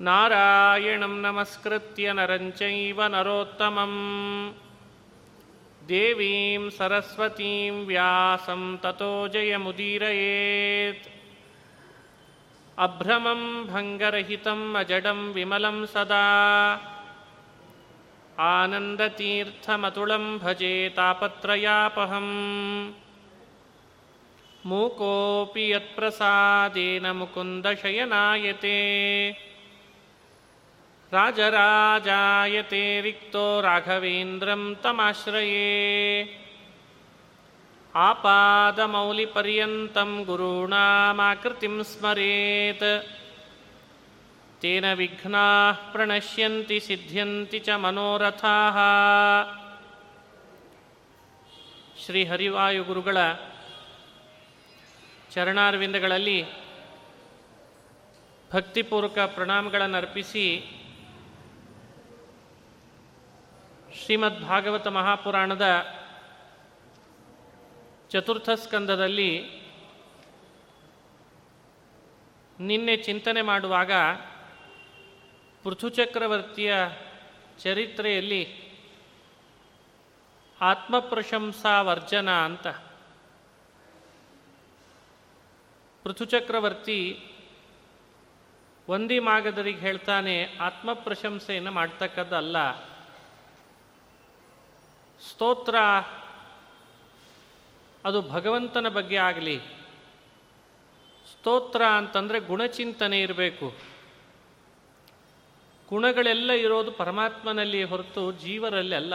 [0.07, 3.97] नारायणं नमस्कृत्य नरं चैव नरोत्तमम्
[5.93, 11.09] देवीं सरस्वतीं व्यासं ततो जयमुदीरयेत्
[12.78, 16.26] अभ्रमं भङ्गरहितम् अजडं विमलं सदा।
[18.38, 22.92] आनन्दतीर्थमतुलं भजे तापत्रयापहम्।
[24.66, 28.76] मूकोऽपि यत्प्रसादेन मुकुन्दशयनायते।
[31.12, 36.45] राजराजायते रिक्तो राघवेन्द्रं तमाश्रये।
[37.95, 42.83] आपादमौलिपर्यन्तं गुरूणामाकृतिं स्मरेत्
[44.61, 48.77] तेन विघ्नाः प्रणश्यन्ति सिद्ध्यन्ति च मनोरथाः
[52.03, 53.17] ಶ್ರೀ ಹರಿವಾಯು ಗುರುಗಳ
[55.31, 56.43] ಚರಣಾರವಿಂದಗಳಲ್ಲಿ
[58.51, 60.45] ಭಕ್ತಿಪೂರ್ವಕ ಪ್ರಣಾಮಗಳನ್ನು ಅರ್ಪಿಸಿ
[63.99, 65.67] ಶ್ರೀಮದ್ ಭಾಗವತ ಮಹಾಪುರಾಣದ
[68.16, 69.44] ಚತುರ್ಥ ಸ್ಕಂದದಲ್ಲಿ
[72.60, 73.92] ನಿನ್ನೆ ಚಿಂತನೆ ಮಾಡುವಾಗ
[75.64, 76.74] ಪೃಥುಚಕ್ರವರ್ತಿಯ
[77.58, 78.70] ಚರಿತ್ರೆಯಲ್ಲಿ
[80.60, 82.66] ಆತ್ಮಪ್ರಶಂಸಾ ವರ್ಜನ ಅಂತ.
[86.02, 87.26] ಪೃಥುಚಕ್ರವರ್ತಿ
[88.88, 92.76] ಒಂದಿ ಮಾಗದರಿಗೆ ಹೇಳ್ತಾನೆ, ಆತ್ಮಪ್ರಶಂಸೆಯನ್ನು ಮಾಡ್ತಕ್ಕದ್ದಲ್ಲ.
[95.20, 95.74] ಸ್ತೋತ್ರ
[98.06, 99.58] ಅದು ಭಗವಂತನ ಬಗ್ಗೆ ಆಗಲಿ.
[101.32, 103.74] ಸ್ತೋತ್ರ ಅಂತಂದರೆ ಗುಣಚಿಂತನೆ ಇರಬೇಕು.
[105.88, 109.14] ಗುಣಗಳೆಲ್ಲ ಇರೋದು ಪರಮಾತ್ಮನಲ್ಲಿ ಹೊರತು ಜೀವರಲ್ಲಿ ಅಲ್ಲ.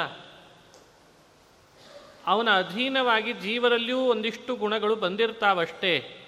[2.28, 6.26] ಅವನ ಅಧೀನವಾಗಿ ಜೀವರಲ್ಲಿಯೂ ಒಂದಿಷ್ಟು ಗುಣಗಳು ಬಂದಿರ್ತಾವಷ್ಟೇ.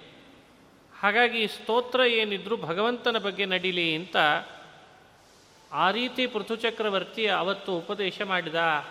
[1.00, 4.18] ಹಾಗಾಗಿ ಸ್ತೋತ್ರ ಏನಿದ್ರು ಭಗವಂತನ ಬಗ್ಗೆ ನಡೀಲಿ ಅಂತ
[5.72, 8.86] ಆ ರೀತಿ ಪೃಥುಚಕ್ರವರ್ತಿ ಅವತ್ತು ಉಪದೇಶ ಮಾಡಿದ.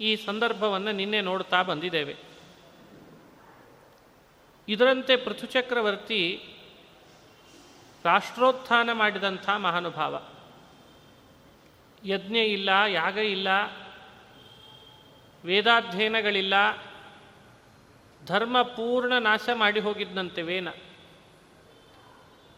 [0.00, 2.31] ಈ ಸಂದರ್ಭವನ್ನು ನಿನ್ನೆ ನೋಡ್ತಾ ಬಂದಿದ್ದೇವೆ.
[4.68, 6.48] ಇದರಂತೆ ಪೃಥುಚಕ್ರವರ್ತಿ
[8.04, 10.22] ರಾಷ್ಟ್ರೋತ್ಥಾನ ಮಾಡಿದಂಥ ಮಹಾನುಭಾವ.
[12.04, 13.48] ಯಜ್ಞ ಇಲ್ಲ, ಯಾಗ ಇಲ್ಲ,
[15.44, 16.54] ವೇದಾಧ್ಯಯನಗಳಿಲ್ಲ,
[18.26, 20.68] ಧರ್ಮ ಪೂರ್ಣ ನಾಶ ಮಾಡಿ ಹೋಗಿದ್ದಂತೆ ವೇನ.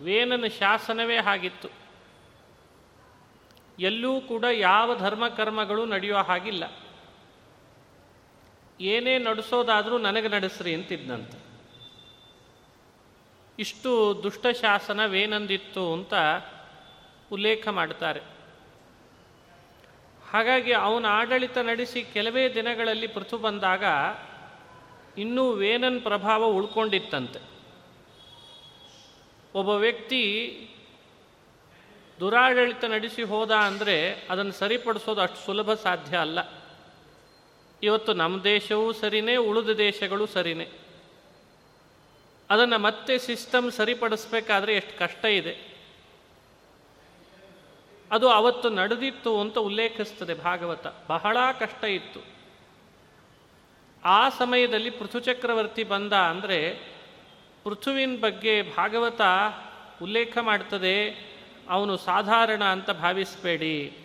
[0.01, 1.69] ವೇನನ ಶಾಸನವೇ ಹಾಗಿತ್ತು.
[3.79, 6.65] ಎಲ್ಲೂ ಕೂಡ ಯಾವ ಧರ್ಮ ಕರ್ಮಗಳು ನಡೆಯೋ ಹಾಗಿಲ್ಲ.
[8.81, 11.54] ಏನೇ ನಡೆಸೋದಾದರೂ ನನಗೆ ನಡೆಸ್ರಿ ಅಂತಿದ್ದಂತೆ
[13.59, 16.15] ಇಷ್ಟು ದುಷ್ಟ ಶಾಸನವೇನಂದಿತ್ತು ಅಂತ
[17.33, 18.21] ಉಲ್ಲೇಖ ಮಾಡ್ತಾರೆ
[20.31, 23.85] ಹಾಗಾಗಿ ಅವನ ಆಡಳಿತ ನಡೆಸಿ ಕೆಲವೇ ದಿನಗಳಲ್ಲಿ ಪೃಥು ಬಂದಾಗ
[25.19, 27.39] ಇನ್ನೂ ವೇನನ್ ಪ್ರಭಾವ ಉಳ್ಕೊಂಡಿತ್ತಂತೆ.
[29.55, 30.23] ಒಬ್ಬ ವ್ಯಕ್ತಿ
[32.21, 36.39] ದುರಾಡಳಿತ ನಡೆಸಿ ಹೋದ ಅಂದರೆ ಅದನ್ನು ಸರಿಪಡಿಸೋದು ಅಷ್ಟು ಸುಲಭ ಸಾಧ್ಯ ಅಲ್ಲ.
[37.83, 40.84] ಇವತ್ತು ನಮ್ಮ ದೇಶವೂ ಸರಿನೇ, ಉಳಿದ ದೇಶಗಳು ಸರಿನೇ.
[42.55, 45.55] ಅದನ್ನು ಮತ್ತೆ ಸಿಸ್ಟಮ್ ಸರಿಪಡಿಸ್ಬೇಕಾದ್ರೆ ಎಷ್ಟು ಕಷ್ಟ ಇದೆ.
[48.11, 50.87] ಅದು ಅವತ್ತು ನಡೆದಿತ್ತು ಅಂತ ಉಲ್ಲೇಖಿಸ್ತದೆ ಭಾಗವತ.
[51.09, 52.21] ಬಹಳ ಕಷ್ಟ ಇತ್ತು.
[54.05, 56.59] ಆ ಸಮಯದಲ್ಲಿ ಪೃಥುಚಕ್ರವರ್ತಿ ಬಂದ ಅಂದರೆ
[57.65, 59.21] ಪೃಥುವಿನ ಬಗ್ಗೆ ಭಾಗವತ
[60.03, 60.97] ಉಲ್ಲೇಖ ಮಾಡ್ತದೆ,
[61.71, 63.99] ಅವನು ಸಾಧಾರಣ ಅಂತ ಭಾವಿಸಬೇಡಿ.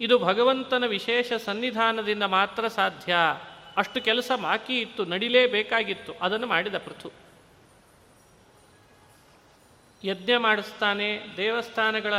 [0.00, 3.16] ಇದು ಭಗವಂತನ ವಿಶೇಷ ಸನ್ನಿಧಾನದಿಂದ ಮಾತ್ರ ಸಾಧ್ಯ.
[3.76, 6.12] ಅಷ್ಟು ಕೆಲಸ ಬಾಕಿ ಇತ್ತು, ನಡಿಲೇಬೇಕಾಗಿತ್ತು.
[6.12, 7.12] ಅದನ್ನು ಮಾಡಿದ ಪೃಥು.
[10.04, 12.14] ಯಜ್ಞ ಮಾಡಿಸ್ತಾನೆ, ದೇವಸ್ಥಾನಗಳ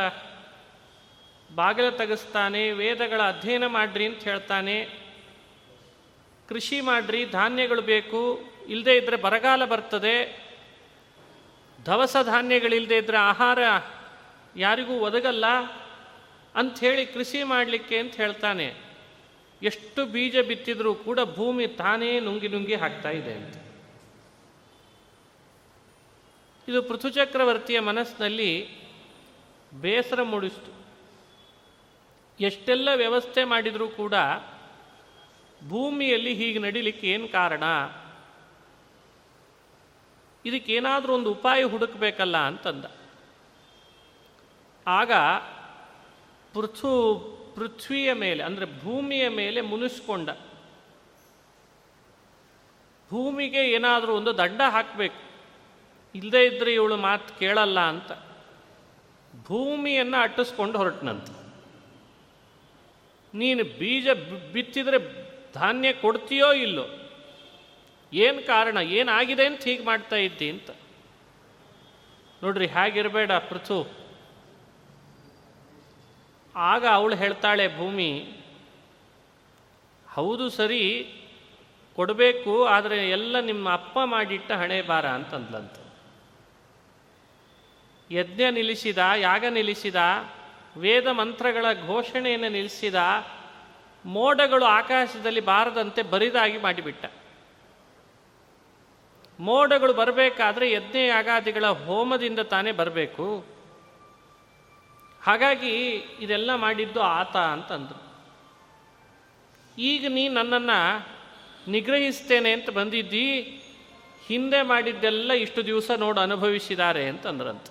[1.55, 4.89] ಬಾಗಿಲು ತೆಗೆಸ್ತಾನೆ, ವೇದಗಳ ಅಧ್ಯಯನ ಮಾಡ್ರಿ ಅಂತ ಹೇಳ್ತಾನೆ.
[6.49, 10.47] ಕೃಷಿ ಮಾಡ್ರಿ, ಧಾನ್ಯಗಳು ಬೇಕು ಇಲ್ಲದೆ ಇದ್ದರೆ ಬರಗಾಲ ಬರ್ತದೆ.
[11.85, 13.59] ದವಸ ಧಾನ್ಯಗಳಿಲ್ಲದೆ ಇದ್ದರೆ ಆಹಾರ
[14.55, 15.45] ಯಾರಿಗೂ ಒದಗಲ್ಲ
[16.55, 18.86] ಅಂಥೇಳಿ ಕೃಷಿ ಮಾಡಲಿಕ್ಕೆ ಅಂತ ಹೇಳ್ತಾನೆ.
[19.63, 23.55] ಎಷ್ಟು ಬೀಜ ಬಿತ್ತಿದರೂ ಕೂಡ ಭೂಮಿ ತಾನೇ ನುಂಗಿ ನುಂಗಿ ಹಾಕ್ತಾ ಇದೆ ಅಂತ.
[26.67, 28.69] ಇದು ಪೃಥುಚಕ್ರವರ್ತಿಯ ಮನಸ್ಸಿನಲ್ಲಿ
[29.81, 30.77] ಬೇಸರ ಮೂಡಿಸ್ತು.
[32.39, 34.13] ಎಷ್ಟೆಲ್ಲ ವ್ಯವಸ್ಥೆ ಮಾಡಿದರೂ ಕೂಡ
[35.67, 37.63] ಭೂಮಿಯಲ್ಲಿ ಹೀಗೆ ನಡಿಲಿಕ್ಕೆ ಏನು ಕಾರಣ?
[40.45, 42.85] ಇದಕ್ಕೇನಾದರೂ ಒಂದು ಉಪಾಯ ಹುಡುಕಬೇಕಲ್ಲ ಅಂತಂದ.
[44.87, 45.11] ಆಗ
[46.53, 50.29] ಪೃಥು ಪೃಥ್ವಿಯ ಮೇಲೆ, ಅಂದರೆ ಭೂಮಿಯ ಮೇಲೆ ಮುನಿಸ್ಕೊಂಡ.
[53.09, 55.19] ಭೂಮಿಗೆ ಏನಾದರೂ ಒಂದು ದಂಡ ಹಾಕಬೇಕು.
[56.15, 58.11] ಇಲ್ಲದೇ ಇದ್ದರೆ ಇವಳು ಮಾತು ಕೇಳಲ್ಲ ಅಂತ.
[59.43, 61.29] ಭೂಮಿಯನ್ನು ಅಟ್ಟಿಸ್ಕೊಂಡು ಹೊರಟನಂತ
[63.33, 64.07] ನೀನು ಬೀಜ
[64.53, 64.99] ಬಿತ್ತಿದರೆ
[65.53, 66.85] ಧಾನ್ಯ ಕೊಡ್ತೀಯೋ ಇಲ್ಲೋ?
[68.13, 68.77] ಏನು ಕಾರಣ?
[68.77, 70.69] ಏನಾಗಿದೆ ಅಂತ ಹೀಗೆ ಮಾಡ್ತಾ ಇದ್ದಿ ಅಂತ.
[72.43, 74.06] ನೋಡ್ರಿ, ಹೇಗಿರಬೇಡ ಪೃಥು.
[76.57, 78.35] ಆಗ ಅವಳು ಹೇಳ್ತಾಳೆ, ಭೂಮಿ,
[80.09, 81.13] ಹೌದು ಸರಿ,
[81.95, 85.71] ಕೊಡಬೇಕು, ಆದರೆ ಎಲ್ಲ ನಿಮ್ಮ ಅಪ್ಪ ಮಾಡಿಟ್ಟ ಹಣೆ ಬಾರ ಅಂತಂದ್ಲಂತ.
[88.11, 89.95] ಯಜ್ಞ ನಿಲ್ಲಿಸಿದ, ಯಾಗ ನಿಲ್ಲಿಸಿದ,
[90.77, 92.95] ವೇದ ಮಂತ್ರಗಳ ಘೋಷಣೆಯನ್ನು ನಿಲ್ಲಿಸಿದ,
[94.05, 97.05] ಮೋಡಗಳು ಆಕಾಶದಲ್ಲಿ ಬಾರದಂತೆ ಬರಿದಾಗಿ ಮಾಡಿಬಿಟ್ಟ.
[99.39, 103.56] ಮೋಡಗಳು ಬರಬೇಕಾದ್ರೆ ಯಜ್ಞ ಯಾಗಾದಿಗಳ ಹೋಮದಿಂದ ತಾನೇ ಬರಬೇಕು.
[105.27, 108.07] ಹಾಗಾಗಿ ಇದೆಲ್ಲ ಮಾಡಿದ್ದು ಆತ ಅಂತಂದರು.
[109.77, 111.07] ಈಗ ನೀ ನನ್ನನ್ನು
[111.71, 113.41] ನಿಗ್ರಹಿಸ್ತೇನೆ ಅಂತ ಬಂದಿದ್ದಿ,
[114.25, 117.63] ಹಿಂದೆ ಮಾಡಿದ್ದೆಲ್ಲ ಇಷ್ಟು ದಿವಸ ನೋಡು ಅನುಭವಿಸಿದ್ದಾರೆ ಅಂತಂದ್ರಂತ.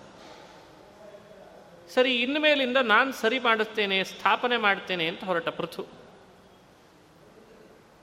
[1.94, 5.86] ಸರಿ, ಇನ್ಮೇಲಿಂದ ನಾನು ಸರಿ ಮಾಡಿಸ್ತೇನೆ, ಸ್ಥಾಪನೆ ಮಾಡ್ತೇನೆ ಅಂತ ಹೊರಟ ಪೃಥು.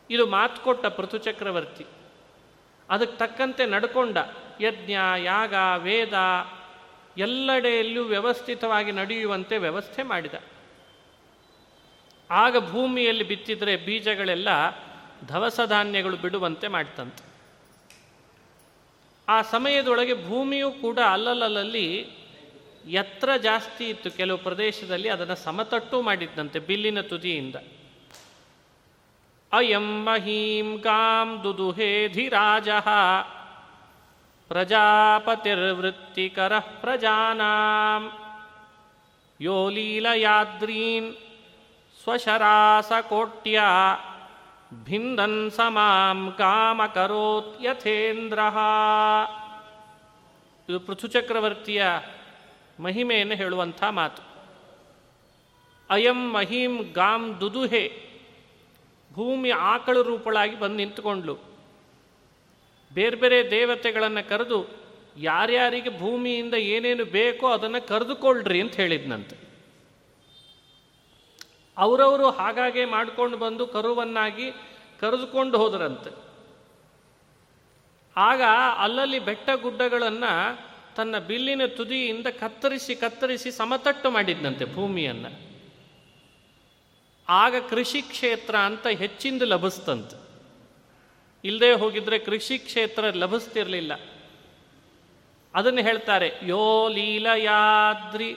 [0.10, 1.86] ಇದು ಮಾತು ಕೊಟ್ಟ ಪೃಥು ಚಕ್ರವರ್ತಿ.
[2.89, 4.17] ಅದಕ್ಕೆ ತಕ್ಕಂತೆ ನಡ್ಕೊಂಡ,
[4.62, 6.13] ಯಜ್ಞ, ಯಾಗ, ವೇದ
[7.17, 10.34] ಎಲ್ಲೆಡೆಯಲ್ಲೂ ವ್ಯವಸ್ಥಿತವಾಗಿ ನಡೆಯುವಂತೆ ವ್ಯವಸ್ಥೆ ಮಾಡಿದ.
[12.32, 14.48] ಆಗ ಭೂಮಿಯಲ್ಲಿ ಬಿತ್ತಿದ್ರೆ ಬೀಜಗಳೆಲ್ಲ
[15.27, 17.34] ಧವಸ ಧಾನ್ಯಗಳು ಬಿಡುವಂತೆ ಮಾಡ್ತಂತೆ.
[19.29, 22.08] ಆ ಸಮಯದೊಳಗೆ ಭೂಮಿಯೂ ಕೂಡ ಅಲ್ಲಲ್ಲಲ್ಲಿ
[22.88, 24.12] ಎತ್ತರ ಜಾಸ್ತಿ ಇತ್ತು.
[24.12, 27.55] ಕೆಲವು ಪ್ರದೇಶದಲ್ಲಿ ಅದನ್ನು ಸಮತಟ್ಟು ಮಾಡಿದ್ದಂತೆ ಬಿಲ್ಲಿನ ತುದಿಯಿಂದ.
[29.53, 31.41] ಅಯಂ ಮಹೀಂ ಗಾಂ
[34.47, 38.12] ಪ್ರಜಾಪತಿರ್ವೃತ್ತಿಕರ ಪ್ರಜಾನಾಂ.
[39.41, 41.15] ಯೋ ಲೀಲಯಾದ್ರೀನ್
[42.03, 43.62] ಸ್ವಶರಾಸಕೋಟ್ಯ
[44.83, 48.39] ಭಿಂದನ್ ಸಮಾಂ ಕಾಮಕರೋತ್ ಯಥೇಂದ್ರ.
[50.69, 51.85] ಇದು ಪೃಥುಚಕ್ರವರ್ತಿಯ
[52.79, 54.21] ಮಹಿಮೆಯನ್ನು ಹೇಳುವಂಥ ಮಾತು.
[55.89, 58.03] ಅಯಂ ಮಹೀಂ ಗಾಂ ದುದುಹೆ
[59.13, 61.52] ಭೂಮಿ ಆಕಳು ರೂಪಳಾಗಿ ಬಂದು ನಿಂತುಕೊಂಡ್ಲು.
[62.93, 64.67] ಬೇರೆ ಬೇರೆ ದೇವತೆಗಳನ್ನು ಕರೆದು
[65.17, 69.35] ಯಾರ್ಯಾರಿಗೆ ಭೂಮಿಯಿಂದ ಏನೇನು ಬೇಕೋ ಅದನ್ನು ಕರೆದುಕೊಳ್ಳ್ರಿ ಅಂತ ಹೇಳಿದ್ನಂತೆ.
[71.77, 74.51] ಅವರವರು ಹಾಗಾಗೆ ಮಾಡ್ಕೊಂಡು ಬಂದು ಕರುವನ್ನಾಗಿ
[75.00, 76.12] ಕರೆದುಕೊಂಡು ಹೋದರಂತೆ.
[78.17, 78.41] ಆಗ
[78.77, 80.59] ಅಲ್ಲಲ್ಲಿ ಬೆಟ್ಟ ಗುಡ್ಡಗಳನ್ನು
[80.95, 85.53] ತನ್ನ ಬಿಲ್ಲಿನ ತುದಿಯಿಂದ ಕತ್ತರಿಸಿ ಕತ್ತರಿಸಿ ಸಮತಟ್ಟು ಮಾಡಿದ್ನಂತೆ ಭೂಮಿಯನ್ನು.
[87.29, 90.23] ಆಗ ಕೃಷಿ ಕ್ಷೇತ್ರ ಅಂತ ಹೆಚ್ಚಿಂದು ಲಭಿಸ್ತಂತೆ.
[91.43, 93.91] ಇಲ್ಲದೆ ಹೋಗಿದ್ರೆ ಕೃಷಿ ಕ್ಷೇತ್ರ ಲಭಿಸ್ತಿರಲಿಲ್ಲ.
[95.55, 98.35] ಅದನ್ನು ಹೇಳ್ತಾರೆ, ಯೋ ಲೀಲಯಾದ್ರಿ,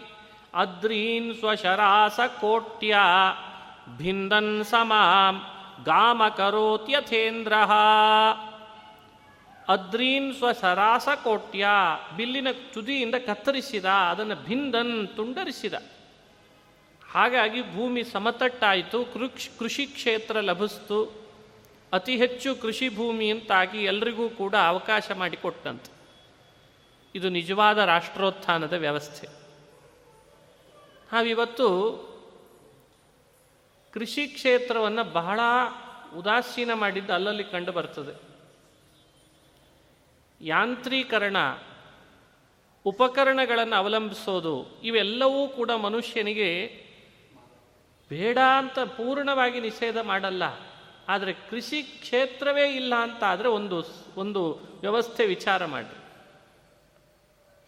[0.54, 2.98] ಅದ್ರೀನ್ ಸ್ವಶರಾಸ ಕೋಟ್ಯ,
[3.96, 5.42] ಭಿಂದನ್ ಸಮಾಂ,
[5.84, 7.52] ಗಾಮ ಕರೋತ್ಯಥೇಂದ್ರ
[9.68, 11.66] ಅದ್ರೀನ್ ಸ್ವಸರಾಸ ಕೋಟ್ಯ,
[12.16, 15.74] ಬಿಲ್ಲಿನ ತುದಿಯಿಂದ ಕತ್ತರಿಸಿದ, ಅದನ್ನು ಭಿಂದನ್ ತುಂಡರಿಸಿದ.
[17.12, 21.25] ಹಾಗಾಗಿ ಭೂಮಿ ಸಮತಟ್ಟಾಯಿತು, ಕೃಷ್ ಕೃಷಿ ಕ್ಷೇತ್ರ ಲಭಿಸ್ತು.
[21.92, 25.96] ಅತಿ ಹೆಚ್ಚು ಕೃಷಿ ಭೂಮಿ ಅಂತಾಗಿ ಎಲ್ರಿಗೂ ಕೂಡ ಅವಕಾಶ ಮಾಡಿಕೊಟ್ಟಂತೆ.
[27.14, 29.26] ಇದು ನಿಜವಾದ ರಾಷ್ಟ್ರೋತ್ಥಾನದ ವ್ಯವಸ್ಥೆ.
[31.12, 31.66] ನಾವಿವತ್ತು
[33.92, 35.40] ಕೃಷಿ ಕ್ಷೇತ್ರವನ್ನು ಬಹಳ
[36.16, 38.26] ಉದಾಸೀನ ಮಾಡಿದ್ದು ಅಲ್ಲಲ್ಲಿ ಕಂಡು ಬರ್ತದೆ.
[40.40, 41.36] ಯಾಂತ್ರೀಕರಣ,
[42.84, 46.82] ಉಪಕರಣಗಳನ್ನು ಅವಲಂಬಿಸೋದು, ಇವೆಲ್ಲವೂ ಕೂಡ ಮನುಷ್ಯನಿಗೆ
[48.08, 50.75] ಬೇಡ ಅಂತ ಪೂರ್ಣವಾಗಿ ನಿಷೇಧ ಮಾಡಲ್ಲ.
[51.08, 53.84] ಆದರೆ ಕೃಷಿ ಕ್ಷೇತ್ರವೇ ಇಲ್ಲ ಅಂತ ಆದರೆ ಒಂದು
[54.16, 55.96] ಒಂದು ವ್ಯವಸ್ಥೆ ವಿಚಾರ ಮಾಡಿ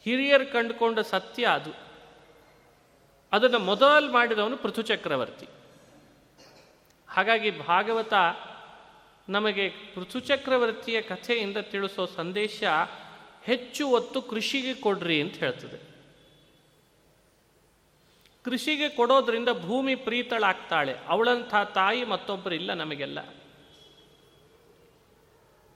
[0.04, 1.72] ಹಿರಿಯರು ಕಂಡುಕೊಂಡ ಸತ್ಯ ಅದು.
[3.32, 5.46] ಅದನ್ನು ಮೊದಲು ಮಾಡಿದವನು ಪೃಥು ಚಕ್ರವರ್ತಿ.
[7.08, 8.12] ಹಾಗಾಗಿ ಭಾಗವತ
[9.28, 12.64] ನಮಗೆ ಪೃಥು ಚಕ್ರವರ್ತಿಯ ಕಥೆಯಿಂದ ತಿಳಿಸೋ ಸಂದೇಶ
[13.44, 15.87] ಹೆಚ್ಚು ಒತ್ತು ಕೃಷಿಗೆ ಕೊಡ್ರಿ ಅಂತ ಹೇಳ್ತದೆ.
[18.48, 20.94] ಕೃಷಿಗೆ ಕೊಡೋದ್ರಿಂದ ಭೂಮಿ ಪ್ರೀತಳಾಗ್ತಾಳೆ.
[21.08, 23.18] ಅವಳಂಥ ತಾಯಿ ಮತ್ತೊಬ್ಬರಿಲ್ಲ ನಮಗೆಲ್ಲ.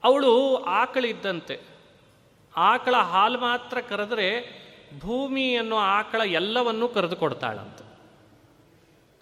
[0.03, 1.59] ಅವಳು ಆಕಳಿದ್ದಂತೆ.
[2.55, 4.63] ಆಕಳ ಹಾಲು ಮಾತ್ರ ಕರೆದ್ರೆ
[4.99, 7.81] ಭೂಮಿ ಅನ್ನೋ ಆಕಳ ಎಲ್ಲವನ್ನೂ ಕರೆದು ಕೊಡ್ತಾಳಂತ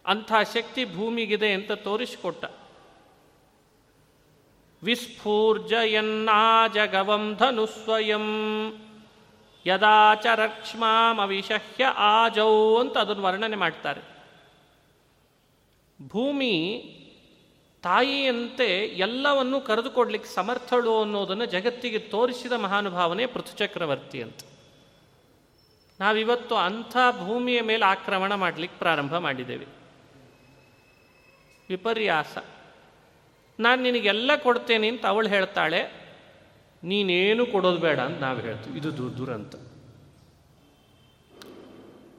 [0.06, 2.46] ಅಂಥ ಶಕ್ತಿ ಭೂಮಿಗಿದೆ ಅಂತ ತೋರಿಸಿಕೊಟ್ಟ.
[4.84, 8.28] ವಿಸ್ಫೂರ್ಜಯನ್ನಾಜಗವಂ ಧನು ಸ್ವಯಂ
[9.66, 14.02] ಯದಾಚರಕ್ಷ್ಮಾಮವಿಷಹ್ಯ ಆಜೌ ಅಂತ ಅದನ್ನು ವರ್ಣನೆ ಮಾಡ್ತಾರೆ.
[16.08, 16.86] ಭೂಮಿ
[17.84, 24.40] ತಾಯಿಯಂತೆ ಎಲ್ಲವನ್ನೂ ಕರೆದುಕೊಡ್ಲಿಕ್ಕೆ ಸಮರ್ಥಳು ಅನ್ನೋದನ್ನು ಜಗತ್ತಿಗೆ ತೋರಿಸಿದ ಮಹಾನುಭಾವನೆ ಪೃಥುಚಕ್ರವರ್ತಿ ಅಂತ.
[26.00, 29.66] ನಾವಿವತ್ತು ಅಂಥ ಭೂಮಿಯ ಮೇಲೆ ಆಕ್ರಮಣ ಮಾಡಲಿಕ್ಕೆ ಪ್ರಾರಂಭ ಮಾಡಿದ್ದೇವೆ.
[31.70, 32.38] ವಿಪರ್ಯಾಸ.
[33.60, 36.01] ನಾನು ನಿನಗೆಲ್ಲ ಕೊಡ್ತೇನೆ ಅಂತ ಅವಳು ಹೇಳ್ತಾಳೆ.
[36.84, 38.80] ನೀನೇನು ಕೊಡೋದು ಬೇಡ ಅಂತ ನಾವು ಹೇಳ್ತೀವಿ.
[38.80, 39.56] ಇದು ದು ದುರಂತ.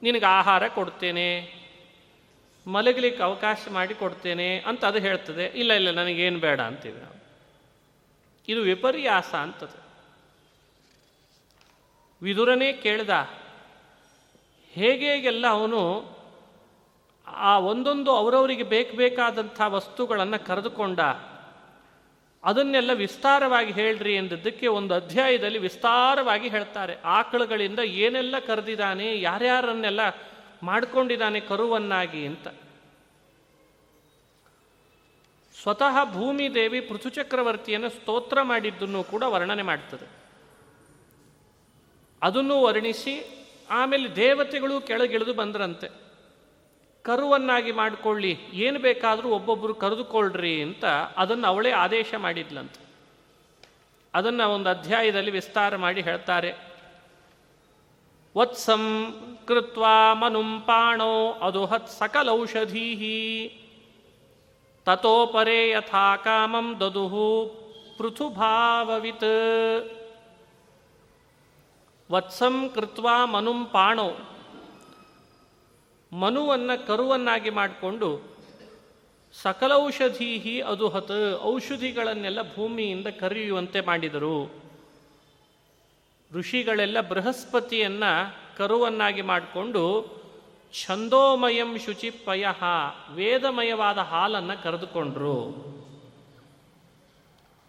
[0.03, 1.53] ನಿನಗೆ ಆಹಾರ ಕೊಡ್ತೇನೆ,
[2.67, 5.45] ಮಲಗಲಿಕ್ಕೆ ಅವಕಾಶ ಮಾಡಿ ಕೊಡ್ತೇನೆ ಅಂತ ಅದು ಹೇಳ್ತದೆ.
[5.45, 7.23] ಇಲ್ಲ ಇಲ್ಲ, ನನಗೇನು ಬೇಡ ಅಂತೀವಿ ನಾವು.
[8.47, 9.83] ಇದು ವಿಪರ್ಯಾಸ ಅಂತದೆ.
[12.21, 13.09] ವಿದುರನೇ ಕೇಳ್ದ
[14.69, 16.13] ಹೇಗೆಲ್ಲ ಅವನು
[17.27, 20.99] ಆ ಒಂದೊಂದು ಅವರವರಿಗೆ ಬೇಕು ಬೇಕಾದಂಥ ವಸ್ತುಗಳನ್ನು ಕರೆದುಕೊಂಡ
[22.43, 27.01] ಅದನ್ನೆಲ್ಲ ವಿಸ್ತಾರವಾಗಿ ಹೇಳ್ರಿ ಎಂದದ್ದಕ್ಕೆ ಒಂದು ಅಧ್ಯಾಯದಲ್ಲಿ ವಿಸ್ತಾರವಾಗಿ ಹೇಳ್ತಾರೆ.
[27.01, 29.99] ಆಕಳುಗಳಿಂದ ಏನೆಲ್ಲ ಕರೆದಿದ್ದಾನೆ, ಯಾರ್ಯಾರನ್ನೆಲ್ಲ
[30.63, 32.47] ಮಾಡಿಕೊಂಡಿದ್ದಾನೆ ಕರುವನ್ನಾಗಿ ಅಂತ.
[35.61, 40.07] ಸ್ವತಃ ಭೂಮಿ ದೇವಿ ಪೃಥುಚಕ್ರವರ್ತಿಯನ್ನು ಸ್ತೋತ್ರ ಮಾಡಿದ್ದನ್ನು ಕೂಡ ವರ್ಣನೆ ಮಾಡ್ತದೆ.
[42.21, 46.02] ಅದನ್ನು ವರ್ಣಿಸಿ, ಆಮೇಲೆ ದೇವತೆಗಳು ಕೆಳಗಿಳಿದು ಬಂದ್ರಂತೆ.
[47.03, 50.85] ಕರುವನ್ನಾಗಿ ಮಾಡಿಕೊಳ್ಳಿ, ಏನು ಬೇಕಾದರೂ ಒಬ್ಬೊಬ್ಬರು ಕರೆದುಕೊಳ್ಳ್ರಿ ಅಂತ
[51.17, 52.75] ಅದನ್ನು ಅವಳೇ ಆದೇಶ ಮಾಡಿದ್ಲಂತ.
[54.13, 56.51] ಅದನ್ನು ಒಂದು ಅಧ್ಯಾಯದಲ್ಲಿ ವಿಸ್ತಾರ ಮಾಡಿ ಹೇಳ್ತಾರೆ.
[58.37, 58.83] ವತ್ಸಂ
[59.47, 62.87] ಕೃತ್ವಾ ಮನುಂ ಪಾಣೋ ಅದುಹತ್ ಸಕಲೌಷಧೀ
[64.85, 67.27] ತಥೋಪರೇ ಯಥಾ ಕಾಮಂ ದದುಹು
[67.97, 69.31] ಪೃಥುಭಾವವಿತ್.
[72.11, 74.09] ವತ್ಸಂ ಕೃತ್ವಾ ಮನುಂ ಪಾಣೋ.
[76.13, 78.37] ಮನುವನ್ನು ಕರುವನ್ನಾಗಿ ಮಾಡಿಕೊಂಡು
[79.41, 84.51] ಸಕಲೌಷಧೀಹಿ ಅದುಹತ್ ಔಷಧಿಗಳನ್ನೆಲ್ಲ ಭೂಮಿಯಿಂದ ಕರೆಯುವಂತೆ ಮಾಡಿದರು.
[86.31, 89.83] ಋಷಿಗಳೆಲ್ಲ ಬೃಹಸ್ಪತಿಯನ್ನು ಕರುವನ್ನಾಗಿ ಮಾಡಿಕೊಂಡು
[90.85, 92.45] ಛಂದೋಮಯಂ ಶುಚಿಪಯ
[93.13, 95.73] ವೇದಮಯವಾದ ಹಾಲನ್ನು ಕರೆದುಕೊಂಡ್ರು.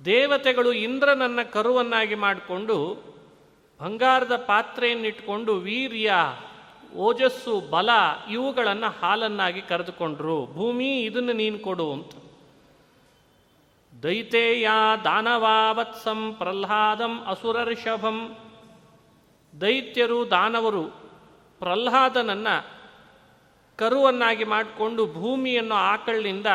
[0.05, 2.97] ದೇವತೆಗಳು ಇಂದ್ರನನ್ನು ಕರುವನ್ನಾಗಿ ಮಾಡಿಕೊಂಡು
[3.81, 6.13] ಬಂಗಾರದ ಪಾತ್ರೆಯನ್ನಿಟ್ಕೊಂಡು ವೀರ್ಯ
[6.97, 7.91] ಓಜಸ್ಸು, ಬಲ
[8.31, 10.47] ಇವುಗಳನ್ನು ಹಾಲನ್ನಾಗಿ ಕರೆದುಕೊಂಡ್ರು.
[10.47, 12.13] ಭೂಮಿ ಇದನ್ನು ನೀನು ಕೊಡು ಅಂತ.
[14.03, 14.69] ದೈತೇಯ
[15.05, 18.37] ದಾನವಾವತ್ಸಂ ಪ್ರಹ್ಲಾದಂ ಅಸುರರ್ಷಭಂ
[19.61, 20.83] ದೈತ್ಯರು, ದಾನವರು
[21.59, 22.75] ಪ್ರಹ್ಲಾದನನ್ನು
[23.77, 26.47] ಕರುವನ್ನಾಗಿ ಮಾಡಿಕೊಂಡು ಭೂಮಿಯನ್ನು ಆಕಳಿನಿಂದ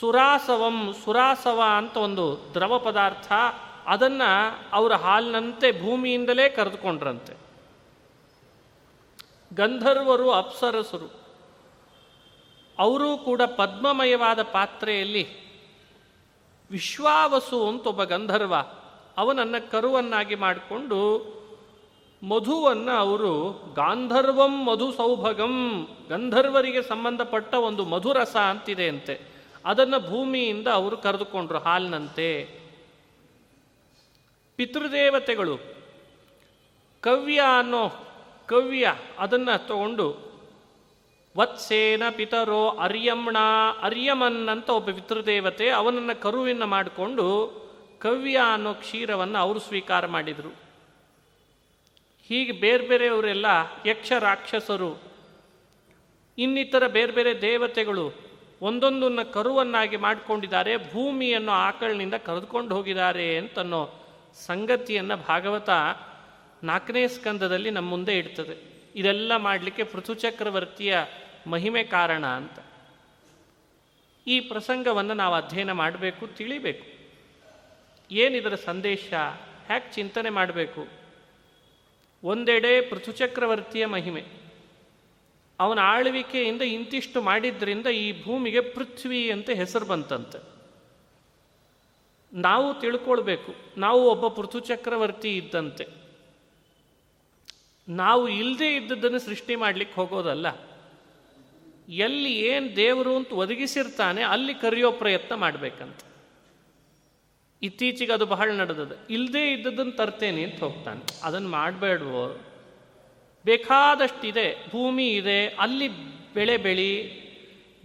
[0.00, 3.32] ಸುರಾಸವಂ, ಸುರಾಸವ ಅಂತ ಒಂದು ದ್ರವ ಪದಾರ್ಥ,
[3.86, 7.47] ಅದನ್ನು ಅವರ ಹಾಲಿನಂತೆ ಭೂಮಿಯಿಂದಲೇ ಕರೆದುಕೊಂಡ್ರಂತೆ.
[9.54, 11.28] ಗಂಧರ್ವರು ಅಪ್ಸರಸರು.
[12.78, 15.48] ಅವರೂ ಕೂಡ ಪದ್ಮಮಯವಾದ ಪಾತ್ರೆಯಲ್ಲಿ
[16.70, 18.54] ವಿಶ್ವಾವಸು ಅಂತ ಒಬ್ಬ ಗಂಧರ್ವ
[19.16, 20.98] ಅವನನ್ನು ಕರುವನ್ನಾಗಿ ಮಾಡಿಕೊಂಡು
[22.22, 29.20] ಮಧುವನ್ನು ಅವರು ಗಾಂಧರ್ವಂ ಮಧು ಸೌಭಗಂ ಗಂಧರ್ವರಿಗೆ ಸಂಬಂಧಪಟ್ಟ ಒಂದು ಮಧುರಸ ಅಂತಿದೆ ಅಂತೆ.
[29.64, 32.60] ಅದನ್ನು ಭೂಮಿಯಿಂದ ಅವರು ಕರೆದುಕೊಂಡ್ರು ಹಾಲಿನಂತೆ.
[34.56, 35.58] ಪಿತೃದೇವತೆಗಳು
[37.00, 38.07] ಕವ್ಯ ಅನ್ನೋ
[38.48, 38.86] ಕವ್ಯ
[39.18, 40.08] ಅದನ್ನು ತಗೊಂಡು,
[41.36, 43.38] ವತ್ಸೇನ ಪಿತರೋ ಅರ್ಯಮ್ಣ
[43.82, 47.26] ಅರ್ಯಮನ್ ಅಂತ ಒಬ್ಬ ಪಿತೃದೇವತೆ ಅವನನ್ನು ಕರುವಿನ ಮಾಡಿಕೊಂಡು
[48.00, 50.52] ಕವ್ಯ ಅನ್ನೋ ಕ್ಷೀರವನ್ನು ಅವರು ಸ್ವೀಕಾರ ಮಾಡಿದರು.
[52.28, 53.46] ಹೀಗೆ ಬೇರೆ ಬೇರೆಯವರೆಲ್ಲ
[53.86, 54.90] ಯಕ್ಷ ರಾಕ್ಷಸರು,
[56.38, 58.04] ಇನ್ನಿತರ ಬೇರೆ ಬೇರೆ ದೇವತೆಗಳು
[58.62, 63.82] ಒಂದೊಂದನ್ನು ಕರುವನ್ನಾಗಿ ಮಾಡಿಕೊಂಡಿದ್ದಾರೆ, ಭೂಮಿಯನ್ನು ಆಕಳಿನಿಂದ ಕರೆದುಕೊಂಡು ಹೋಗಿದ್ದಾರೆ ಅಂತನ್ನೋ
[64.46, 65.70] ಸಂಗತಿಯನ್ನು ಭಾಗವತ
[66.64, 68.84] ನಾಲ್ಕನೇ ಸ್ಕಂದದಲ್ಲಿ ನಮ್ಮ ಮುಂದೆ ಇಡ್ತದೆ.
[68.94, 70.98] ಇದೆಲ್ಲ ಮಾಡಲಿಕ್ಕೆ ಪೃಥುಚಕ್ರವರ್ತಿಯ
[71.46, 72.58] ಮಹಿಮೆ ಕಾರಣ ಅಂತ.
[74.26, 76.98] ಈ ಪ್ರಸಂಗವನ್ನು ನಾವು ಅಧ್ಯಯನ ಮಾಡಬೇಕು, ತಿಳಿಬೇಕು.
[78.14, 79.12] ಏನಿದರ ಸಂದೇಶ?
[79.66, 80.86] ಹ್ಯಾಕ್ ಚಿಂತನೆ ಮಾಡಬೇಕು.
[82.24, 84.24] ಒಂದೆಡೆ ಪೃಥುಚಕ್ರವರ್ತಿಯ ಮಹಿಮೆ.
[85.60, 90.58] ಅವನ ಆಳ್ವಿಕೆಯಿಂದ ಇಂತಿಷ್ಟು ಮಾಡಿದ್ರಿಂದ ಈ ಭೂಮಿಗೆ ಪೃಥ್ವಿ ಅಂತ ಹೆಸರು ಬಂತಂತೆ.
[92.32, 93.54] ನಾವು ತಿಳ್ಕೊಳ್ಬೇಕು.
[93.76, 96.07] ನಾವು ಒಬ್ಬ ಪೃಥುಚಕ್ರವರ್ತಿ ಇದ್ದಂತೆ.
[97.88, 100.46] ನಾವು ಇಲ್ಲದೆ ಇದ್ದದ್ದನ್ನು ಸೃಷ್ಟಿ ಮಾಡಲಿಕ್ಕೆ ಹೋಗೋದಲ್ಲ.
[101.88, 105.96] ಎಲ್ಲಿ ಏನು ದೇವರು ಅಂತ ಒದಗಿಸಿರ್ತಾನೆ, ಅಲ್ಲಿ ಕರೆಯೋ ಪ್ರಯತ್ನ ಮಾಡಬೇಕಂತ.
[107.62, 111.20] ಇತ್ತೀಚೆಗೆ ಅದು ಬಹಳ ನಡೆದದ ಇಲ್ಲದೇ ಇದ್ದದನ್ನು ತರ್ತೇನೆ ಅಂತ ಹೋಗ್ತಾನೆ.
[111.22, 112.40] ಅದನ್ನು ಮಾಡಬೇಡವೋ?
[113.44, 115.88] ಬೇಕಾದಷ್ಟಿದೆ, ಭೂಮಿ ಇದೆ, ಅಲ್ಲಿ
[116.34, 117.28] ಬೆಳೆ ಬೆಳಿ,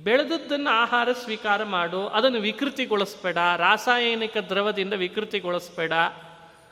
[0.04, 5.92] ಬೆಳೆದದ್ದನ್ನು ಆಹಾರ ಸ್ವೀಕಾರ ಮಾಡು, ಅದನ್ನು ವಿಕೃತಿಗೊಳಿಸ್ಬೇಡ, ರಾಸಾಯನಿಕ ದ್ರವದಿಂದ ವಿಕೃತಿಗೊಳಿಸ್ಬೇಡ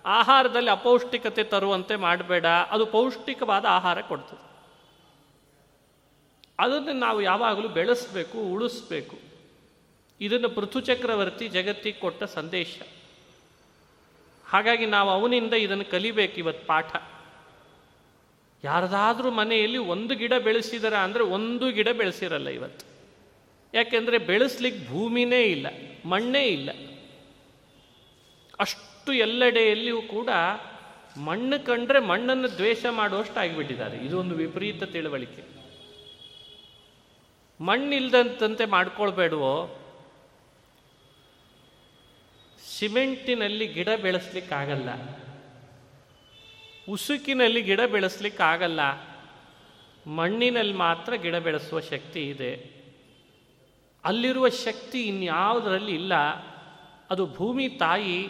[0.05, 2.45] ಆಹಾರದಲ್ಲಿ ಅಪೌಷ್ಟಿಕತೆ ತರುವಂತೆ ಮಾಡಬೇಡ.
[2.45, 4.51] ಅದು ಪೌಷ್ಟಿಕವಾದ ಆಹಾರ ಕೊಡ್ತದೆ.
[6.59, 9.17] ಅದನ್ನು ನಾವು ಯಾವಾಗಲೂ ಬೆಳೆಸಬೇಕು, ಉಳಿಸ್ಬೇಕು.
[10.21, 12.81] ಇದನ್ನು ಪೃಥು ಚಕ್ರವರ್ತಿ ಜಗತ್ತಿಗೆ ಕೊಟ್ಟ ಸಂದೇಶ.
[14.45, 16.95] ಹಾಗಾಗಿ ನಾವು ಅವನಿಂದ ಇದನ್ನು ಕಲಿಬೇಕು ಇವತ್ತು ಪಾಠ.
[18.63, 22.85] ಯಾರದಾದ್ರೂ ಮನೆಯಲ್ಲಿ ಒಂದು ಗಿಡ ಬೆಳೆಸಿದಾರ ಅಂದರೆ ಒಂದು ಗಿಡ ಬೆಳೆಸಿರಲ್ಲ ಇವತ್ತು.
[23.73, 25.67] ಯಾಕೆಂದರೆ ಬೆಳೆಸ್ಲಿಕ್ಕೆ ಭೂಮಿನೇ ಇಲ್ಲ,
[26.05, 26.69] ಮಣ್ಣೇ ಇಲ್ಲ.
[28.59, 30.29] ಅಷ್ಟು ಎಲ್ಲೆಡೆಯಲ್ಲಿಯೂ ಕೂಡ
[31.23, 35.43] ಮಣ್ಣು ಕಂಡ್ರೆ ಮಣ್ಣನ್ನು ದ್ವೇಷ ಮಾಡುವಷ್ಟು ಆಗಿಬಿಟ್ಟಿದ್ದಾರೆ ಇದು ಒಂದು ವಿಪರೀತ ತಿಳುವಳಿಕೆ.
[37.61, 39.77] ಮಣ್ಣಿಲ್ದಂತಂತೆ ಮಾಡ್ಕೊಳ್ಬೇಡವೋ?
[42.79, 44.89] ಸಿಮೆಂಟಿನಲ್ಲಿ ಗಿಡ ಬೆಳೆಸ್ಲಿಕ್ಕಾಗಲ್ಲ.
[46.89, 48.79] ಉಸುಕಿನಲ್ಲಿ ಗಿಡ ಬೆಳೆಸ್ಲಿಕ್ಕಾಗಲ್ಲ.
[50.07, 52.81] ಮಣ್ಣಿನಲ್ಲಿ ಮಾತ್ರ ಗಿಡ ಬೆಳೆಸುವ ಶಕ್ತಿ ಇದೆ.
[54.05, 56.15] ಅಲ್ಲಿರುವ ಶಕ್ತಿ ಇನ್ಯಾವುದರಲ್ಲಿ ಇಲ್ಲ.
[57.09, 58.29] ಅದು ಭೂಮಿ ತಾಯಿ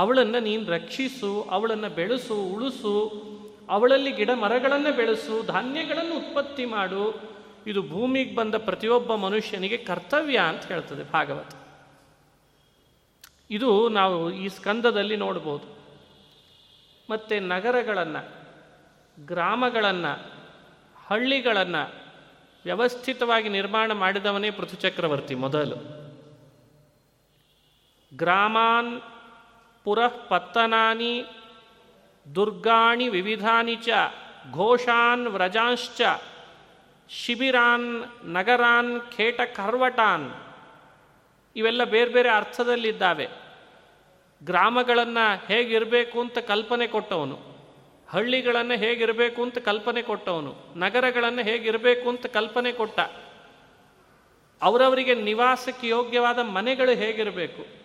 [0.00, 3.12] ಅವಳನ್ನು ನೀನು ರಕ್ಷಿಸು, ಅವಳನ್ನು ಬೆಳೆಸು, ಉಳಿಸು,
[3.70, 7.20] ಅವಳಲ್ಲಿ ಗಿಡ ಮರಗಳನ್ನು ಬೆಳೆಸು, ಧಾನ್ಯಗಳನ್ನು ಉತ್ಪತ್ತಿ ಮಾಡು.
[7.66, 11.54] ಇದು ಭೂಮಿಗೆ ಬಂದ ಪ್ರತಿಯೊಬ್ಬ ಮನುಷ್ಯನಿಗೆ ಕರ್ತವ್ಯ ಅಂತ ಹೇಳ್ತದೆ ಭಾಗವತ.
[13.50, 15.76] ಇದು ನಾವು ಈ ಸ್ಕಂದದಲ್ಲಿ ನೋಡ್ಬೋದು.
[17.10, 18.46] ಮತ್ತು ನಗರಗಳನ್ನು,
[19.26, 20.30] ಗ್ರಾಮಗಳನ್ನು,
[21.06, 21.94] ಹಳ್ಳಿಗಳನ್ನು
[22.64, 26.00] ವ್ಯವಸ್ಥಿತವಾಗಿ ನಿರ್ಮಾಣ ಮಾಡಿದವನೇ ಪೃಥುಚಕ್ರವರ್ತಿ ಮೊದಲು.
[28.16, 29.00] ಗ್ರಾಮಾನ್
[29.84, 31.24] ಪುರಃ ಪತ್ತನಾನಿ
[32.34, 33.88] ದುರ್ಗಾಣಿ ವಿವಿಧಾನಿ ಚ,
[34.52, 36.00] ಘೋಷಾನ್ ವ್ರಜಾಂಶ್ಚ,
[37.08, 40.32] ಶಿಬಿರಾನ್ ನಗರಾನ್ ಖೇಟ ಕರ್ವಟಾನ್
[41.56, 43.28] ಇವೆಲ್ಲ ಬೇರೆ ಬೇರೆ ಅರ್ಥದಲ್ಲಿದ್ದಾವೆ.
[44.44, 47.38] ಗ್ರಾಮಗಳನ್ನು ಹೇಗಿರಬೇಕು ಅಂತ ಕಲ್ಪನೆ ಕೊಟ್ಟವನು.
[48.08, 50.54] ಹಳ್ಳಿಗಳನ್ನು ಹೇಗಿರಬೇಕು ಅಂತ ಕಲ್ಪನೆ ಕೊಟ್ಟವನು.
[50.76, 53.00] ನಗರಗಳನ್ನು ಹೇಗಿರಬೇಕು ಅಂತ ಕಲ್ಪನೆ ಕೊಟ್ಟ.
[54.62, 57.79] ಅವರವರಿಗೆ ನಿವಾಸಕ್ಕೆ ಯೋಗ್ಯವಾದ ಮನೆಗಳು ಹೇಗಿರಬೇಕು?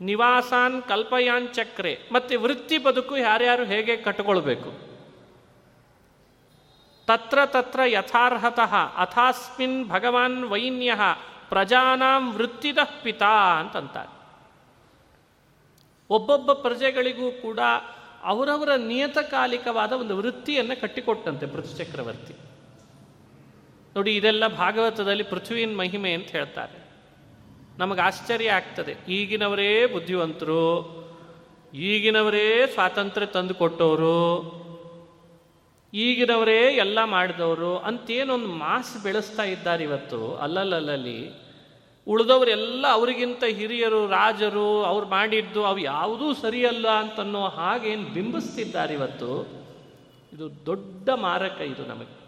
[0.00, 1.98] ನಿವಾಸಾನ್ ಕಲ್ಪಯಾನ್ ಚಕ್ರೆ.
[2.12, 4.94] ಮತ್ತು ವೃತ್ತಿ ಬದುಕು ಯಾರ್ಯಾರು ಹೇಗೆ ಕಟ್ಟಿಕೊಳ್ಬೇಕು
[7.06, 10.94] ತತ್ರ ತತ್ರ ಯಥಾರ್ಹತಃ, ಅಥಾಸ್ಮಿನ್ ಭಗವಾನ್ ವೈನ್ಯ,
[11.48, 14.14] ಪ್ರಜಾನಾಂ ವೃತ್ತಿದ ಪಿತಾ ಅಂತಂತಾರೆ.
[16.10, 17.58] ಒಬ್ಬೊಬ್ಬ ಪ್ರಜೆಗಳಿಗೂ ಕೂಡ
[18.22, 22.34] ಅವರವರ ನಿಯತಕಾಲಿಕವಾದ ಒಂದು ವೃತ್ತಿಯನ್ನು ಕಟ್ಟಿಕೊಟ್ಟಂತೆ ಪೃಥ್ವಿ ಚಕ್ರವರ್ತಿ.
[23.96, 26.83] ನೋಡಿ, ಇದೆಲ್ಲ ಭಾಗವತದಲ್ಲಿ ಪೃಥ್ವಿಯನ್ ಮಹಿಮೆ ಅಂತ ಹೇಳ್ತಾರೆ.
[27.78, 28.96] ನಮಗೆ ಆಶ್ಚರ್ಯ ಆಗ್ತದೆ.
[29.08, 31.04] ಈಗಿನವರೇ ಬುದ್ಧಿವಂತರು,
[31.74, 34.64] ಈಗಿನವರೇ ಸ್ವಾತಂತ್ರ್ಯ ತಂದು ಕೊಟ್ಟವರು
[35.94, 40.36] ಈಗಿನವರೇ ಎಲ್ಲ ಮಾಡಿದವರು, ಅಂತೇನೊಂದು ಮಾಸ್ ಬೆಳೆಸ್ತಾ ಇದ್ದಾರೆ ಇವತ್ತು.
[40.36, 41.44] ಅಲ್ಲಲ್ಲಲ್ಲಿ,
[42.06, 49.64] ಉಳಿದವರೆಲ್ಲ ಅವರಿಗಿಂತ ಹಿರಿಯರು, ರಾಜರು, ಅವ್ರು ಮಾಡಿದ್ದು ಅವು ಯಾವುದೂ ಸರಿಯಲ್ಲ ಅಂತನ್ನೋ ಹಾಗೇನು ಬಿಂಬಿಸ್ತಿದ್ದಾರೆ ಇವತ್ತು.
[50.32, 52.24] ಇದು ದೊಡ್ಡ ಮಾರಕ ಇದು ನಮಗೆ.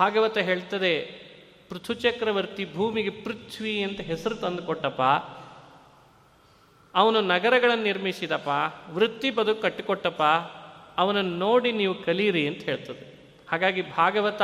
[0.00, 1.21] ಭಾಗವತ ಹೇಳ್ತದೆ
[1.72, 5.02] ಪೃಥು ಚಕ್ರವರ್ತಿ ಭೂಮಿಗೆ ಪೃಥ್ವಿ ಅಂತ ಹೆಸರು ತಂದು ಕೊಟ್ಟಪ್ಪ.
[6.94, 8.48] ಅವನು ನಗರಗಳನ್ನು ನಿರ್ಮಿಸಿದಪ್ಪ,
[8.90, 10.22] ವೃತ್ತಿ ಬದುಕು ಕಟ್ಟಿಕೊಟ್ಟಪ್ಪ,
[10.98, 13.34] ಅವನನ್ನು ನೋಡಿ ನೀವು ಕಲೀರಿ ಅಂತ ಹೇಳ್ತದೆ.
[13.50, 14.42] ಹಾಗಾಗಿ ಭಾಗವತ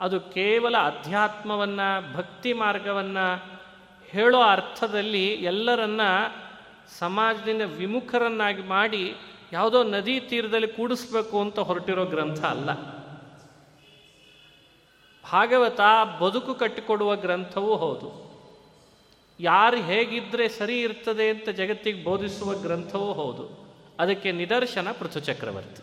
[0.00, 3.58] ಅದು ಕೇವಲ ಅಧ್ಯಾತ್ಮವನ್ನು, ಭಕ್ತಿ ಮಾರ್ಗವನ್ನು
[4.06, 6.00] ಹೇಳೋ ಅರ್ಥದಲ್ಲಿ ಎಲ್ಲರನ್ನ
[6.98, 9.14] ಸಮಾಜದಿಂದ ವಿಮುಖರನ್ನಾಗಿ ಮಾಡಿ
[9.52, 12.99] ಯಾವುದೋ ನದಿ ತೀರದಲ್ಲಿ ಕೂಡಿಸ್ಬೇಕು ಅಂತ ಹೊರಟಿರೋ ಗ್ರಂಥ ಅಲ್ಲ.
[15.32, 15.80] ಭಾಗವತ
[16.20, 18.30] ಬದುಕು ಕಟ್ಟಿಕೊಡುವ ಗ್ರಂಥವೂ ಹೌದು.
[19.40, 23.70] ಯಾರು ಹೇಗಿದ್ದರೆ ಸರಿ ಇರ್ತದೆ ಅಂತ ಜಗತ್ತಿಗೆ ಬೋಧಿಸುವ ಗ್ರಂಥವೂ ಹೌದು.
[23.98, 25.82] ಅದಕ್ಕೆ ನಿದರ್ಶನ ಪೃಥು ಚಕ್ರವರ್ತಿ.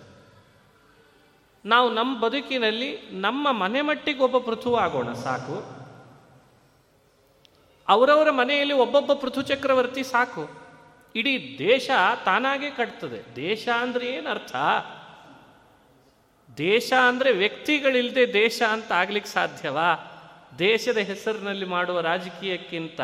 [1.66, 5.78] ನಾವು ನಮ್ಮ ಬದುಕಿನಲ್ಲಿ ನಮ್ಮ ಮನೆ ಮಟ್ಟಿಗೆ ಒಬ್ಬ ಪೃಥು ಆಗೋಣ ಸಾಕು.
[7.88, 10.50] ಅವರವರ ಮನೆಯಲ್ಲಿ ಒಬ್ಬೊಬ್ಬ ಪೃಥು ಚಕ್ರವರ್ತಿ ಸಾಕು.
[11.16, 11.90] ಇಡೀ ದೇಶ
[12.26, 13.36] ತಾನಾಗೆ ಕಟ್ತದೆ.
[13.36, 14.56] ದೇಶ ಅಂದ್ರೆ ಏನು ಅರ್ಥ
[16.58, 20.14] ದೇಶ ಅಂದರೆ ವ್ಯಕ್ತಿಗಳಿಲ್ಲದೆ ದೇಶ ಅಂತ ಆಗ್ಲಿಕ್ಕೆ ಸಾಧ್ಯವಾ?
[20.60, 23.02] ದೇಶದ ಹೆಸರಿನಲ್ಲಿ ಮಾಡುವ ರಾಜಕೀಯಕ್ಕಿಂತ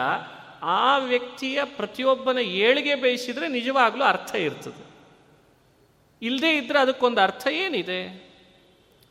[0.61, 4.85] ಆ ವ್ಯಕ್ತಿಯ ಪ್ರತಿಯೊಬ್ಬನ ಏಳಿಗೆ ಬಯಸಿದರೆ ನಿಜವಾಗ್ಲೂ ಅರ್ಥ ಇರ್ತದೆ.
[6.21, 8.33] ಇಲ್ಲದೇ ಇದ್ರೆ ಅದಕ್ಕೊಂದು ಅರ್ಥ ಏನಿದೆ?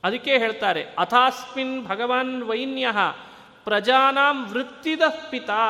[0.05, 2.88] ಅದಕ್ಕೆ ಹೇಳ್ತಾರೆ, ಅಥಾಸ್ಮಿನ್ ಭಗವಾನ್ ವೈನ್ಯ
[3.64, 5.64] ಪ್ರಜಾನಾಂ ವೃತ್ತಿದ ಪಿತಾ.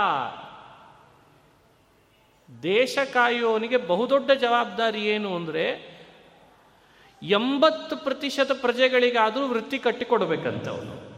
[2.62, 5.91] ದೇಶ ಕಾಯುವವನಿಗೆ ಬಹುದೊಡ್ಡ ಜವಾಬ್ದಾರಿ ಏನು ಅಂದರೆ
[7.22, 11.12] ಎಂಬತ್ತು ಪ್ರತಿಶತ ಪ್ರಜೆಗಳಿಗಾದರೂ ವೃತ್ತಿ ಕಟ್ಟಿಕೊಡ್ಬೇಕಂತ ಅವನು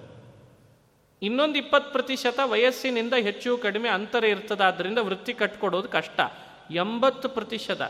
[1.22, 6.20] ಇನ್ನೊಂದು ಇಪ್ಪತ್ತು ಪ್ರತಿಶತ ವಯಸ್ಸಿನಿಂದ ಹೆಚ್ಚು ಕಡಿಮೆ ಅಂತರ ಇರ್ತದಾದ್ರಿಂದ ವೃತ್ತಿ ಕಟ್ಟಿಕೊಡೋದು ಕಷ್ಟ.
[6.70, 7.82] ಎಂಬತ್ತು ಪ್ರತಿಶತ.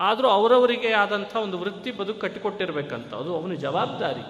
[0.00, 3.14] ಆದರೂ ಅವರವರಿಗೆ ಆದಂಥ ಒಂದು ವೃತ್ತಿ ಬದುಕು ಕಟ್ಟಿಕೊಟ್ಟಿರ್ಬೇಕಂತ.
[3.14, 4.20] ಅದು ಅವನ ಜವಾಬ್ದಾರಿ.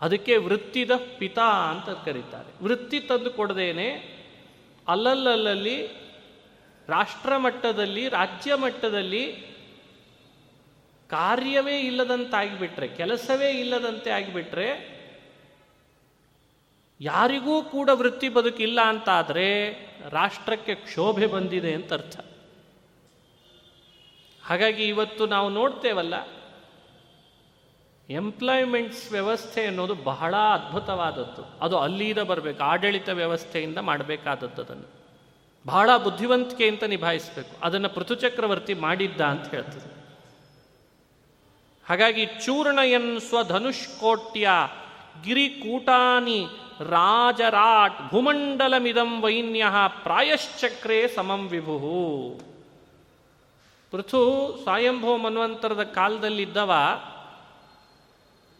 [0.00, 2.64] ಅದಕ್ಕೆ ವೃತ್ತಿದ ಪಿತಾ ಅಂತ ಕರೀತಾರೆ.
[2.64, 4.20] ವೃತ್ತಿ ತಂದು ಕೊಡದೇನೆ
[4.88, 5.86] ಅಲ್ಲಲ್ಲಲ್ಲಿ
[6.88, 9.49] ರಾಷ್ಟ್ರ ಮಟ್ಟದಲ್ಲಿ ರಾಜ್ಯ ಮಟ್ಟದಲ್ಲಿ
[11.10, 15.00] ಕಾರ್ಯವೇ ಇಲ್ಲದಂತಾಗಿಬಿಟ್ರೆ, ಕೆಲಸವೇ ಇಲ್ಲದಂತೆ ಆಗಿಬಿಟ್ರೆ,
[17.00, 19.72] ಯಾರಿಗೂ ಕೂಡ ವೃತ್ತಿ ಬದುಕಿಲ್ಲ ಅಂತಾದರೆ
[20.08, 22.20] ರಾಷ್ಟ್ರಕ್ಕೆ ಕ್ಷೋಭೆ ಬಂದಿದೆ ಅಂತ ಅರ್ಥ.
[24.44, 26.14] ಹಾಗಾಗಿ ಇವತ್ತು ನಾವು ನೋಡ್ತೇವಲ್ಲ
[28.10, 31.64] ಎಂಪ್ಲಾಯ್ಮೆಂಟ್ಸ್ ವ್ಯವಸ್ಥೆ ಅನ್ನೋದು ಬಹಳ ಅದ್ಭುತವಾದದ್ದು.
[31.64, 34.88] ಅದು ಅಲ್ಲಿಂದ ಬರಬೇಕು, ಆಡಳಿತ ವ್ಯವಸ್ಥೆಯಿಂದ ಮಾಡಬೇಕಾದದ್ದು ಅದನ್ನು.
[35.66, 37.56] ಬಹಳ ಬುದ್ಧಿವಂತಿಕೆಯಿಂದ ನಿಭಾಯಿಸಬೇಕು.
[37.62, 39.99] ಅದನ್ನು ಪೃಥುಚಕ್ರವರ್ತಿ ಮಾಡಿದ್ದ ಅಂತ ಹೇಳ್ತದೆ.
[41.90, 44.48] ಹಾಗಾಗಿ ಚೂರ್ಣಯನ್ ಸ್ವಧನುಷ್ಕೋಟ್ಯ
[45.24, 46.46] ಗಿರಿಕೂಟಾನಿ
[46.80, 49.64] ರಾಜರಾಟ್ ಭೂಮಂಡಲಮಿದಂ ವೈನ್ಯ
[50.02, 51.78] ಪ್ರಾಯಶ್ಚಕ್ರೇ ಸಮಂ ವಿಭು.
[53.90, 54.20] ಪೃಥು
[54.62, 56.72] ಸ್ವಯಂಭೂ ಮನ್ವಂತರದ ಕಾಲದಲ್ಲಿದ್ದವ,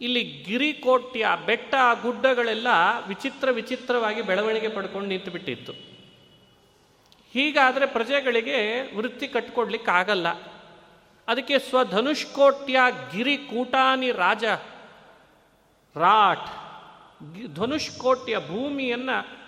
[0.01, 2.69] ಇಲ್ಲಿ ಗಿರಿಕೋಟ್ಯ ಬೆಟ್ಟ ಗುಡ್ಡಗಳೆಲ್ಲ
[3.09, 5.73] ವಿಚಿತ್ರ ವಿಚಿತ್ರವಾಗಿ ಬೆಳವಣಿಗೆ ಪಡ್ಕೊಂಡು ನಿಂತು ಬಿಟ್ಟಿತ್ತು.
[7.33, 8.59] ಹೀಗಾದರೆ ಪ್ರಜೆಗಳಿಗೆ
[8.97, 10.27] ವೃತ್ತಿ ಕಟ್ಕೊಡ್ಲಿಕ್ಕಾಗಲ್ಲ.
[11.31, 12.79] ಅದಕ್ಕೆ ಸ್ವಧನುಷ್ಕೋಟ್ಯ
[13.13, 14.45] ಗಿರಿ ಕೂಟಾನಿ ರಾಜ
[15.97, 16.49] ರಾಟ್.
[17.55, 19.41] ಧನುಷ್ಕೋಟ್ಯ ಭೂಮಿಯನ್ನು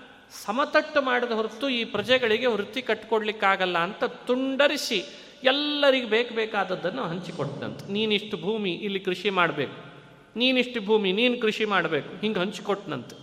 [0.45, 5.05] ಸಮತಟ್ಟು ಮಾಡಿದ ಹೊರತು ಈ ಪ್ರಜೆಗಳಿಗೆ ವೃತ್ತಿ ಕಟ್ಕೊಡ್ಲಿಕ್ಕಾಗಲ್ಲ ಅಂತ ತುಂಡರಿಸಿ
[5.45, 7.93] ಎಲ್ಲರಿಗೆ ಬೇಕು ಬೇಕಾದದ್ದನ್ನು ಹಂಚಿಕೊಟ್ಟಂತೆ.
[7.93, 9.93] ನೀನಿಷ್ಟು ಭೂಮಿ ಇಲ್ಲಿ ಕೃಷಿ ಮಾಡಬೇಕು.
[10.37, 12.21] ನೀನಿಷ್ಟು ಭೂಮಿ ನೀನು ಕೃಷಿ ಮಾಡಬೇಕು.
[12.21, 13.17] ಹಿಂಗೆ ಹಂಚಿಕೊಟ್ಟನಂತೆ.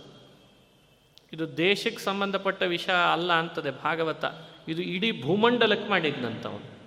[1.32, 4.24] ಇದು ದೇಶಕ್ಕೆ ಸಂಬಂಧಪಟ್ಟ ವಿಷಯ ಅಲ್ಲ ಅಂತದೆ ಭಾಗವತ.
[4.68, 6.79] ಇದು ಇಡೀ ಭೂಮಂಡಲಕ್ಕೆ ಮಾಡಿದ್ನಂತವನು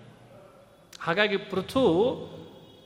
[1.04, 1.84] ಹಾಗಾಗಿ ಪೃಥು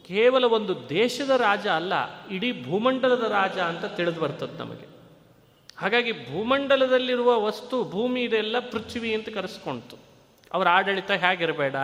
[0.07, 1.93] ಕೇವಲ ಒಂದು ದೇಶದ ರಾಜ ಅಲ್ಲ,
[2.27, 4.87] ಇಡೀ ಭೂಮಂಡಲದ ರಾಜ ಅಂತ ತಿಳಿದು ಬರ್ತದೆ ನಮಗೆ.
[5.77, 9.97] ಹಾಗಾಗಿ ಭೂಮಂಡಲದಲ್ಲಿರುವ ವಸ್ತು, ಭೂಮಿ ಇದೆಲ್ಲ ಪೃಥ್ವಿ ಅಂತ ಕರೆಸ್ಕೊಳ್ತು
[10.53, 11.75] ಅವರ ಆಡಳಿತ ಹೇಗಿರಬೇಡ?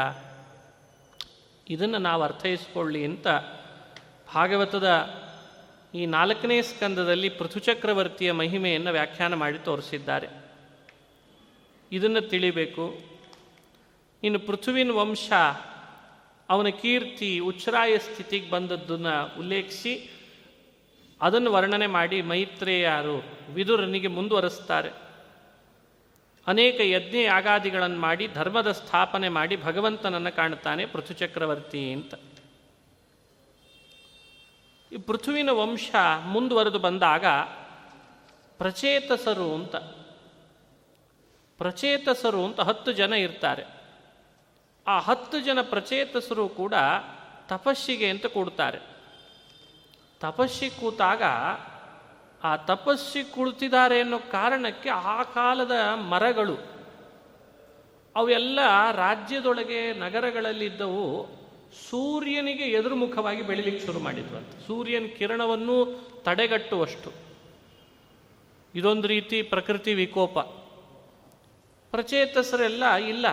[1.69, 3.27] ಇದನ್ನು ನಾವು ಅರ್ಥೈಸ್ಕೊಳ್ಳಿ ಅಂತ
[4.35, 5.09] ಭಾಗವತದ
[5.93, 10.27] ಈ ನಾಲ್ಕನೇ ಸ್ಕಂದದಲ್ಲಿ ಪೃಥುಚಕ್ರವರ್ತಿಯ ಮಹಿಮೆಯನ್ನು ವ್ಯಾಖ್ಯಾನ ಮಾಡಿ ತೋರಿಸಿದ್ದಾರೆ.
[11.91, 12.99] ಇದನ್ನು ತಿಳಿಬೇಕು.
[14.23, 15.31] ಇನ್ನು ಪೃಥುವಿನ ವಂಶ
[16.49, 20.09] ಅವನ ಕೀರ್ತಿ, ಉಚ್ಛ್ರಾಯ ಸ್ಥಿತಿಗೆ ಬಂದದ್ದನ್ನು ಉಲ್ಲೇಖಿಸಿ,
[21.21, 24.89] ಅದನ್ನು ವರ್ಣನೆ ಮಾಡಿ ಮೈತ್ರೇಯರು ವಿದುರನಿಗೆ ಮುಂದುವರೆಸ್ತಾರೆ.
[26.47, 32.13] ಅನೇಕ ಯಜ್ಞ ಯಾಗಾದಿಗಳನ್ನು ಮಾಡಿ, ಧರ್ಮದ ಸ್ಥಾಪನೆ ಮಾಡಿ, ಭಗವಂತನನ್ನು ಕಾಣುತ್ತಾನೆ ಪೃಥುಚಕ್ರವರ್ತಿ ಅಂತ.
[34.91, 35.91] ಈ ಪೃಥುವಿನ ವಂಶ
[36.25, 37.25] ಮುಂದುವರೆದು ಬಂದಾಗ,
[38.57, 39.75] ಪ್ರಚೇತಸರು ಅಂತ.
[41.57, 43.82] ಪ್ರಚೇತಸರು ಅಂತ ಹತ್ತು ಜನ ಇರ್ತಾರೆ.
[44.87, 46.73] ಆ ಹತ್ತು ಜನ ಪ್ರಚೇತಸರು ಕೂಡ
[47.47, 48.79] ತಪಸ್ಸಿಗೆ ಅಂತ ಕೂಡ್ತಾರೆ.
[50.19, 51.23] ತಪಸ್ಸಿ ಕೂತಾಗ
[52.43, 56.55] ಆ ತಪಸ್ಸಿ ಕುಳಿತಿದ್ದಾರೆ ಅನ್ನೋ ಕಾರಣಕ್ಕೆ ಆ ಕಾಲದ ಮರಗಳು
[58.15, 58.59] ಅವೆಲ್ಲ
[58.91, 61.27] ರಾಜ್ಯದೊಳಗೆ ನಗರಗಳಲ್ಲಿದ್ದವು
[61.89, 64.67] ಸೂರ್ಯನಿಗೆ ಎದುರುಮುಖವಾಗಿ ಬೆಳಿಲಿಕ್ಕೆ ಶುರು ಮಾಡಿದ್ವು ಅಂತ.
[64.67, 67.11] ಸೂರ್ಯನ ಕಿರಣವನ್ನು ತಡೆಗಟ್ಟುವಷ್ಟು.
[68.75, 70.39] ಇದೊಂದು ರೀತಿ ಪ್ರಕೃತಿ ವಿಕೋಪ.
[71.91, 73.25] ಪ್ರಚೇತಸರೆಲ್ಲ ಇಲ್ಲ.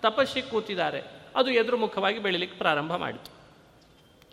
[0.00, 1.02] ತಪಸ್ಸಿಗೆ ಕೂತಿದ್ದಾರೆ.
[1.36, 3.40] ಅದು ಎದುರುಮುಖವಾಗಿ ಬೆಳಿಲಿಕ್ಕೆ ಪ್ರಾರಂಭ ಮಾಡಿತು.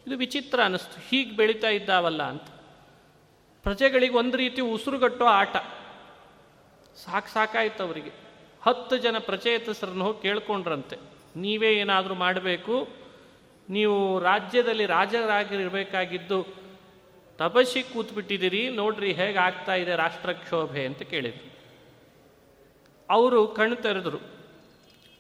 [0.08, 2.44] ಇದು ವಿಚಿತ್ರ ಅನ್ನಿಸ್ತು ಹೀಗೆ ಬೆಳೀತಾ ಇದ್ದಾವಲ್ಲ ಅಂತ.
[3.64, 5.56] ಪ್ರಜೆಗಳಿಗೆ ಒಂದು ರೀತಿ ಉಸಿರುಗಟ್ಟೋ ಆಟ.
[7.06, 8.12] ಸಾಕು ಸಾಕಾಯ್ತು ಅವರಿಗೆ.
[8.62, 10.98] ಹತ್ತು ಜನ ಪ್ರಚೇತಸರನ್ನು ಹೋಗಿ ಕೇಳ್ಕೊಂಡ್ರಂತೆ.
[11.36, 12.88] ನೀವೇ ಏನಾದರೂ ಮಾಡಬೇಕು.
[13.70, 16.48] ನೀವು ರಾಜ್ಯದಲ್ಲಿ ರಾಜರಾಗಿರಬೇಕಾಗಿದ್ದು
[17.38, 18.70] ತಪಸ್ಸಿ ಕೂತ್ಬಿಟ್ಟಿದ್ದೀರಿ.
[18.70, 21.58] ನೋಡ್ರಿ ಹೇಗೆ ಆಗ್ತಾ ಇದೆ ರಾಷ್ಟ್ರಕ್ಷೋಭೆ ಅಂತ ಕೇಳಿದರು.
[23.10, 24.37] ಅವರು ಕಣ್ಣು ತೆರೆದರು.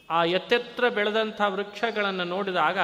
[0.09, 2.79] ಆ ಎತ್ತೆತ್ರ ಬೆಳೆದಂಥ ವೃಕ್ಷಗಳನ್ನು ನೋಡಿದಾಗ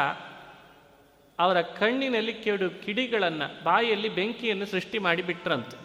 [1.40, 5.78] ಅವರ ಕಣ್ಣಿನಲ್ಲಿ ಕೆಡು ಕಿಡಿಗಳನ್ನು ಬಾಯಿಯಲ್ಲಿ ಬೆಂಕಿಯನ್ನು ಸೃಷ್ಟಿ ಮಾಡಿಬಿಟ್ರಂತೆ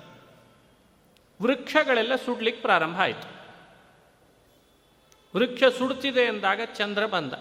[1.42, 3.38] ವೃಕ್ಷಗಳೆಲ್ಲ ಸುಡ್ಲಿಕ್ಕೆ ಪ್ರಾರಂಭ ಆಯಿತು.
[5.36, 7.32] ವೃಕ್ಷ ಸುಡ್ತಿದೆ ಎಂದಾಗ ಚಂದ್ರ ಬಂದ.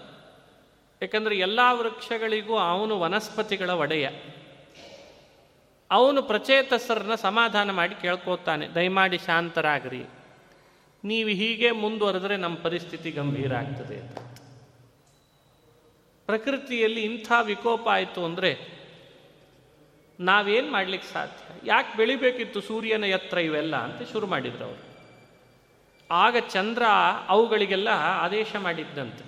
[1.01, 4.10] ಯಾಕಂದರೆ ಎಲ್ಲ ವೃಕ್ಷಗಳಿಗೂ ಅವನು ವನಸ್ಪತಿಗಳ ಒಡೆಯ.
[5.91, 10.05] ಅವನು ಪ್ರಚೇತಸರನ್ನ ಸಮಾಧಾನ ಮಾಡಿ ಕೇಳ್ಕೋತಾನೆ, ದಯಮಾಡಿ ಶಾಂತರಾಗ್ರಿ.
[11.03, 14.17] ನೀವು ಹೀಗೆ ಮುಂದುವರೆದ್ರೆ ನಮ್ಮ ಪರಿಸ್ಥಿತಿ ಗಂಭೀರ ಆಗ್ತದೆ ಅಂತ.
[16.25, 18.77] ಪ್ರಕೃತಿಯಲ್ಲಿ ಇಂಥ ವಿಕೋಪ ಆಯಿತು ಅಂದರೆ
[20.19, 21.62] ನಾವೇನು ಮಾಡಲಿಕ್ಕೆ ಸಾಧ್ಯ?
[21.65, 24.88] ಯಾಕೆ ಬೆಳಿಬೇಕಿತ್ತು ಸೂರ್ಯನ ಎತ್ತರ ಇವೆಲ್ಲ ಅಂತ ಶುರು ಮಾಡಿದ್ರು ಅವರು.
[26.12, 26.83] ಆಗ ಚಂದ್ರ
[27.27, 27.88] ಅವುಗಳಿಗೆಲ್ಲ
[28.19, 29.25] ಆದೇಶ ಮಾಡಿದ್ದಂತೆ.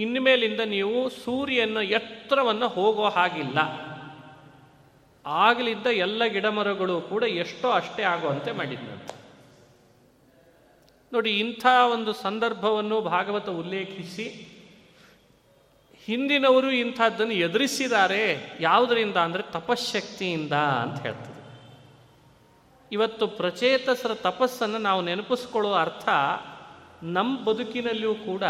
[0.00, 3.58] ಇನ್ಮೇಲಿಂದ ನೀವು ಸೂರ್ಯನ ಎತ್ತರವನ್ನು ಹೋಗೋ ಹಾಗಿಲ್ಲ.
[5.26, 9.17] ಆಗಲಿದ್ದ ಎಲ್ಲ ಗಿಡಮರಗಳು ಕೂಡ ಎಷ್ಟೋ ಅಷ್ಟೇ ಆಗುವಂತೆ ಮಾಡಿದ್ದಂತೆ
[11.12, 14.26] ನೋಡಿ, ಇಂಥ ಒಂದು ಸಂದರ್ಭವನ್ನು ಭಾಗವತ ಉಲ್ಲೇಖಿಸಿ,
[16.04, 18.22] ಹಿಂದಿನವರು ಇಂಥದ್ದನ್ನು ಎದುರಿಸಿದ್ದಾರೆ
[18.60, 19.16] ಯಾವುದರಿಂದ?
[19.16, 21.34] ಅಂದರೆ ತಪಶಕ್ತಿಯಿಂದ ಅಂತ ಹೇಳ್ತದೆ.
[22.92, 26.08] ಇವತ್ತು ಪ್ರಚೇತಸರ ತಪಸ್ಸನ್ನು ನಾವು ನೆನಪಿಸ್ಕೊಳ್ಳೋ ಅರ್ಥ,
[27.02, 28.44] ನಮ್ಮ ಬದುಕಿನಲ್ಲಿಯೂ ಕೂಡ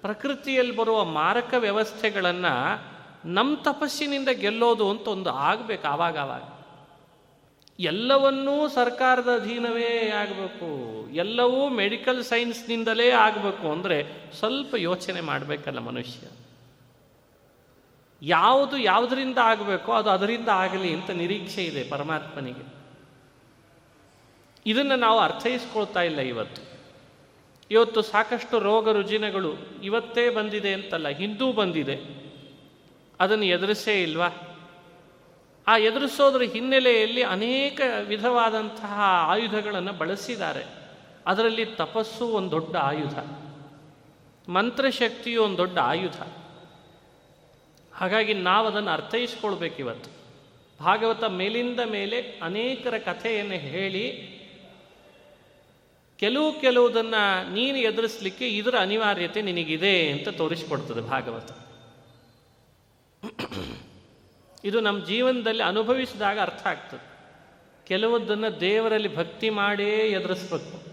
[0.00, 2.54] ಪ್ರಕೃತಿಯಲ್ಲಿ ಬರುವ ಮಾರಕ ವ್ಯವಸ್ಥೆಗಳನ್ನು
[3.24, 6.16] ನಮ್ಮ ತಪಸ್ಸಿನಿಂದ ಗೆಲ್ಲೋದು ಅಂತ ಒಂದು ಆಗಬೇಕು ಆವಾಗ
[7.78, 10.68] ಎಲ್ಲವನ್ನೂ ಸರ್ಕಾರದ ಅಧೀನವೇ ಆಗಬೇಕು.
[11.12, 14.04] ಎಲ್ಲವೂ ಮೆಡಿಕಲ್ ಸೈನ್ಸ್ನಿಂದಲೇ ಆಗಬೇಕು ಅಂದರೆ
[14.38, 16.26] ಸ್ವಲ್ಪ ಯೋಚನೆ ಮಾಡಬೇಕಲ್ಲ ಮನುಷ್ಯ.
[18.22, 22.64] ಯಾವುದು ಯಾವುದರಿಂದ ಆಗಬೇಕೋ ಅದು ಅದರಿಂದ ಆಗಲಿ ಅಂತ ನಿರೀಕ್ಷೆ ಇದೆ ಪರಮಾತ್ಮನಿಗೆ.
[24.66, 26.62] ಇದನ್ನು ನಾವು ಅರ್ಥೈಸ್ಕೊಳ್ತಾ ಇಲ್ಲ ಇವತ್ತು.
[27.70, 31.96] ಇವತ್ತು ಸಾಕಷ್ಟು ರೋಗ ರುಜಿನಗಳು ಇವತ್ತೇ ಬಂದಿದೆ ಅಂತಲ್ಲ, ಹಿಂದೂ ಬಂದಿದೆ.
[33.20, 34.47] ಅದನ್ನು ಎದುರಿಸೇ ಇಲ್ವಾ?
[35.68, 38.94] ಆ ಎದುರಿಸೋದ್ರ ಹಿನ್ನೆಲೆಯಲ್ಲಿ ಅನೇಕ ವಿಧವಾದಂತಹ
[39.32, 40.64] ಆಯುಧಗಳನ್ನು ಬಳಸಿದ್ದಾರೆ.
[41.26, 43.16] ಅದರಲ್ಲಿ ತಪಸ್ಸು ಒಂದು ದೊಡ್ಡ ಆಯುಧ,
[44.48, 46.18] ಮಂತ್ರಶಕ್ತಿಯು ಒಂದು ದೊಡ್ಡ ಆಯುಧ.
[47.92, 50.10] ಹಾಗಾಗಿ ನಾವು ಅದನ್ನು ಅರ್ಥೈಸ್ಕೊಳ್ಬೇಕು ಇವತ್ತು.
[50.80, 54.04] ಭಾಗವತ ಮೇಲಿಂದ ಮೇಲೆ ಅನೇಕರ ಕಥೆಯನ್ನು ಹೇಳಿ,
[56.20, 57.22] ಕೆಲವು ಕೆಲವುದನ್ನು
[57.54, 61.50] ನೀನು ಎದುರಿಸಲಿಕ್ಕೆ ಇದರ ಅನಿವಾರ್ಯತೆ ನಿನಗಿದೆ ಅಂತ ತೋರಿಸ್ಕೊಡ್ತದೆ ಭಾಗವತ.
[64.64, 67.18] ಇದು ನಮ್ಮ ಜೀವನದಲ್ಲಿ ಅನುಭವಿಸಿದಾಗ ಅರ್ಥ ಆಗ್ತದೆ.
[67.86, 70.88] ಕೆಲವುದನ್ನು ದೇವರಲ್ಲಿ ಭಕ್ತಿ ಮಾಡೇ ಎದುರಿಸ್ಬೇಕು.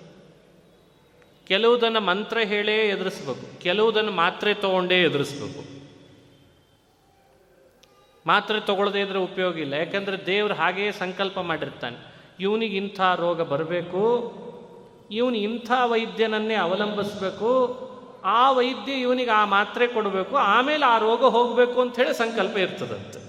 [1.47, 3.60] ಕೆಲವುದನ್ನು ಮಂತ್ರ ಹೇಳೇ ಎದುರಿಸ್ಬೇಕು.
[3.60, 5.75] ಕೆಲವುದನ್ನು ಮಾತ್ರೆ ತಗೊಂಡೇ ಎದುರಿಸ್ಬೇಕು.
[8.28, 9.73] ಮಾತ್ರೆ ತಗೊಳ್ಳದೇ ಇದ್ರೆ ಉಪಯೋಗ ಇಲ್ಲ.
[9.73, 11.97] ಯಾಕಂದರೆ ದೇವರು ಹಾಗೇ ಸಂಕಲ್ಪ ಮಾಡಿರ್ತಾನೆ.
[12.39, 14.34] ಇವನಿಗೆ ಇಂಥ ರೋಗ ಬರಬೇಕು.
[15.12, 17.80] ಇವನು ಇಂಥ ವೈದ್ಯನನ್ನೇ ಅವಲಂಬಿಸ್ಬೇಕು.
[18.23, 20.38] ಆ ವೈದ್ಯ ಇವನಿಗೆ ಆ ಮಾತ್ರೆ ಕೊಡಬೇಕು.
[20.38, 23.24] ಆಮೇಲೆ ಆ ರೋಗ ಹೋಗಬೇಕು ಅಂತ ಹೇಳಿ ಸಂಕಲ್ಪ ಇರ್ತದಂತೆ.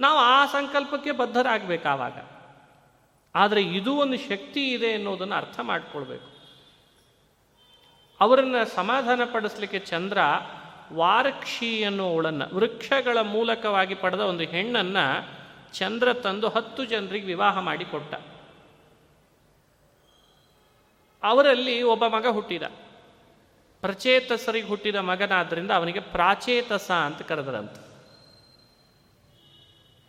[0.00, 2.18] ನಾವು ಆ ಸಂಕಲ್ಪಕ್ಕೆ ಬದ್ಧರಾಗಬೇಕು ಆವಾಗ
[3.34, 6.36] ಆದರೆ ಇದು ಒಂದು ಶಕ್ತಿ ಇದೆ ಅನ್ನೋದನ್ನು ಅರ್ಥ ಮಾಡಿಕೊಳ್ಬೇಕು.
[8.20, 10.18] ಅವರನ್ನು ಸಮಾಧಾನ ಪಡಿಸ್ಲಿಕ್ಕೆ ಚಂದ್ರ
[10.92, 15.36] ವಾರಕ್ಷಿ ಅನ್ನುವಳನ್ನು ವೃಕ್ಷಗಳ ಮೂಲಕವಾಗಿ ಪಡೆದ ಒಂದು ಹೆಣ್ಣನ್ನು
[15.72, 18.14] ಚಂದ್ರ ತಂದು ಹತ್ತು ಜನರಿಗೆ ವಿವಾಹ ಮಾಡಿಕೊಟ್ಟ
[21.22, 22.62] ಅವರಲ್ಲಿ ಒಬ್ಬ ಮಗ ಹುಟ್ಟಿದ.
[23.80, 27.85] ಪ್ರಚೇತಸರಿಗೆ ಹುಟ್ಟಿದ ಮಗನಾದ್ರಿಂದ ಅವನಿಗೆ ಪ್ರಾಚೇತಸ ಅಂತ ಕರೆದರಂತೆ.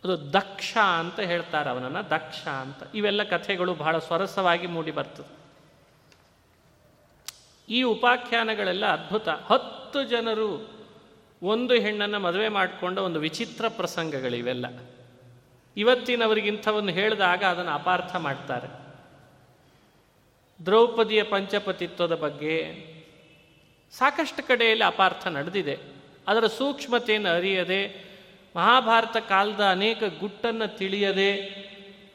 [0.04, 2.76] ಅದು ದಕ್ಷ ಅಂತ ಹೇಳ್ತಾರೆ ಅವನನ್ನು, ದಕ್ಷ ಅಂತ.
[2.94, 5.38] ಇವೆಲ್ಲ ಕಥೆಗಳು ಬಹಳ ಸ್ವರಸವಾಗಿ ಮೂಡಿ ಬರ್ತದೆ.
[7.68, 9.28] ಈ ಉಪಾಖ್ಯಾನಗಳೆಲ್ಲ ಅದ್ಭುತ.
[9.28, 10.78] ಹತ್ತು ಜನರು
[11.42, 14.66] ಒಂದು ಹೆಣ್ಣನ್ನು ಮದುವೆ ಮಾಡಿಕೊಂಡ ಒಂದು ವಿಚಿತ್ರ ಪ್ರಸಂಗಗಳಿವೆಲ್ಲ.
[15.76, 18.88] ಇವತ್ತಿನವರಿಗಿಂಥವನ್ನು ಹೇಳಿದಾಗ ಅದನ್ನು ಅಪಾರ್ಥ ಮಾಡ್ತಾರೆ.
[20.66, 22.74] ದ್ರೌಪದಿಯ ಪಂಚಪತಿತ್ವದ ಬಗ್ಗೆ
[23.92, 25.78] ಸಾಕಷ್ಟು ಕಡೆಯಲ್ಲಿ ಅಪಾರ್ಥ ನಡೆದಿದೆ.
[26.28, 28.07] ಅದರ ಸೂಕ್ಷ್ಮತೆಯನ್ನು ಅರಿಯದೆ
[28.58, 31.36] ಮಹಾಭಾರತ ಕಾಲದ ಅನೇಕ ಗುಟ್ಟನ್ನು ತಿಳಿಯದೆ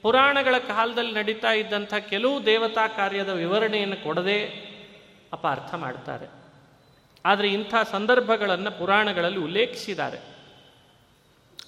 [0.01, 4.45] ಪುರಾಣಗಳ ಕಾಲದಲ್ಲಿ ನಡೀತಾ ಇದ್ದಂಥ ಕೆಲವು ದೇವತಾ ಕಾರ್ಯದ ವಿವರಣೆಯನ್ನು ಕೊಡದೆ
[5.33, 6.27] ಅಪಾರ್ಥ ಮಾಡ್ತಾರೆ.
[7.25, 10.19] ಆದರೆ ಇಂಥ ಸಂದರ್ಭಗಳನ್ನು ಪುರಾಣಗಳಲ್ಲಿ ಉಲ್ಲೇಖಿಸಿದ್ದಾರೆ.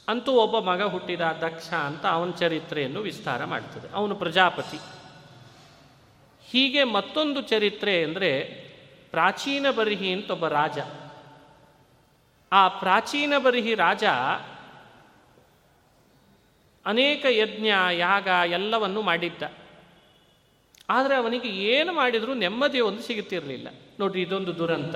[0.08, 3.96] ಅಂತೂ ಒಬ್ಬ ಮಗ ಹುಟ್ಟಿದ ದಕ್ಷ ಅಂತ ಅವನ ಚರಿತ್ರೆಯನ್ನು ವಿಸ್ತಾರ ಮಾಡ್ತದೆ.
[3.96, 4.78] ಅವನು ಪ್ರಜಾಪತಿ.
[6.52, 8.32] ಹೀಗೆ ಮತ್ತೊಂದು ಚರಿತ್ರೆ ಅಂದರೆ
[9.12, 10.80] ಪ್ರಾಚೀನ ಬರಿಹಿ ಅಂತ ಒಬ್ಬ ರಾಜ.
[12.52, 14.04] ಆ ಪ್ರಾಚೀನ ಬರಿಹಿ ರಾಜ
[16.86, 19.44] ಅನೇಕ ಯಜ್ಞ, ಯಾಗ ಎಲ್ಲವನ್ನು ಮಾಡಿದ್ದ.
[20.90, 23.68] ಆದರೆ ಅವನಿಗೆ ಏನು ಮಾಡಿದರೂ ನೆಮ್ಮದಿ ಒಂದು ಸಿಗುತ್ತಿರಲಿಲ್ಲ.
[24.00, 24.96] ನೋಡಿ ಇದೊಂದು ದುರಂತ.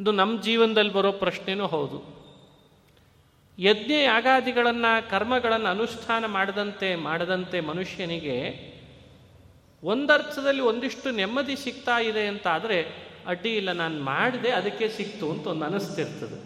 [0.00, 1.98] ಇದು ನಮ್ಮ ಜೀವನದಲ್ಲಿ ಬರೋ ಪ್ರಶ್ನೆನೂ ಹೌದು.
[3.58, 8.38] ಯಜ್ಞ, ಯಾಗಾದಿಗಳನ್ನು, ಕರ್ಮಗಳನ್ನು ಅನುಷ್ಠಾನ ಮಾಡದಂತೆ ಮಾಡದಂತೆ ಮನುಷ್ಯನಿಗೆ
[9.82, 12.78] ಒಂದರ್ಥದಲ್ಲಿ ಒಂದಿಷ್ಟು ನೆಮ್ಮದಿ ಸಿಗ್ತಾ ಇದೆ ಅಂತ ಆದರೆ
[13.26, 16.38] ಅಡ್ಡಿ ಇಲ್ಲ, ನಾನು ಮಾಡಿದೆ ಅದಕ್ಕೆ ಸಿಕ್ತು ಅಂತ ಒಂದು ಅನಿಸ್ತಿರ್ತದೆ.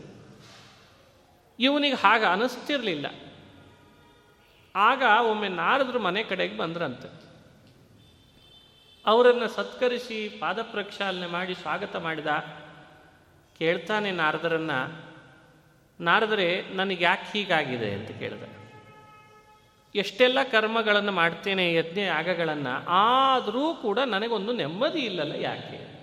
[1.59, 3.07] ಇವನಿಗೆ ಹಾಗೆ ಅನಿಸ್ತಿರ್ಲಿಲ್ಲ.
[4.78, 7.08] ಆಗ ಒಮ್ಮೆ ನಾರದರು ಮನೆ ಕಡೆಗೆ ಬಂದ್ರಂತೆ.
[9.06, 12.26] ಅವರನ್ನು ಸತ್ಕರಿಸಿ ಪಾದ ಪ್ರಕ್ಷಾಲನೆ ಮಾಡಿ ಸ್ವಾಗತ ಮಾಡಿದ
[13.58, 14.70] ಕೇಳ್ತಾನೆ ನಾರದರನ್ನ,
[16.00, 18.42] ನಾರದರೆ ನನಗೆ ಯಾಕೆ ಹೀಗಾಗಿದೆ ಅಂತ ಕೇಳಿದ.
[19.94, 25.98] ಎಷ್ಟೆಲ್ಲ ಕರ್ಮಗಳನ್ನು ಮಾಡ್ತೇನೆ, ಯಜ್ಞ ಯಾಗಗಳನ್ನು, ಆದರೂ ಕೂಡ ನನಗೊಂದು ನೆಮ್ಮದಿ ಇಲ್ಲಲ್ಲ ಯಾಕೆ?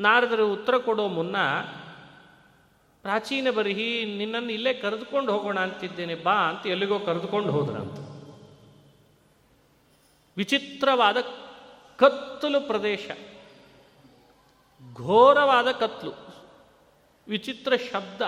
[0.00, 1.36] ನಾರದರು ಉತ್ತರ ಕೊಡೋ ಮುನ್ನ
[3.04, 7.98] ಪ್ರಾಚೀನ ಬರಹಿ, ನಿನ್ನನ್ನು ಇಲ್ಲೇ ಕರೆದುಕೊಂಡು ಹೋಗೋಣ ಅಂತಿದ್ದೇನೆ, ಬಾ ಅಂತ ಎಲ್ಲಿಗೋ ಕರೆದುಕೊಂಡು ಹೋದ್ರಂತ.
[10.36, 11.16] ವಿಚಿತ್ರವಾದ
[11.96, 13.10] ಕತ್ತಲು ಪ್ರದೇಶ,
[14.94, 16.12] ಘೋರವಾದ ಕತ್ಲು,
[17.28, 18.20] ವಿಚಿತ್ರ ಶಬ್ದ,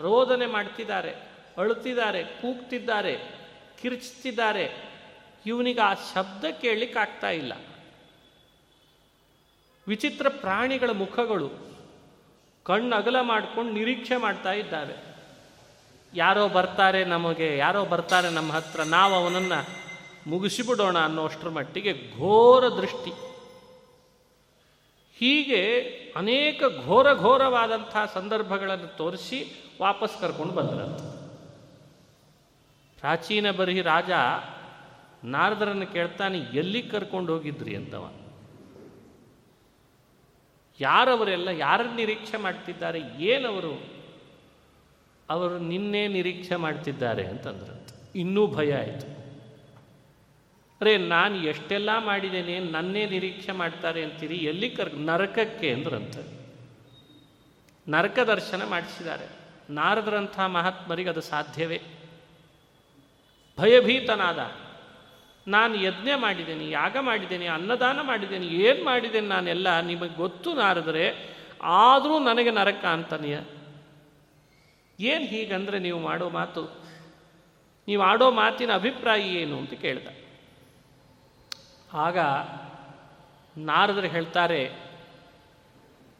[0.00, 1.10] ರೋದನೆ ಮಾಡ್ತಿದ್ದಾರೆ,
[1.58, 3.18] ಅಳುತ್ತಿದ್ದಾರೆ, ಕೂಗ್ತಿದ್ದಾರೆ,
[3.82, 4.94] ಕಿರ್ಚ್ತಿದ್ದಾರೆ.
[5.46, 7.52] ಇವನಿಗೆ ಆ ಶಬ್ದ ಕೇಳಲಿಕ್ಕಾಗ್ತಾ ಇಲ್ಲ.
[9.88, 11.73] ವಿಚಿತ್ರ ಪ್ರಾಣಿಗಳ ಮುಖಗಳು
[12.64, 14.96] ಕಣ್ಣು ಅಗಲ ಮಾಡ್ಕೊಂಡು ನಿರೀಕ್ಷೆ ಮಾಡ್ತಾ ಇದ್ದಾವೆ.
[16.14, 19.84] ಯಾರೋ ಬರ್ತಾರೆ ನಮಗೆ, ಯಾರೋ ಬರ್ತಾರೆ ನಮ್ಮ ಹತ್ರ, ನಾವು ಅವನನ್ನು
[20.30, 23.12] ಮುಗಿಸಿಬಿಡೋಣ ಅನ್ನೋಷ್ಟರ ಮಟ್ಟಿಗೆ ಘೋರ ದೃಷ್ಟಿ.
[25.18, 25.62] ಹೀಗೆ
[26.16, 29.38] ಅನೇಕ ಘೋರ ಘೋರವಾದಂಥ ಸಂದರ್ಭಗಳನ್ನು ತೋರಿಸಿ
[29.80, 31.00] ವಾಪಸ್ ಕರ್ಕೊಂಡು ಬಂದ್ರಂತ.
[33.00, 34.10] ಪ್ರಾಚೀನ ಬರಿಹಿ ರಾಜ
[35.24, 38.23] ನಾರದರನ್ನು ಕೇಳ್ತಾನೆ, ಎಲ್ಲಿ ಕರ್ಕೊಂಡು ಹೋಗಿದ್ರಿ ಅಂತವ.
[40.80, 43.82] ಯಾರವರೆಲ್ಲ ಯಾರನ್ನು ನಿರೀಕ್ಷೆ ಮಾಡ್ತಿದ್ದಾರೆ, ಏನವರು
[45.30, 47.88] ಅವರು ನಿನ್ನೆ ನಿರೀಕ್ಷೆ ಮಾಡ್ತಿದ್ದಾರೆ ಅಂತಂದ್ರಂತ.
[48.16, 49.06] ಇನ್ನೂ ಭಯ ಆಯಿತು.
[50.80, 56.16] ಅರೆ, ನಾನು ಎಷ್ಟೆಲ್ಲ ಮಾಡಿದ್ದೇನೆ, ನನ್ನೇ ನಿರೀಕ್ಷೆ ಮಾಡ್ತಾರೆ ಅಂತೀರಿ, ಎಲ್ಲಿ ಕರ್, ನರಕಕ್ಕೆ ಅಂದ್ರಂತ.
[57.88, 59.26] ನರಕ ದರ್ಶನ ಮಾಡಿಸಿದ್ದಾರೆ.
[59.70, 61.82] ನಾರದರಂಥ ಮಹಾತ್ಮರಿಗೆ ಅದು ಸಾಧ್ಯವೇ.
[63.58, 64.38] ಭಯಭೀತನಾದ
[65.48, 72.50] ನಾನು ಯಜ್ಞ ಮಾಡಿದ್ದೇನೆ, ಯಾಗ ಮಾಡಿದ್ದೇನೆ, ಅನ್ನದಾನ ಮಾಡಿದ್ದೇನೆ, ಏನು ಮಾಡಿದ್ದೇನೆ ನಾನೆಲ್ಲ ನಿಮಗೆ ಗೊತ್ತು ನಾರದರೆ, ಆದರೂ ನನಗೆ
[72.50, 73.38] ನರಕ ಅಂತನೀಯ.
[75.00, 76.82] ಏನು ಹೀಗಂದ್ರೆ ನೀವು ಮಾಡೋ ಮಾತು?
[77.88, 80.08] ನೀವು ಆಡೋ ಮಾತಿನ ಅಭಿಪ್ರಾಯ ಏನು ಅಂತ ಕೇಳ್ದ.
[81.94, 82.18] ಆಗ
[83.56, 84.72] ನಾರದರು ಹೇಳ್ತಾರೆ,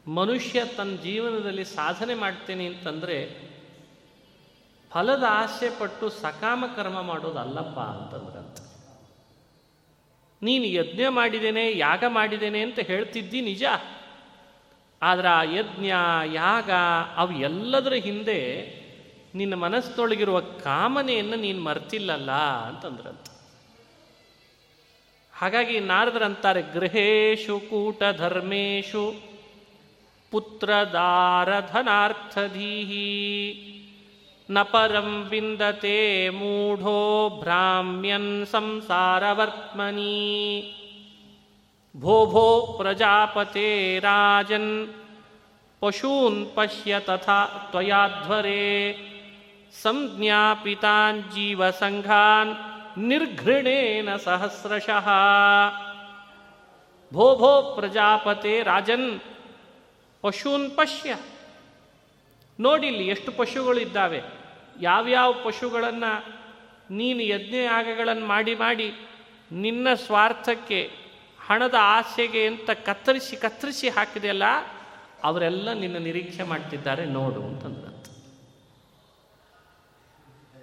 [0.06, 3.48] ಮನುಷ್ಯ ತನ್ನ ಜೀವನದಲ್ಲಿ ಸಾಧನೆ ಮಾಡ್ತೇನೆ ಅಂತಂದರೆ,
[4.92, 8.63] ಫಲದ ಆಸೆ ಪಟ್ಟು ಸಕಾಮ ಕರ್ಮ ಮಾಡೋದಲ್ಲಪ್ಪ ಅಂತಂದ್ರಂತ.
[10.44, 13.64] ನೀನು ಯಜ್ಞ ಮಾಡಿದ್ದೇನೆ, ಯಾಗ ಮಾಡಿದ್ದೇನೆ ಅಂತ ಹೇಳ್ತಿದ್ದಿ ನಿಜ.
[15.02, 15.92] ಆದರೆ ಆ ಯಜ್ಞ,
[16.32, 16.70] ಯಾಗ
[17.16, 18.40] ಅವು ಎಲ್ಲದರ ಹಿಂದೆ
[19.34, 22.30] ನಿನ್ನ ಮನಸ್ಸೊಳಗಿರುವ ಕಾಮನೆಯನ್ನು ನೀನು ಮರ್ತಿಲ್ಲಲ್ಲ
[22.68, 23.26] ಅಂತಂದ್ರಂತ.
[25.36, 29.14] ಹಾಗಾಗಿ ನಾರದರಂತಾರೆ ಗೃಹೇಶು ಕೂಟ ಧರ್ಮೇಶು
[30.30, 31.60] ಪುತ್ರದಾರಧನಾರ್ಥಧೀಹಿ
[34.50, 40.16] न परं विन्दते मूढो भ्राम्यन् संसारवर्त्मनि।
[41.96, 44.86] भो भो प्रजापते राजन्,
[45.82, 48.96] पशून् पश्य तथा त्वयाध्वरे
[49.72, 51.22] संज्ञापितान्
[52.98, 55.06] निर्घृणेन सहस्रशः।
[57.12, 59.18] भो भो प्रजापते राजन्,
[60.22, 61.18] पशून् पश्य
[62.60, 64.22] ನೋಡಿಲ್ಲಿ ಎಷ್ಟು ಪಶುಗಳು ಇದ್ದಾವೆ.
[64.80, 66.44] ಯಾವ್ಯಾವ ಪಶುಗಳನ್ನು
[66.90, 69.08] ನೀನು ಯಜ್ಞ ಯಾಗಗಳನ್ನು ಮಾಡಿ ಮಾಡಿ
[69.52, 70.90] ನಿನ್ನ ಸ್ವಾರ್ಥಕ್ಕೆ,
[71.46, 74.42] ಹಣದ ಆಸೆಗೆ ಅಂತ ಕತ್ತರಿಸಿ ಕತ್ತರಿಸಿ ಹಾಕಿದೆಯಲ್ಲ,
[75.22, 78.06] ಅವರೆಲ್ಲ ನಿನ್ನ ನಿರೀಕ್ಷೆ ಮಾಡ್ತಿದ್ದಾರೆ ನೋಡು ಅಂತಂದ್ರಂತ.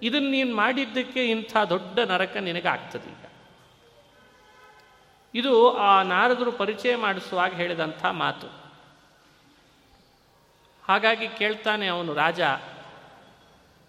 [0.02, 3.24] ಇದನ್ನು ನೀನು ಮಾಡಿದ್ದಕ್ಕೆ ಇಂಥ ದೊಡ್ಡ ನರಕ ನಿನಗೆ ಆಗ್ತದೆ ಈಗ.
[5.34, 8.61] ಇದು ಆ ನಾರದರು ಪರಿಚಯ ಮಾಡಿಸುವಾಗ ಹೇಳಿದಂಥ ಮಾತು.
[10.88, 12.40] ಹಾಗಾಗಿ ಕೇಳ್ತಾನೆ ಅವನು ರಾಜ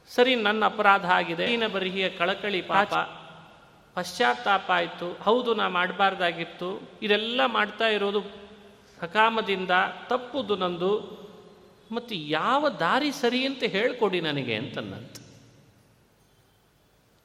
[0.09, 1.45] ಸರಿ ನನ್ನ ಅಪರಾಧ ಆಗಿದೆ.
[1.45, 2.93] ನೀನ ಬರಿಹಿಯ ಕಳಕಳಿ ಪಾಪ.
[3.95, 5.13] ಪಶ್ಚಾತ್ತಾಪ ಆಯಿತು.
[5.23, 6.89] ಹೌದು ನಾ ಮಾಡಬಾರ್ದಾಗಿತ್ತು.
[7.01, 8.23] ಇದೆಲ್ಲ ಮಾಡ್ತಾ ಇರೋದು
[9.01, 9.71] ಸಕಾಮದಿಂದ
[10.07, 11.23] ತಪ್ಪುದು ನಂದು.
[11.91, 15.17] ಮತ್ತು ಯಾವ ದಾರಿ ಸರಿ ಅಂತ ಹೇಳ್ಕೊಡಿ ನನಗೆ ಅಂತನ್ನಂತ.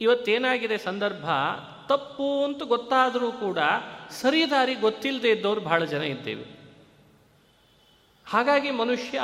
[0.00, 1.30] ಇವತ್ತೇನಾಗಿದೆ ಸಂದರ್ಭ?
[1.88, 3.58] ತಪ್ಪು ಅಂತ ಗೊತ್ತಾದರೂ ಕೂಡ
[4.10, 6.57] ಸರಿ ದಾರಿ ಗೊತ್ತಿಲ್ಲದೆ ಇದ್ದವ್ರು ಬಹಳ ಜನ ಇದ್ದೇವೆ.
[8.28, 9.20] ಹಾಗಾಗಿ ಮನುಷ್ಯ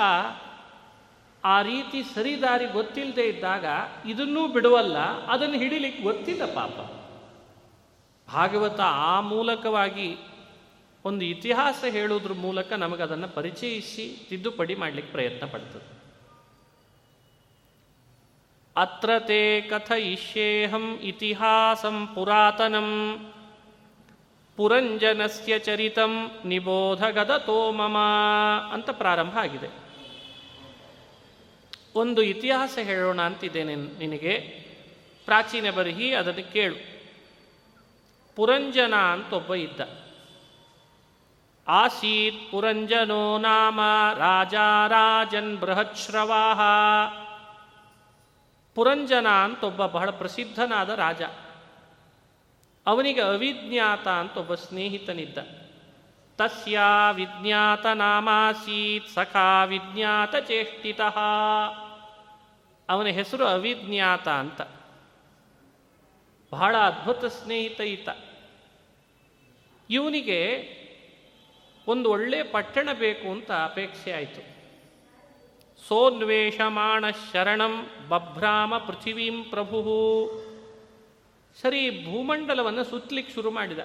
[1.44, 3.64] ಆ ರೀತಿ ಸರಿದಾರಿ ಗೊತ್ತಿಲ್ಲದೆ ಇದ್ದಾಗ
[4.06, 6.76] ಇದನ್ನೂ ಬಿಡುವಲ್ಲ, ಅದನ್ನು ಹಿಡಿಲಿಕ್ಕೆ ಗೊತ್ತಿಲ್ಲ ಪಾಪ.
[8.32, 10.16] ಭಾಗವತ ಆ ಮೂಲಕವಾಗಿ
[11.04, 15.88] ಒಂದು ಇತಿಹಾಸ ಹೇಳೋದ್ರ ಮೂಲಕ ನಮಗದನ್ನು ಪರಿಚಯಿಸಿ ತಿದ್ದುಪಡಿ ಮಾಡಲಿಕ್ಕೆ ಪ್ರಯತ್ನ ಪಡ್ತದೆ.
[18.76, 22.88] ಅತ್ರ ತೇ ಕಥಯಿಷ್ಯೇಹಂ ಇತಿಹಾಸಂ ಪುರಾತನಂ
[24.56, 27.98] ಪುರಂಜನಸ್ಯ ಚರಿತಂ ನಿಬೋಧಗದ ಮಮ
[28.72, 29.84] ಅಂತ ಪ್ರಾರಂಭ ಆಗಿದೆ.
[31.94, 34.64] ಒಂದು ಇತಿಹಾಸ ಹೇಳೋಣ ಅಂತಿದ್ದೇನೆ ನಿನಗೆ.
[35.24, 36.94] ಪ್ರಾಚೀನ ಬರಹಿ ಅದನ್ನು ಕೇಳು.
[38.36, 39.80] ಪುರಂಜನ ಅಂತ ಒಬ್ಬ ಇದ್ದ.
[41.68, 43.80] ಆಸೀತ್ ಪುರಂಜನೋ ನಾಮ
[44.16, 44.54] ರಾಜ
[44.88, 46.60] ರಾಜನ್ ಬೃಹಶ್ರವಾಹ
[48.74, 51.22] ಪುರಂಜನ ಅಂತ ಒಬ್ಬ ಬಹಳ ಪ್ರಸಿದ್ಧನಾದ ರಾಜ.
[52.86, 55.38] ಅವನಿಗೆ ಅವಿಜ್ಞಾತ ಅಂತ ಒಬ್ಬ ಸ್ನೇಹಿತನಿದ್ದ.
[56.36, 56.80] ತಸ್ಯ
[57.12, 61.00] ವಿಜ್ಞಾತ ನಾಮಾಸೀತ್ ಸಖಾ ವಿಜ್ಞಾತ ಚೇಷ್ಟಿತ.
[62.88, 64.60] ಅವನ ಹೆಸರು ಅವಿಜ್ಞಾತ ಅಂತ.
[66.52, 68.08] ಬಹಳ ಅದ್ಭುತ ಸ್ನೇಹಿತ ಈತ.
[69.90, 70.70] ಇವನಿಗೆ
[71.88, 74.54] ಒಂದು ಒಳ್ಳೆ ಪಟ್ಟಣ ಬೇಕು ಅಂತ ಅಪೇಕ್ಷೆ ಆಯಿತು.
[75.88, 80.43] ಸೋನ್ವೇಷಮಾಣ ಶರಣಂ ಬಭ್ರಾಮ ಪೃಥಿವೀಂ ಪ್ರಭು.
[81.60, 83.78] ಸರಿ, ಭೂಮಂಡಲವನ್ನು ಸುತ್ತಲಿಕ್ಕೆ ಶುರು ಮಾಡಿದ.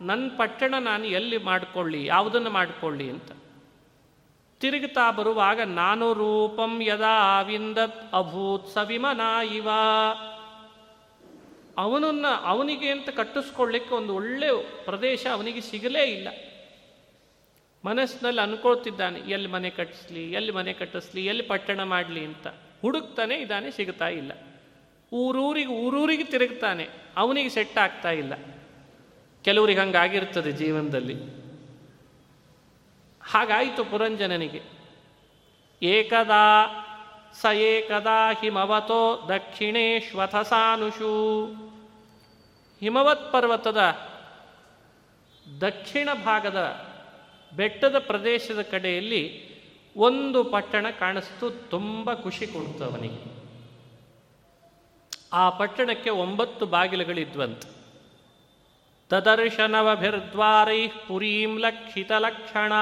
[0.00, 3.32] ನನ್ನ ಪಟ್ಟಣ ನಾನು ಎಲ್ಲಿ ಮಾಡಿಕೊಳ್ಳಿ, ಯಾವುದನ್ನು ಮಾಡಿಕೊಳ್ಳಿ ಅಂತ.
[4.60, 7.40] ತಿರುಗುತ್ತಾ ಬರುವಾಗ, ನಾನು ರೂಪಂ ಯದಾ
[8.12, 9.20] ಅಭೂತ್ ಸವಿಮನ
[9.54, 9.68] ಇವ.
[11.78, 16.28] ಅವನನ್ನು, ಅವನಿಗೆ ಅಂತ ಕಟ್ಟಿಸ್ಕೊಳ್ಳಿಕ್ಕೆ ಒಂದು ಒಳ್ಳೆ ಪ್ರದೇಶ ಅವನಿಗೆ ಸಿಗಲೇ ಇಲ್ಲ.
[17.84, 22.46] ಮನಸ್ಸಿನಲ್ಲಿ ಅನ್ಕೊಳ್ತಿದ್ದಾನೆ, ಎಲ್ಲಿ ಮನೆ ಕಟ್ಟಿಸ್ಲಿ, ಎಲ್ಲಿ ಮನೆ ಕಟ್ಟಿಸ್ಲಿ, ಎಲ್ಲಿ ಪಟ್ಟಣ ಮಾಡಲಿ ಅಂತ.
[22.82, 24.32] ಹುಡುಕ್ತಾನೆ ಇದ್ದಾನೆ ಸಿಗ್ತಾ ಇಲ್ಲ.
[25.12, 26.88] ಊರೂರಿಗೆ ಊರೂರಿಗೆ ತಿರುಗ್ತಾನೆ.
[27.16, 28.32] ಅವನಿಗೆ ಸೆಟ್ ಆಗ್ತಾ ಇಲ್ಲ.
[29.42, 31.16] ಕೆಲವರಿಗೆ ಹಂಗಾಗಿರ್ತದೆ ಜೀವನದಲ್ಲಿ.
[33.22, 34.62] ಹಾಗಾಯಿತು ಪುರಂಜನನಿಗೆ.
[35.82, 36.64] ಏಕದಾ,
[37.34, 41.46] ಸ ಏಕದಾ ಹಿಮವತೋ ದಕ್ಷಿಣೇಶ್ವಥಸಾನುಷು
[42.80, 43.96] ಹಿಮವತ್ ಪರ್ವತದ
[45.60, 46.86] ದಕ್ಷಿಣ ಭಾಗದ
[47.56, 49.56] ಬೆಟ್ಟದ ಪ್ರದೇಶದ ಕಡೆಯಲ್ಲಿ
[49.96, 53.35] ಒಂದು ಪಟ್ಟಣ ಕಾಣಿಸ್ತು, ತುಂಬ ಖುಷಿ ಕೊಡ್ತು ಅವನಿಗೆ.
[55.32, 57.62] ಆ ಪಟ್ಟಣಕ್ಕೆ ಒಂಬತ್ತು ಬಾಗಿಲುಗಳಿದ್ವಂತ.
[59.10, 62.72] ತದರ್ಶನವಭಿರ್ದ್ವಾರೈ ಪುರೀಂ ಲಕ್ಷಿತ ಲಕ್ಷಣ.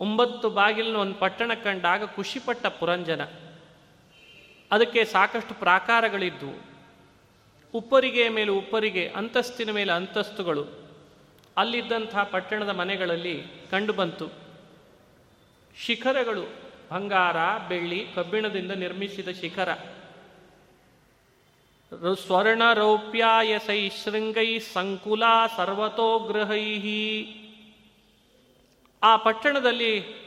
[0.00, 3.24] ಒಂಬತ್ತು ಬಾಗಿಲಿನ ಒಂದು ಪಟ್ಟಣ ಕಂಡಾಗ ಖುಷಿಪಟ್ಟ ಪುರಂಜನ.
[4.70, 6.74] ಅದಕ್ಕೆ ಸಾಕಷ್ಟು ಪ್ರಾಕಾರಗಳಿದ್ದವು
[7.74, 10.84] ಉಪ್ಪರಿಗೆ ಮೇಲೆ ಉಪ್ಪರಿಗೆ, ಅಂತಸ್ತಿನ ಮೇಲೆ ಅಂತಸ್ತುಗಳು.
[11.56, 14.30] ಅಲ್ಲಿದ್ದಂಥ ಪಟ್ಟಣದ ಮನೆಗಳಲ್ಲಿ ಕಂಡುಬಂತು
[15.86, 16.42] ಶಿಖರಗಳು,
[16.90, 17.36] ಬಂಗಾರ,
[17.68, 19.68] ಬೆಳ್ಳಿ, ಕಬ್ಬಿಣದಿಂದ ನಿರ್ಮಿಸಿದ ಶಿಖರ.
[22.14, 25.22] ಸ್ವರ್ಣ ರೌಪ್ಯಾಯಸೈ ಶೃಂಗೈ ಸಂಕುಲ
[25.56, 26.80] ಸರ್ವತೋಗ್ರಹೈ
[29.02, 30.24] ಆ ಪಟ್ಟಣದಲ್ಲಿ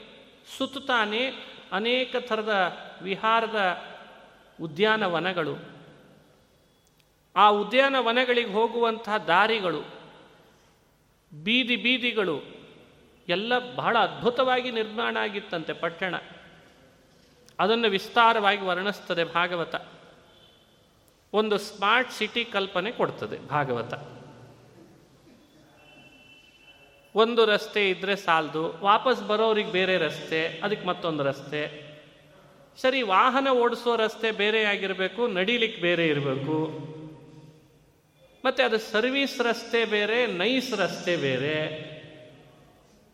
[0.58, 1.32] ಸುತ್ತಾನೆ
[1.72, 3.84] ಅನೇಕ ಥರದ ವಿಹಾರದ
[4.62, 5.56] ಉದ್ಯಾನವನಗಳು.
[7.36, 9.82] ಆ ಉದ್ಯಾನವನಗಳಿಗೆ ಹೋಗುವಂತಹ ದಾರಿಗಳು,
[11.44, 12.42] ಬೀದಿ ಬೀದಿಗಳು
[13.30, 16.16] ಎಲ್ಲ ಬಹಳ ಅದ್ಭುತವಾಗಿ ನಿರ್ಮಾಣ ಆಗಿತ್ತಂತೆ ಪಟ್ಟಣ.
[17.60, 19.76] ಅದನ್ನು ವಿಸ್ತಾರವಾಗಿ ವರ್ಣಿಸ್ತದೆ ಭಾಗವತ.
[21.34, 23.94] ಒಂದು ಸ್ಮಾರ್ಟ್ ಸಿಟಿ ಕಲ್ಪನೆ ಕೊಡ್ತದೆ, ಭಾಗವತ.
[27.16, 31.88] ಒಂದು ರಸ್ತೆ ಇದ್ದರೆ ಸಾಲದು, ವಾಪಸ್ ಬರೋರಿಗೆ ಬೇರೆ ರಸ್ತೆ, ಅದಕ್ಕೆ ಮತ್ತೊಂದು ರಸ್ತೆ.
[32.82, 36.58] ಸರಿ, ವಾಹನ ಓಡಿಸೋ ರಸ್ತೆ ಬೇರೆ ಆಗಿರಬೇಕು, ನಡೀಲಿಕ್ಕೆ ಬೇರೆ ಇರಬೇಕು.
[38.46, 41.58] ಮತ್ತು ಅದು ಸರ್ವೀಸ್ ರಸ್ತೆ ಬೇರೆ, ನೈಸ್ ರಸ್ತೆ ಬೇರೆ.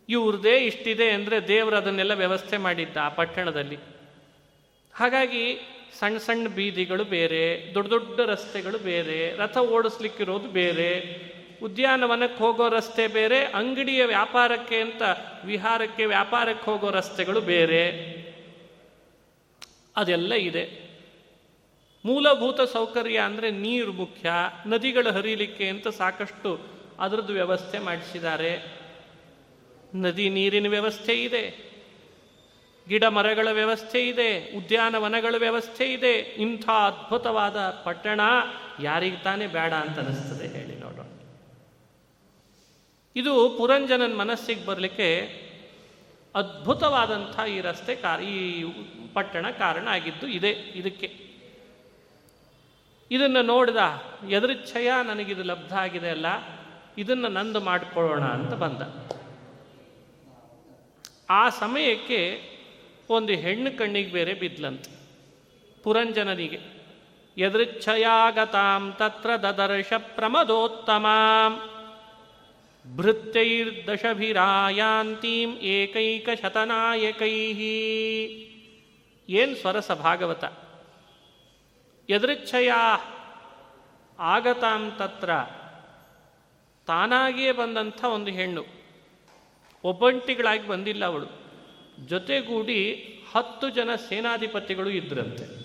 [0.10, 3.76] ಇವ್ರದೇ ಇಷ್ಟಿದೆ ಅಂದರೆ ದೇವರು ಅದನ್ನೆಲ್ಲ ವ್ಯವಸ್ಥೆ ಮಾಡಿದ್ದ ಆ ಪಟ್ಟಣದಲ್ಲಿ.
[4.96, 5.46] ಹಾಗಾಗಿ
[6.00, 10.90] ಸಣ್ಣ ಸಣ್ಣ ಬೀದಿಗಳು ಬೇರೆ, ದೊಡ್ಡ ದೊಡ್ಡ ರಸ್ತೆಗಳು ಬೇರೆ, ರಥ ಓಡಿಸ್ಲಿಕ್ಕಿರೋದು ಬೇರೆ,
[11.64, 15.02] ಉದ್ಯಾನವನಕ್ಕೆ ಹೋಗೋ ರಸ್ತೆ ಬೇರೆ, ಅಂಗಡಿಯ ವ್ಯಾಪಾರಕ್ಕೆ ಅಂತ
[15.46, 17.84] ವಿಹಾರಕ್ಕೆ ವ್ಯಾಪಾರಕ್ಕೆ ಹೋಗೋ ರಸ್ತೆಗಳು ಬೇರೆ.
[19.96, 20.84] ಅದೆಲ್ಲ ಇದೆ.
[22.06, 24.32] ಮೂಲಭೂತ ಸೌಕರ್ಯ ಅಂದರೆ ನೀರು ಮುಖ್ಯ,
[24.68, 26.60] ನದಿಗಳು ಹರಿಲಿಕ್ಕೆ ಅಂತ ಸಾಕಷ್ಟು
[27.00, 28.84] ಅದರದ್ದು ವ್ಯವಸ್ಥೆ ಮಾಡಿಸಿದ್ದಾರೆ.
[29.96, 31.73] ನದಿ ನೀರಿನ ವ್ಯವಸ್ಥೆ ಇದೆ.
[32.90, 38.22] ಗಿಡ ಮರಗಳ ವ್ಯವಸ್ಥೆ ಇದೆ ಉದ್ಯಾನವನಗಳ ವ್ಯವಸ್ಥೆ ಇದೆ ಇಂಥ ಅದ್ಭುತವಾದ ಪಟ್ಟಣ
[38.80, 41.06] ಯಾರಿಗೆ ತಾನೇ ಬೇಡ ಅಂತ ಅನಿಸ್ತದೆ ಹೇಳಿ ನೋಡೋಣ
[43.16, 45.10] ಇದು ಪುರಂಜನನ್ ಮನಸ್ಸಿಗೆ ಬರಲಿಕ್ಕೆ
[46.36, 48.64] ಅದ್ಭುತವಾದಂಥ ಈ ರಸ್ತೆ ಕಾರ ಈ
[49.14, 51.08] ಪಟ್ಟಣ ಕಾರಣ ಆಗಿದ್ದು ಇದೆ, ಇದಕ್ಕೆ.
[53.12, 53.78] ಇದನ್ನು ನೋಡಿದ
[54.30, 56.26] ಎದರಿಚ್ಛಯ ನನಗಿದು ಲಬ್ಧ ಆಗಿದೆ ಅಲ್ಲ,
[56.98, 58.82] ಇದನ್ನು ನಂದು ಮಾಡಿಕೊಳ್ಳೋಣ ಅಂತ ಬಂದ.
[61.30, 62.53] ಆ ಸಮಯಕ್ಕೆ
[63.10, 64.92] ಒಂದು ಹೆಣ್ಣು ಕಣ್ಣಿಗೆ ಬೇರೆ ಬಿದ್ಲಂತೆ.
[65.84, 66.60] ಪುರಂಜನನಿಗೆ,
[67.38, 71.70] ಯದೃಚ್ಛಯಾಗತಾಂ ತತ್ರ ದದರ್ಶ ಪ್ರಮದೋತ್ತಮಾಂ.
[72.98, 77.54] ಭೃತ್ಯೈರ್ದಶಭಿರಾಯಾಂತೀಂ ಏಕೈಕ ಶತನಾಯಕೈ
[79.30, 80.44] ಏನು ಸ್ವರಸ ಭಾಗವತ
[82.10, 83.10] ಯದೃಚ್ಛಯಾ
[84.20, 85.30] ಆಗತಾಂ ತತ್ರ
[86.88, 88.66] ತಾನಾಗಿಯೇ ಬಂದಂಥ ಒಂದು ಹೆಣ್ಣು.
[89.84, 91.43] ಒಬ್ಬಂಟಿಗಳಾಗಿ ಬಂದಿಲ್ಲ ಅವಳು.
[92.08, 95.64] ಜೊತೆಗೂಡಿ ಹತ್ತು ಜನ ಸೇನಾಧಿಪತಿಗಳು ಇದ್ರಂತೆ.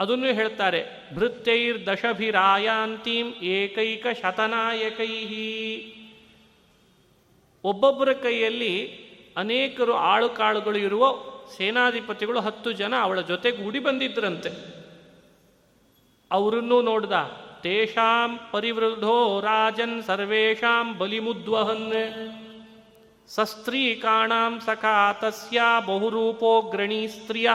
[0.00, 5.48] ಅದನ್ನು ಹೇಳ್ತಾರೆ, ಭೃತ್ಯೈರ್ ದಶಭಿರಾಯಾಂತೀಂ ಏಕೈಕ ಶತನಾಯಕೈಹಿ.
[7.64, 9.02] ಒಬ್ಬೊಬ್ಬರ ಕೈಯಲ್ಲಿ
[9.36, 11.18] ಅನೇಕರು ಆಳು ಕಾಳುಗಳು ಇರುವ
[11.56, 14.48] ಸೇನಾಧಿಪತಿಗಳು ಹತ್ತು ಜನ ಅವಳ ಜೊತೆಗೂಡಿ ಬಂದಿದ್ರಂತೆ.
[16.30, 17.12] ಅವರನ್ನೂ ನೋಡ್ದ,
[17.60, 22.51] ತೇಷಾಂ ಪರಿವೃದ್ಧೋ ರಾಜನ್ ಸರ್ವೇಷಾಂ ಬಲಿಮುದ್ವಹನ್.
[23.34, 27.50] ಸಸ್ತ್ರೀಕಾಣಾಂ ಸಖಾ ತಸ್ಯ ಬಹುರೂಪೋ ಗ್ರಣಿ ಸ್ತ್ರೀಯ.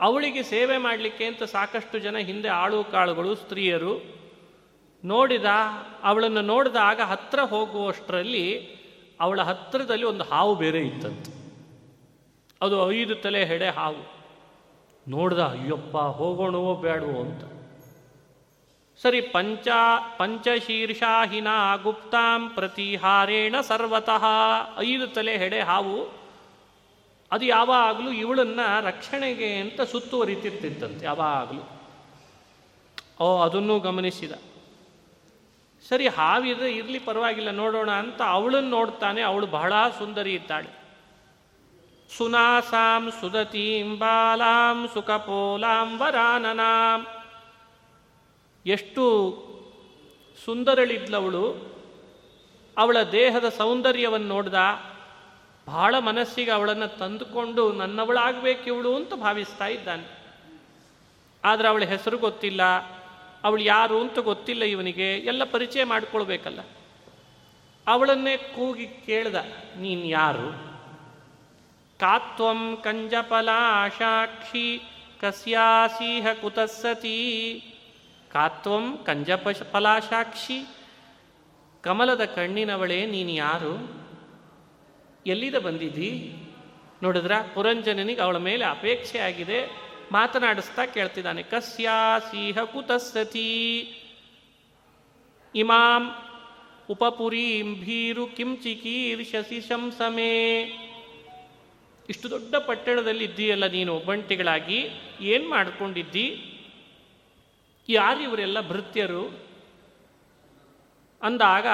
[0.00, 4.22] ಅವಳಿಗೆ ಸೇವೆ ಮಾಡಲಿಕ್ಕೆ ಅಂತ ಸಾಕಷ್ಟು ಜನ ಹಿಂದೆ ಆಳು ಕಾಳುಗಳು, ಸ್ತ್ರೀಯರು
[5.04, 5.44] ನೋಡಿದ,
[6.02, 8.58] ಅವಳನ್ನು ನೋಡಿದಾಗ ಹತ್ತಿರ ಹೋಗುವಷ್ಟರಲ್ಲಿ
[9.20, 11.32] ಅವಳ ಹತ್ತಿರದಲ್ಲಿ ಒಂದು ಹಾವು ಬೇರೆ ಇತ್ತಂತೆ.
[12.62, 14.12] ಅದು ಐದು ತಲೆ ಹೆಡೆ ಹಾವು.
[15.08, 17.61] ನೋಡ್ದ, ಅಯ್ಯಪ್ಪ, ಹೋಗೋಣವೋ ಬೇಡವೋ ಅಂತ.
[19.02, 19.68] ಸರಿ ಪಂಚ
[20.16, 21.46] ಪಂಚಶೀರ್ಷಾಹಿನ
[21.82, 24.24] ಗುಪ್ತಾಂ ಪ್ರತಿಹಾರೇಣ ಸರ್ವತಃ.
[24.78, 26.22] ಐದು ತಲೆ ಹೆಡೆ ಹಾವು.
[27.32, 31.62] ಅದು ಯಾವಾಗಲೂ ಇವಳನ್ನ ರಕ್ಷಣೆಗೆ ಅಂತ ಸುತ್ತುವರಿತಿರ್ತಿತ್ತಂತೆ, ಯಾವಾಗಲೂ.
[33.24, 34.32] ಓ, ಅದನ್ನು ಗಮನಿಸಿದ.
[35.88, 40.70] ಸರಿ, ಹಾವಿದ್ರೆ ಇರಲಿ ಪರವಾಗಿಲ್ಲ, ನೋಡೋಣ ಅಂತ ಅವಳನ್ನು ನೋಡ್ತಾನೆ, ಅವಳು ಬಹಳ ಸುಂದರಿ ಇದ್ದಾಳೆ.
[42.16, 47.21] ಸುನಾಸಾಂ ಸುದತೀಂ ಬಾಲಾಂ ಸುಖಪೋಲಾಂ ವರಾನನಾಂ.
[48.66, 49.04] ಎಷ್ಟು
[50.44, 51.72] ಸುಂದರಳಿದ್ಲವಳು,
[52.78, 54.54] ಅವಳ ದೇಹದ ಸೌಂದರ್ಯವನ್ನು ನೋಡ್ದ
[55.66, 60.06] ಬಹಳ ಮನಸ್ಸಿಗೆ ಅವಳನ್ನು ತಂದುಕೊಂಡು ನನ್ನವಳಾಗಬೇಕು ಇವಳು ಅಂತ ಭಾವಿಸ್ತಾ ಇದ್ದಾನೆ.
[61.44, 62.62] ಆದರೆ ಅವಳ ಹೆಸರು ಗೊತ್ತಿಲ್ಲ,
[63.44, 66.60] ಅವಳು ಯಾರು ಅಂತ ಗೊತ್ತಿಲ್ಲ ಇವನಿಗೆ, ಎಲ್ಲ ಪರಿಚಯ ಮಾಡಿಕೊಳ್ಬೇಕಲ್ಲ.
[67.86, 69.34] ಅವಳನ್ನೇ ಕೂಗಿ ಕೇಳ್ದ,
[69.78, 70.72] ನೀನು ಯಾರು?
[71.98, 74.80] ಕಾತ್ವಂ ಕಂಜಪಲಾಶಾಕ್ಷಿ
[75.20, 77.18] ಕಸ್ಯಾಸೀಹ ಕುತಸ್ಸತಿ.
[78.32, 80.66] ಕಾತ್ವಂ ಕಂಜಪ ಫಲಾಶಾಕ್ಷಿ
[81.82, 84.02] ಕಮಲದ ಕಣ್ಣಿನವಳೆ ನೀನು ಯಾರು?
[85.26, 86.32] ಎಲ್ಲಿದ ಬಂದಿದ್ದಿ?
[87.02, 89.70] ನೋಡಿದ್ರ, ಪುರಂಜನನಿಗೆ ಅವಳ ಮೇಲೆ ಅಪೇಕ್ಷೆ ಆಗಿದೆ.
[90.12, 93.80] ಮಾತನಾಡಿಸ್ತಾ ಕೇಳ್ತಿದ್ದಾನೆ, ಕಸ್ಯಾ ಕಸ್ಯಾಸೀಹ ಕುತಸ್ಸತಿ.
[95.54, 96.10] ಇಮಾಂ
[96.90, 100.62] ಉಪಪುರೀಂ ಭೀರು ಕಿಂಚಿಕೀರ್ಷಸಿ ಶಂಸಮೇ.
[102.08, 104.88] ಇಷ್ಟು ದೊಡ್ಡ ಪಟ್ಟಣದಲ್ಲಿ ಇದ್ದೀಯಲ್ಲ ನೀನು, ಒಬ್ಬಂಟಿಗಳಾಗಿ.
[105.20, 106.51] ಏನು ಮಾಡ್ಕೊಂಡಿದ್ದಿ?
[107.88, 109.24] ಯಾರು ಇವರೆಲ್ಲ ಭೃತ್ಯರು
[111.22, 111.66] ಅಂದಾಗ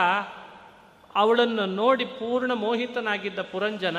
[1.15, 3.99] ಅವಳನ್ನು ನೋಡಿ ಪೂರ್ಣ ಮೋಹಿತನಾಗಿದ್ದ ಪುರಂಜನ,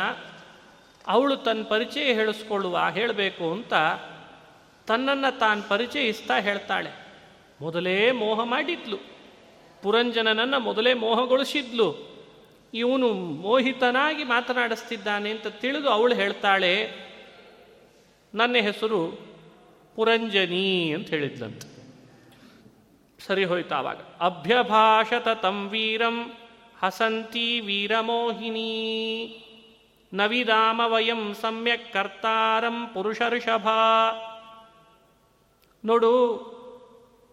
[1.08, 3.74] ಅವಳು ತನ್ನ ಪರಿಚಯ ಹೇಳಿಸ್ಕೊಳ್ಳುವ, ಹೇಳಬೇಕು ಅಂತ
[4.88, 6.92] ತನ್ನನ್ನು ತಾನು ಪರಿಚಯಿಸ್ತಾ ಹೇಳ್ತಾಳೆ.
[7.62, 8.98] ಮೊದಲೇ ಮೋಹ ಮಾಡಿದ್ಲು.
[9.84, 11.90] ಪುರಂಜನನನ್ನು ಮೊದಲೇ ಮೋಹಗೊಳಿಸಿದ್ಲು.
[12.74, 16.74] ಇವನು ಮೋಹಿತನಾಗಿ ಮಾತನಾಡಿಸ್ತಿದ್ದಾನೆ ಅಂತ ತಿಳಿದು ಅವಳು ಹೇಳ್ತಾಳೆ,
[18.34, 19.20] ನನ್ನ ಹೆಸರು
[19.96, 21.62] ಪುರಂಜನಿ ಅಂತ ಹೇಳಿದ್ಲಂತ.
[23.26, 24.00] ಸರಿ ಹೋಯ್ತು ಆವಾಗ.
[24.20, 26.18] ಅಭ್ಯಭಾಷತ ತಂ ವೀರಂ
[26.80, 28.72] ಹಸಂತಿ ವೀರಮೋಹಿನಿ.
[30.14, 33.68] ನವಿದಾಮ ವಯಂ ಸಮ್ಯಕ್ ಕರ್ತಾರಂ ಪುರುಷಋಷಭ
[35.84, 36.14] ನೋಡು,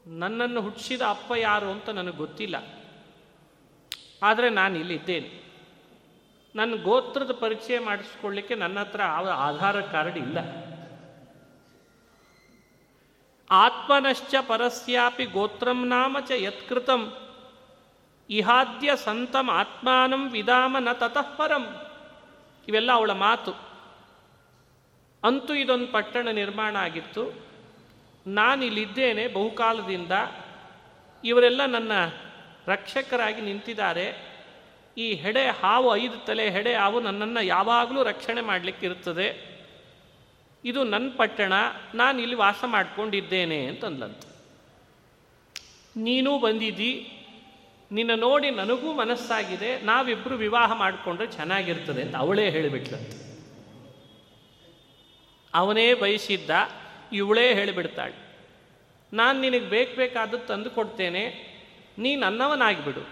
[0.07, 2.57] ನನ್ನನ್ನು ಹುಟ್ಟಿಸಿದ ಅಪ್ಪ ಯಾರು ಅಂತ ನನಗೆ ಗೊತ್ತಿಲ್ಲ.
[4.23, 5.31] ಆದರೆ ನಾನು ಇಲ್ಲಿದ್ದೇನೆ
[6.55, 9.03] ನನ್ನ ಗೋತ್ರದ ಪರಿಚಯ ಮಾಡಿಸ್ಕೊಳ್ಳಿಕ್ಕೆ ನನ್ನ ಹತ್ರ
[9.49, 10.39] ಆಧಾರ ಕಾರ್ಡ್ ಇಲ್ಲ.
[13.51, 17.17] ಆತ್ಮನಶ್ಚ ಪರಸ್ಯಾಪಿ ಗೋತ್ರಂ ನಾಮ ಚ ಯತ್ಕೃತಂ.
[18.31, 21.83] ಇಹಾದ್ಯ ಸಂತಂ ಆತ್ಮಾನಂ ವಿಧಾಮ ನ ತತಃ ಪರಂ.
[22.69, 23.53] ಇವೆಲ್ಲ ಅವಳ ಮಾತು.
[25.25, 27.47] ಅಂತೂ ಇದೊಂದು ಪಟ್ಟಣ ನಿರ್ಮಾಣ ಆಗಿತ್ತು.
[28.27, 30.13] ನಾನಿಲ್ಲಿದ್ದೇನೆ ಬಹುಕಾಲದಿಂದ.
[31.25, 31.93] ಇವರೆಲ್ಲ ನನ್ನ
[32.67, 34.37] ರಕ್ಷಕರಾಗಿ ನಿಂತಿದ್ದಾರೆ.
[34.99, 39.56] ಈ ಹೆಡೆ ಹಾವು ಐದು ತಲೆ, ಹೆಡೆ ಹಾವು ನನ್ನನ್ನು ಯಾವಾಗಲೂ ರಕ್ಷಣೆ ಮಾಡಲಿಕ್ಕಿರುತ್ತದೆ.
[40.67, 41.53] ಇದು ನನ್ನ ಪಟ್ಟಣ,
[41.95, 44.23] ನಾನು ಇಲ್ಲಿ ವಾಸ ಮಾಡ್ಕೊಂಡಿದ್ದೇನೆ ಅಂತಂದ್ಲಂತ.
[45.97, 46.93] ನೀನೂ ಬಂದಿದ್ದಿ,
[47.93, 53.13] ನಿನ್ನ ನೋಡಿ ನನಗೂ ಮನಸ್ಸಾಗಿದೆ ನಾವಿಬ್ಬರು ವಿವಾಹ ಮಾಡಿಕೊಂಡ್ರೆ ಚೆನ್ನಾಗಿರ್ತದೆ ಅಂತ ಅವಳೇ ಹೇಳಿಬಿಟ್ಲಂತ
[55.55, 56.51] ಅವನೇ ಬಯಸಿದ್ದ,
[57.13, 58.17] ಇವಳೇ ಹೇಳಿಬಿಡ್ತಾಳೆ.
[59.13, 61.23] ನಾನು ನಿನಗೆ ಬೇಕು ಬೇಕಾದದ್ದು ತಂದು ಕೊಡ್ತೇನೆ,
[61.99, 63.05] ನೀ ನನ್ನವನಾಗಿಬಿಡು.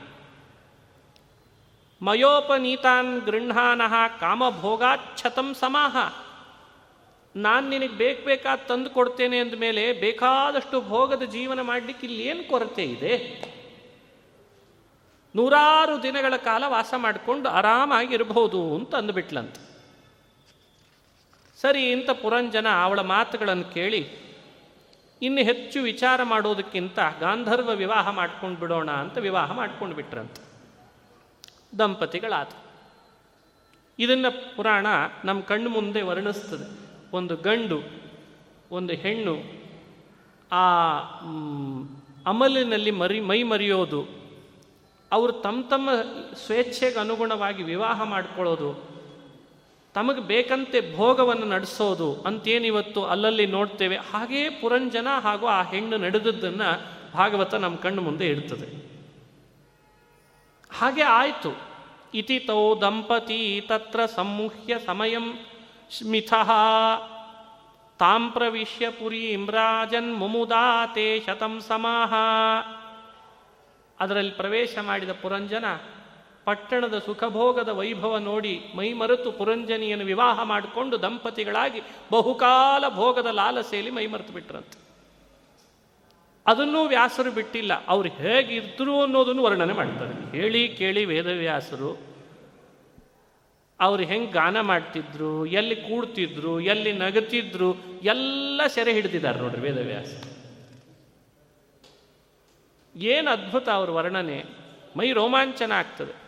[2.02, 5.96] ಮಯೋಪನೀತಾನ್ ಗೃಹಾನಃ ಕಾಮಭೋಗಾಚ್ಛತಂ ಸಮಾಹ.
[7.36, 13.14] ನಾನು ನಿನಗೆ ಬೇಕು ಬೇಕಾದ ತಂದು ಕೊಡ್ತೇನೆ ಅಂದಮೇಲೆ ಬೇಕಾದಷ್ಟು ಭೋಗದ ಜೀವನ ಮಾಡಲಿಕ್ಕೆ ಇಲ್ಲಿ ಏನು ಕೊರತೆ ಇದೆ?
[15.36, 19.56] ನೂರಾರು ದಿನಗಳ ಕಾಲ ವಾಸ ಮಾಡಿಕೊಂಡು ಆರಾಮಾಗಿರ್ಬೋದು ಅಂತ ಅಂದುಬಿಟ್ಲಂತ.
[21.62, 24.02] ಸರಿ, ಇಂಥ ಪುರಂಜನ ಅವಳ ಮಾತುಗಳನ್ನು ಕೇಳಿ,
[25.22, 30.36] ಇನ್ನು ಹೆಚ್ಚು ವಿಚಾರ ಮಾಡೋದಕ್ಕಿಂತ ಗಾಂಧರ್ವ ವಿವಾಹ ಮಾಡ್ಕೊಂಡು ಬಿಡೋಣ ಅಂತ ವಿವಾಹ ಮಾಡ್ಕೊಂಡು ಬಿಟ್ರಂತ.
[31.78, 32.48] ದಂಪತಿಗಳಾದ.
[33.98, 34.86] ಇದನ್ನು ಪುರಾಣ
[35.24, 36.93] ನಮ್ಮ ಕಣ್ಣು ಮುಂದೆ ವರ್ಣಿಸ್ತದೆ.
[37.14, 37.78] ಒಂದು ಗಂಡು,
[38.70, 39.34] ಒಂದು ಹೆಣ್ಣು,
[40.52, 40.64] ಆ
[42.26, 44.00] ಅಮಲಿನಲ್ಲಿ ಮರಿ, ಮೈ ಮರೆಯೋದು,
[45.12, 45.88] ಅವರು ತಮ್ಮ ತಮ್ಮ
[46.46, 48.70] ಸ್ವೇಚ್ಛೆಗೆ ಅನುಗುಣವಾಗಿ ವಿವಾಹ ಮಾಡಿಕೊಳ್ಳೋದು,
[49.94, 53.96] ತಮಗೆ ಬೇಕಂತೆ ಭೋಗವನ್ನು ನಡೆಸೋದು ಅಂತೇನಿವತ್ತು ಅಲ್ಲಲ್ಲಿ ನೋಡ್ತೇವೆ.
[53.96, 56.68] ಹಾಗೇ ಪುರಂಜನ ಹಾಗೂ ಆ ಹೆಣ್ಣು ನಡೆದದ್ದನ್ನು
[57.14, 58.68] ಭಾಗವತ ನಮ್ಮ ಕಣ್ಣು ಮುಂದೆ ಇಡ್ತದೆ.
[60.78, 61.52] ಹಾಗೆ ಆಯಿತು.
[62.14, 65.26] ಇತಿ ತೌ ದಂಪತಿ ತತ್ರ ಸಮೂಹ್ಯ ಸಮಯಂ
[65.90, 66.50] ಸ್ಮಿತಃ.
[67.98, 72.14] ತಾಂ ಪ್ರವಿಶ್ಯ ಪುರಿ ಇಮ್ರಾಜನ್ ಮುಮುದಾತೆ ಶತಂ ಸಮಾಹ.
[74.00, 75.64] ಅದರಲ್ಲಿ ಪ್ರವೇಶ ಮಾಡಿದ ಪುರಂಜನ
[76.44, 81.80] ಪಟ್ಟಣದ ಸುಖಭೋಗದ ವೈಭವ ನೋಡಿ ಮೈಮರೆತು ಪುರಂಜನಿಯನ್ನು ವಿವಾಹ ಮಾಡಿಕೊಂಡು ದಂಪತಿಗಳಾಗಿ
[82.12, 84.78] ಬಹುಕಾಲ ಭೋಗದ ಲಾಲಸೆಯಲ್ಲಿ ಮೈಮರೆತು ಬಿಟ್ರಂತೆ.
[86.46, 87.86] ಅದನ್ನೂ ವ್ಯಾಸರು ಬಿಟ್ಟಿಲ್ಲ.
[87.86, 90.38] ಅವ್ರು ಹೇಗಿದ್ರು ಅನ್ನೋದನ್ನು ವರ್ಣನೆ ಮಾಡ್ತಾರೆ.
[90.38, 92.13] ಹೇಳಿ ಕೇಳಿ ವೇದವ್ಯಾಸರು
[93.80, 100.24] ಅವ್ರು ಹೆಂಗೆ ಗಾನ ಮಾಡ್ತಿದ್ರು, ಎಲ್ಲಿ ಕೂಡ್ತಿದ್ರು, ಎಲ್ಲಿ ನಗತಿದ್ರು, ಎಲ್ಲ ಸೆರೆ ಹಿಡ್ದಿದ್ದಾರೆ ನೋಡ್ರಿ ವೇದವ್ಯಾಸ.
[102.96, 104.44] ಏನು ಅದ್ಭುತ ಅವ್ರ ವರ್ಣನೆ.
[104.96, 106.24] ಮೈ ರೋಮಾಂಚನ ಆಗ್ತದೆ.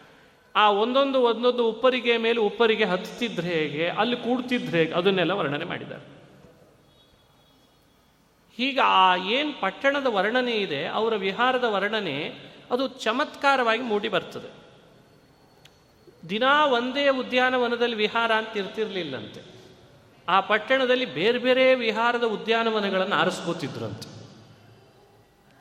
[0.57, 6.17] ಆ ಒಂದೊಂದು ಒಂದೊಂದು ಉಪ್ಪರಿಗೆ ಮೇಲೆ ಉಪ್ಪರಿಗೆ ಹತ್ತಿದ್ರೆ ಹೇಗೆ, ಅಲ್ಲಿ ಕೂಡ್ತಿದ್ರೆ ಹೇಗೆ, ಅದನ್ನೆಲ್ಲ ವರ್ಣನೆ ಮಾಡಿದ್ದಾರೆ.
[8.57, 12.35] ಹೀಗೆ ಆ ಏನು ಪಟ್ಟಣದ ವರ್ಣನೆ ಇದೆ, ಅವರ ವಿಹಾರದ ವರ್ಣನೆ,
[12.71, 14.56] ಅದು ಚಮತ್ಕಾರವಾಗಿ ಮೂಡಿ ಬರ್ತದೆ.
[16.29, 19.41] ದಿನಾ ಒಂದೇ ಉದ್ಯಾನವನದಲ್ಲಿ ವಿಹಾರ ಅಂತ ಇರ್ತಿರ್ಲಿಲ್ಲಂತೆ.
[20.29, 24.17] ಆ ಪಟ್ಟಣದಲ್ಲಿ ಬೇರೆ ಬೇರೆ ವಿಹಾರದ ಉದ್ಯಾನವನಗಳನ್ನು ಆರಿಸ್ಕೋತಿದ್ರಂತೆ.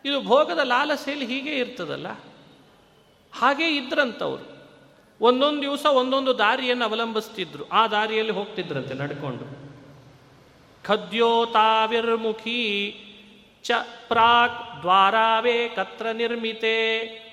[0.06, 2.08] ಇದು ಭೋಗದ ಲಾಲಸೆಯಲ್ಲಿ ಹೀಗೆ ಇರ್ತದಲ್ಲ?
[3.34, 4.56] ಹಾಗೇ ಇದ್ರಂತವ್ರು.
[5.22, 7.70] ಒಂದೊಂದು ದಿವಸ ಒಂದೊಂದು ದಾರಿಯನ್ನು ಅವಲಂಬಿಸ್ತಿದ್ರು.
[7.70, 9.66] ಆ ದಾರಿಯಲ್ಲಿ ಹೋಗ್ತಿದ್ರಂತೆ ನಡ್ಕೊಂಡು.
[10.84, 11.82] ಖದ್ಯೋತಾವಿರ್ಮುಖಿ
[13.64, 13.72] ಚ
[14.08, 17.25] ಪ್ರಾಕ್ ದ್ವಾರಾವೇ ಕತ್ರ ನಿರ್ಮಿತೆ.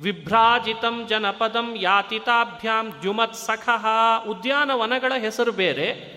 [0.00, 3.86] ವಿಭ್ರಾಜಿತಂ ಜನಪದಂ ಯಾತಿತಾಭ್ಯಾಂ ದ್ಯುಮತ್ಸಖಃ.
[4.28, 6.14] ಉದ್ಯಾನವನಗಳ ಹೆಸರು ಬೇರೆ,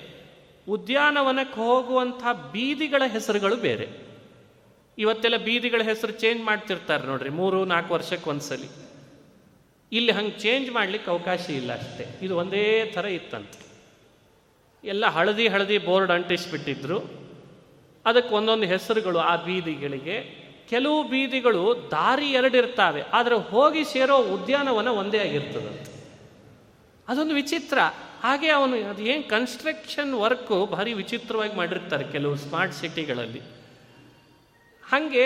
[0.70, 3.88] ಉದ್ಯಾನವನಕ್ಕೆ ಹೋಗುವಂಥ ಬೀದಿಗಳ ಹೆಸರುಗಳು ಬೇರೆ.
[4.98, 8.70] ಇವತ್ತೆಲ್ಲ ಬೀದಿಗಳ ಹೆಸರು ಚೇಂಜ್ ಮಾಡ್ತಿರ್ತಾರೆ ನೋಡ್ರಿ, ಮೂರು, ನಾಲ್ಕು ವರ್ಷಕ್ಕೆ ಒಂದ್ಸಲಿ.
[9.92, 12.20] ಇಲ್ಲಿ ಹಂಗೆ ಚೇಂಜ್ ಮಾಡ್ಲಿಕ್ಕೆ ಅವಕಾಶ ಇಲ್ಲ ಅಷ್ಟೇ.
[12.22, 13.68] ಇದು ಒಂದೇ ಥರ ಇತ್ತಂತೆ.
[14.88, 17.00] ಎಲ್ಲ ಹಳದಿ ಹಳದಿ ಬೋರ್ಡ್ ಅಂಟಿಸ್ಬಿಟ್ಟಿದ್ರು.
[18.06, 20.47] ಅದಕ್ಕೆ ಒಂದೊಂದು ಹೆಸರುಗಳು ಆ ಬೀದಿಗಳಿಗೆ.
[20.70, 25.92] ಕೆಲವು ಬೀದಿಗಳು ದಾರಿ ಎರಡಿರ್ತಾವೆ ಆದರೆ ಹೋಗಿ ಸೇರೋ ಉದ್ಯಾನವನ ಒಂದೇ ಆಗಿರ್ತದಂತೆ
[27.08, 27.78] ಅದೊಂದು ವಿಚಿತ್ರ.
[28.24, 33.42] ಹಾಗೆ ಅವನು, ಅದು ಏನು ಕನ್ಸ್ಟ್ರಕ್ಷನ್ ವರ್ಕು ಭಾರಿ ವಿಚಿತ್ರವಾಗಿ ಮಾಡಿರ್ತಾರೆ ಕೆಲವು ಸ್ಮಾರ್ಟ್ ಸಿಟಿಗಳಲ್ಲಿ
[34.84, 35.26] ಹಾಗೆ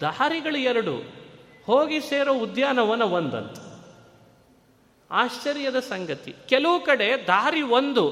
[0.00, 0.94] ದಾರಿಗಳು ಎರಡು,
[1.66, 3.58] ಹೋಗಿ ಸೇರೋ ಉದ್ಯಾನವನ ಒಂದಂತ.
[5.10, 8.10] ಆಶ್ಚರ್ಯದ ಸಂಗತಿ, ಕೆಲವು ಕಡೆ ದಾರಿ ಒಂದು,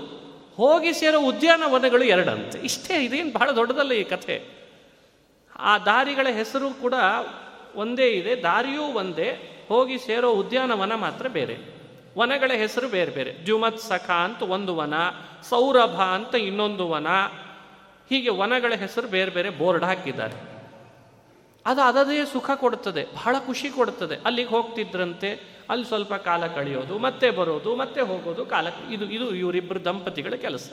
[0.56, 2.58] ಹೋಗಿ ಸೇರೋ ಉದ್ಯಾನವನಗಳು ಎರಡಂತೆ.
[2.58, 4.59] ಇಷ್ಟೇ, ಇದೇನು ಬಹಳ ದೊಡ್ಡದಲ್ಲ ಈ ಕಥೆ.
[5.60, 6.94] ಆ ದಾರಿಗಳ ಹೆಸರು ಕೂಡ
[7.74, 11.56] ಒಂದೇ ಇದೆ, ದಾರಿಯೂ ಒಂದೇ, ಹೋಗಿ ಸೇರೋ ಉದ್ಯಾನವನ ಮಾತ್ರ ಬೇರೆ.
[12.18, 13.32] ವನಗಳ ಹೆಸರು ಬೇರೆ ಬೇರೆ.
[13.32, 14.94] ಜುಮತ್ ಸಖ ಅಂತ ಒಂದು ವನ,
[15.48, 17.06] ಸೌರಭ ಅಂತ ಇನ್ನೊಂದು ವನ,
[18.10, 20.50] ಹೀಗೆ ವನಗಳ ಹೆಸರು ಬೇರೆ ಬೇರೆ ಬೋರ್ಡ್ ಹಾಕಿದ್ದಾರೆ.
[21.66, 25.30] ಅದು ಅದದೇ ಸುಖ ಕೊಡ್ತದೆ ಬಹಳ ಖುಷಿ ಕೊಡ್ತದೆ ಅಲ್ಲಿಗೆ ಹೋಗ್ತಿದ್ರಂತೆ,
[25.70, 30.70] ಅಲ್ಲಿ ಸ್ವಲ್ಪ ಕಾಲ ಕಳೆಯೋದು, ಮತ್ತೆ ಬರೋದು, ಮತ್ತೆ ಹೋಗೋದು, ಕಾಲ ಇದು ಇದು ಇವರಿಬ್ಬರು ದಂಪತಿಗಳ ಕೆಲಸ.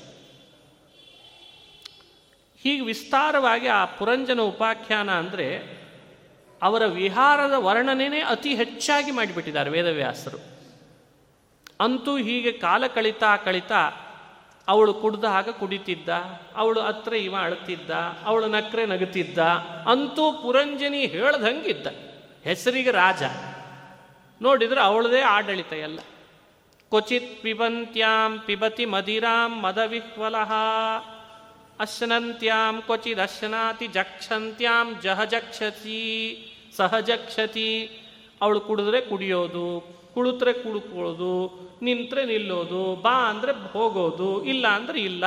[2.64, 5.78] ಹೀಗೆ ವಿಸ್ತಾರವಾಗಿ ಆ ಪುರಂಜನ ಉಪಾಖ್ಯಾನ ಅಂದರೆ
[6.62, 10.40] ಅವರ ವಿಹಾರದ ವರ್ಣನೆನೇ ಅತಿ ಹೆಚ್ಚಾಗಿ ಮಾಡಿಬಿಟ್ಟಿದ್ದಾರೆ ವೇದವ್ಯಾಸರು.
[11.80, 13.82] ಅಂತೂ ಹೀಗೆ ಕಾಲ ಕಳಿತಾ ಕಳಿತಾ
[14.68, 16.10] ಅವಳು ಕುಡ್ದ ಹಾಗೆ ಕುಡಿತಿದ್ದ,
[16.56, 17.90] ಅವಳು ಹತ್ರ ಇವ ಅಳ್ತಿದ್ದ,
[18.26, 19.38] ಅವಳು ನಕ್ರೆ ನಗುತ್ತಿದ್ದ,
[19.92, 21.88] ಅಂತೂ ಪುರಂಜನಿ ಹೇಳ್ದಂಗಿದ್ದ
[22.44, 23.24] ಹೆಸರಿಗೆ ರಾಜ.
[24.42, 26.00] ನೋಡಿದ್ರೆ ಅವಳದೇ ಆಡಳಿತ ಎಲ್ಲ.
[26.90, 30.52] ಕ್ವಚಿತ್ ಪಿಬಂತ್ಯಾಂ ಪಿಬತಿ ಮದಿರಾಂ ಮದವಿಹ್ವಲಃ
[31.80, 36.02] ಅಶ್ನಂತ್ಯಾಂ ಕ್ವಚಿತ್ ಅಶ್ನಾತಿ ಜಕ್ಷಂತ್ಯಾಂ ಜಹಜಕ್ಷತಿ
[36.78, 37.70] ಸಹಜಕ್ಷತಿ
[38.42, 39.68] ಅವಳು ಕುಡಿದ್ರೆ ಕುಡಿಯೋದು,
[40.14, 41.34] ಕುಳಿತ್ರೆ ಕುಳ್ಕೊಳ್ಳೋದು
[41.86, 45.26] ನಿಂತ್ರೆ ನಿಲ್ಲೋದು, ಬಾ ಅಂದರೆ ಹೋಗೋದು, ಇಲ್ಲ ಅಂದ್ರೆ ಇಲ್ಲ.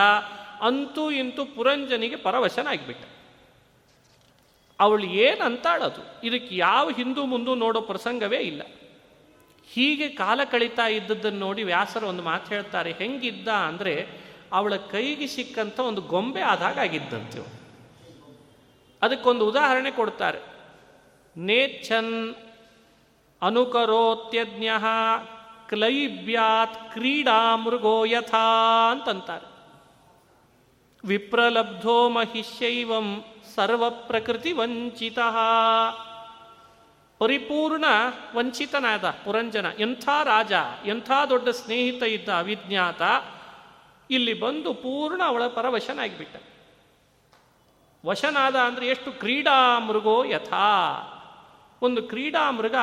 [0.68, 3.04] ಅಂತೂ ಇಂತೂ ಪುರಂಜನಿಗೆ ಪರವಶನಾಗಿಬಿಟ್ಟ
[4.78, 8.62] ಅವಳು ಏನಂತಾಳದು ಇದಕ್ಕೆ ಯಾವ ಹಿಂದೂ ಮುಂದೂ ನೋಡೋ ಪ್ರಸಂಗವೇ ಇಲ್ಲ.
[9.68, 13.48] ಹೀಗೆ ಕಾಲ ಕಳೀತಾ ಇದ್ದದ್ದನ್ನು ನೋಡಿ ವ್ಯಾಸರು ಒಂದು ಮಾತು ಹೇಳ್ತಾರೆ, ಹೆಂಗಿದ್ದ?
[13.48, 13.94] ಅಂದರೆ
[14.52, 17.60] ಅವಳ ಕೈಗೆ ಸಿಕ್ಕಂಥ ಒಂದು ಗೊಂಬೆ ಆದಾಗ ಆಗಿದ್ದಂತೆ
[19.02, 20.38] ಅದಕ್ಕೊಂದು ಉದಾಹರಣೆ ಕೊಡ್ತಾರೆ.
[21.36, 22.34] ನೇಚ್ಛನ್
[23.42, 24.68] ಅನುಕರೋತ್ಯಜ್ಞ
[25.68, 29.50] ಕ್ಲೈಬ್ಯಾತ್ ಕ್ರೀಡಾ ಮೃಗೋ ಯಥಾ ಅಂತಂತಾರೆ.
[31.04, 33.24] ವಿಪ್ರಲಬ್ಧೋ ಮಹಿಷ್ಯೈವಂ
[33.54, 35.18] ಸರ್ವ ಪ್ರಕೃತಿ ವಂಚಿತ.
[37.18, 37.84] ಪರಿಪೂರ್ಣ
[38.34, 40.52] ವಂಚಿತನಾದ ಪುರಂಜನ ಎಂಥ ರಾಜ,
[40.86, 43.02] ಎಂಥ ದೊಡ್ಡ ಸ್ನೇಹಿತ ಇದ್ದ ಅವಿಜ್ಞಾತ
[44.10, 46.36] ಇಲ್ಲಿ ಬಂದು ಪೂರ್ಣ ಅವಳ ಪರವಶನಾಗಿಬಿಟ್ಟ.
[48.06, 50.68] ವಶನಾದ ಅಂದರೆ ಎಷ್ಟು ಕ್ರೀಡಾ ಮೃಗೋ ಯಥಾ.
[51.82, 52.74] ಒಂದು ಕ್ರೀಡಾ ಮೃಗ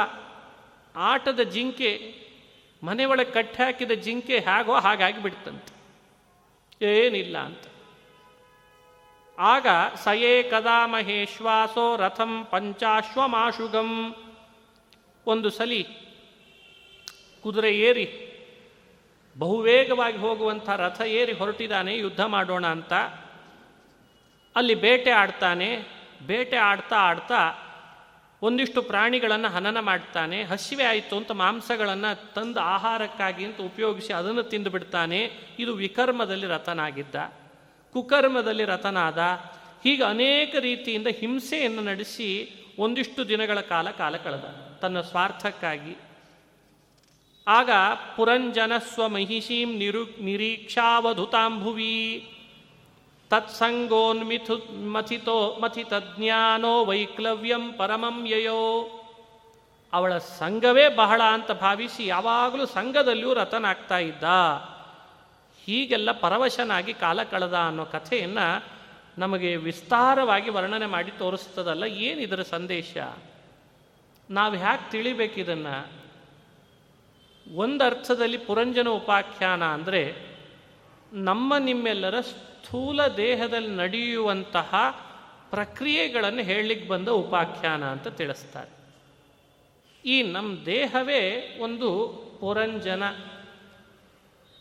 [0.95, 1.91] ಆಟದ ಜಿಂಕೆ,
[2.83, 5.73] ಮನೆ ಒಳಗೆ ಕಟ್ಟಿ ಹಾಕಿದ ಜಿಂಕೆ ಹೇಗೋ ಹಾಗಾಗಿ ಬಿಡ್ತಂತೆ
[6.81, 7.63] ಏನಿಲ್ಲ ಅಂತ.
[9.39, 13.91] ಆಗ ಸಯೇ ಕದಾ ಮಹೇಶ್ವಾಸೋ ರಥಂ ಪಂಚಾಶ್ವಮಾಶುಗಂ.
[15.27, 15.83] ಒಂದು ಸಲಿ
[17.43, 18.26] ಕುದುರೆ ಏರಿ
[19.37, 22.93] ಬಹುವೇಗವಾಗಿ ಹೋಗುವಂಥ ರಥ ಏರಿ ಹೊರಟಿದ್ದಾನೆ ಯುದ್ಧ ಮಾಡೋಣ ಅಂತ.
[24.55, 25.85] ಅಲ್ಲಿ ಬೇಟೆ ಆಡ್ತಾನೆ.
[26.27, 27.63] ಬೇಟೆ ಆಡ್ತಾ ಆಡ್ತಾ
[28.41, 30.43] ಒಂದಿಷ್ಟು ಪ್ರಾಣಿಗಳನ್ನು ಹನನ ಮಾಡ್ತಾನೆ.
[30.43, 35.31] ಹಸಿವೆ ಆಯಿತು ಅಂತ ಮಾಂಸಗಳನ್ನು ತಂದು ಆಹಾರಕ್ಕಾಗಿ ಅಂತ ಉಪಯೋಗಿಸಿ ಅದನ್ನು ತಿಂದು ಬಿಡ್ತಾನೆ.
[35.59, 37.15] ಇದು ವಿಕರ್ಮದಲ್ಲಿ ರಥನಾಗಿದ್ದ.
[37.93, 39.17] ಕುಕರ್ಮದಲ್ಲಿ ರಥನಾದ.
[39.83, 44.77] ಹೀಗೆ ಅನೇಕ ರೀತಿಯಿಂದ ಹಿಂಸೆಯನ್ನು ನಡೆಸಿ ಒಂದಿಷ್ಟು ದಿನಗಳ ಕಾಲ ಕಾಲ ಕಳೆದ.
[44.81, 45.97] ತನ್ನ ಸ್ವಾರ್ಥಕ್ಕಾಗಿ
[47.47, 47.69] ಆಗ
[48.15, 52.33] ಪುರಂಜನ ಸ್ವಮಹಿಷೀಂ ನಿರು ನಿರೀಕ್ಷಾವಧುತಾಂಭುವಿ.
[53.29, 58.89] ತತ್ಸಂಗೋನ್ಮಿಥು ಮಥಿತೋ ಮಥಿತಜ್ಞಾನೋ ವೈಕ್ಲವ್ಯಂ ಪರಮಂ ಯಯೋ.
[59.93, 64.23] ಅವಳ ಸಂಘವೇ ಬಹಳ ಅಂತ ಭಾವಿಸಿ ಯಾವಾಗಲೂ ಸಂಘದಲ್ಲಿಯೂ ರತನಾಗ್ತಾ ಇದ್ದ.
[65.65, 68.63] ಹೀಗೆಲ್ಲ ಪರವಶನಾಗಿ ಕಾಲ ಕಳೆದ ಅನ್ನೋ ಕಥೆಯನ್ನು
[69.17, 72.97] ನಮಗೆ ವಿಸ್ತಾರವಾಗಿ ವರ್ಣನೆ ಮಾಡಿ ತೋರಿಸ್ತದಲ್ಲ, ಏನಿದರ ಸಂದೇಶ?
[74.29, 76.06] ನಾವು ಹ್ಯಾಕೆ ತಿಳಿಬೇಕಿದನ್ನು.
[77.55, 80.15] ಒಂದು ಅರ್ಥದಲ್ಲಿ ಪುರಂಜನ ಉಪಾಖ್ಯಾನ ಅಂದರೆ
[81.13, 84.75] ನಮ್ಮ ನಿಮ್ಮೆಲ್ಲರ ಸ್ಥೂಲ ದೇಹದಲ್ಲಿ ನಡೆಯುವಂತಹ
[85.49, 88.77] ಪ್ರಕ್ರಿಯೆಗಳನ್ನು ಹೇಳಲಿಕ್ಕೆ ಬಂದ ಉಪಾಖ್ಯಾನ ಅಂತ ತಿಳಿಸ್ತಾರೆ.
[90.05, 92.07] ಈ ನಮ್ಮ ದೇಹವೇ ಒಂದು
[92.39, 93.03] ಪುರಂಜನ.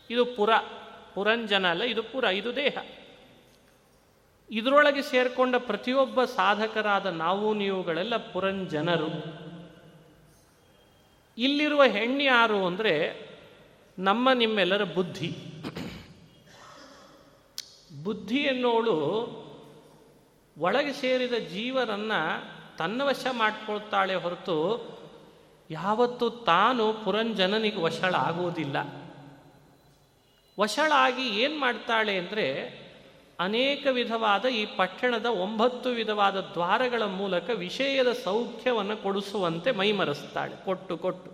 [0.09, 0.49] ಇದು ಪುರ,
[1.15, 2.77] ಪುರಂಜನ ಅಲ್ಲ, ಇದು ಪುರ, ಇದು ದೇಹ.
[4.51, 9.46] ಇದರೊಳಗೆ ಸೇರಿಕೊಂಡ ಪ್ರತಿಯೊಬ್ಬ ಸಾಧಕರಾದ ನಾವು ನೀವುಗಳೆಲ್ಲ ಪುರಂಜನರು.
[11.37, 13.27] ಇಲ್ಲಿರುವ ಹೆಣ್ಣು ಯಾರು ಅಂದರೆ
[13.99, 15.35] ನಮ್ಮ ನಿಮ್ಮೆಲ್ಲರ ಬುದ್ಧಿ.
[18.03, 18.97] ಬುದ್ಧಿ ಎನ್ನುವಳು
[20.57, 24.57] ಒಳಗೆ ಸೇರಿದ ಜೀವರನ್ನು ತನ್ನ ವಶ ಮಾಡಿಕೊಳ್ತಾಳೆ ಹೊರತು
[25.69, 28.77] ಯಾವತ್ತೂ ತಾನು ಪುರಂಜನನಿಗೆ ವಶಳಾಗುವುದಿಲ್ಲ.
[30.59, 32.86] ವಶಳಾಗಿ ಏನು ಮಾಡ್ತಾಳೆ ಅಂದರೆ
[33.39, 40.65] ಅನೇಕ ವಿಧವಾದ ಈ ಪಟ್ಟಣದ ಒಂಬತ್ತು ವಿಧವಾದ ದ್ವಾರಗಳ ಮೂಲಕ ವಿಷಯದ ಸೌಖ್ಯವನ್ನು ಕೊಡಿಸುವಂತೆ ಮೈಮರೆಸ್ತಾಳೆ.
[40.65, 41.31] ಕೊಟ್ಟು ಕೊಟ್ಟು.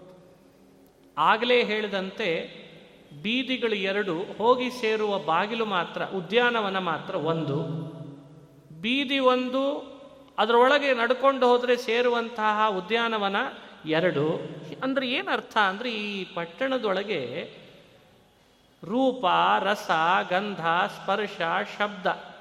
[1.17, 2.27] ಆಗಲೇ ಹೇಳಿದಂತೆ
[3.21, 7.57] ಬೀದಿಗಳು ಎರಡು, ಹೋಗಿ ಸೇರುವ ಬಾಗಿಲು ಮಾತ್ರ, ಉದ್ಯಾನವನ ಮಾತ್ರ ಒಂದು.
[8.81, 9.63] ಬೀದಿ ಒಂದು,
[10.37, 13.35] ಅದರೊಳಗೆ ನಡ್ಕೊಂಡು ಹೋದರೆ ಸೇರುವಂತಹ ಉದ್ಯಾನವನ
[13.85, 14.39] ಎರಡು.
[14.83, 17.62] ಅಂದರೆ ಏನರ್ಥ ಅಂದರೆ ಈ ಪಟ್ಟಣದೊಳಗೆ
[18.83, 19.25] ರೂಪ,
[19.59, 19.91] ರಸ,
[20.29, 21.41] ಗಂಧ, ಸ್ಪರ್ಶ,
[21.77, 22.33] ಶಬ್ದ.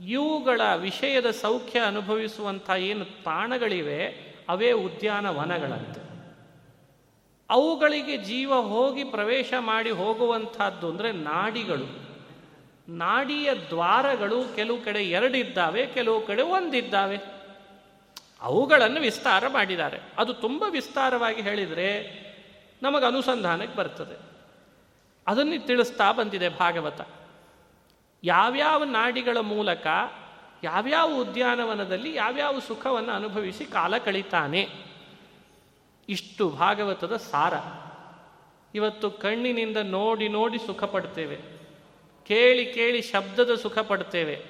[0.00, 6.04] ಇವುಗಳ ವಿಷಯದ ಸೌಖ್ಯ ಅನುಭವಿಸುವಂಥ ಏನು ತಾಣಗಳಿವೆ, ಅವೇ ಉದ್ಯಾನವನಗಳಂತೆ
[7.50, 12.04] ಅವುಗಳಿಗೆ ಜೀವ ಹೋಗಿ ಪ್ರವೇಶ ಮಾಡಿ ಹೋಗುವಂಥದ್ದು ಅಂದರೆ ನಾಡಿಗಳು.
[12.88, 17.18] ನಾಡಿಯ ದ್ವಾರಗಳು ಕೆಲವು ಕಡೆ ಎರಡಿದ್ದಾವೆ, ಕೆಲವು ಕಡೆ ಒಂದಿದ್ದಾವೆ.
[18.40, 20.00] ಅವುಗಳನ್ನು ವಿಸ್ತಾರ ಮಾಡಿದ್ದಾರೆ.
[20.18, 22.24] ಅದು ತುಂಬ ವಿಸ್ತಾರವಾಗಿ ಹೇಳಿದರೆ
[22.82, 24.33] ನಮಗೆ ಅನುಸಂಧಾನಕ್ಕೆ ಬರ್ತದೆ.
[25.26, 27.00] ಅದನ್ನು ತಿಳಿಸ್ತಾ ಬಂದಿದೆ ಭಾಗವತ.
[28.24, 29.86] ಯಾವ್ಯಾವ ನಾಡಿಗಳ ಮೂಲಕ
[30.64, 34.68] ಯಾವ್ಯಾವ ಉದ್ಯಾನವನದಲ್ಲಿ ಯಾವ್ಯಾವ ಸುಖವನ್ನು ಅನುಭವಿಸಿ ಕಾಲ ಕಳೀತಾನೆ.
[36.08, 37.54] ಇಷ್ಟು ಭಾಗವತದ ಸಾರ.
[38.74, 41.36] ಇವತ್ತು ಕಣ್ಣಿನಿಂದ ನೋಡಿ ನೋಡಿ ಸುಖ ಪಡ್ತೇವೆ
[42.26, 44.44] ಕೇಳಿ ಕೇಳಿ ಶಬ್ದದ ಸುಖ ಪಡ್ತೇವೆ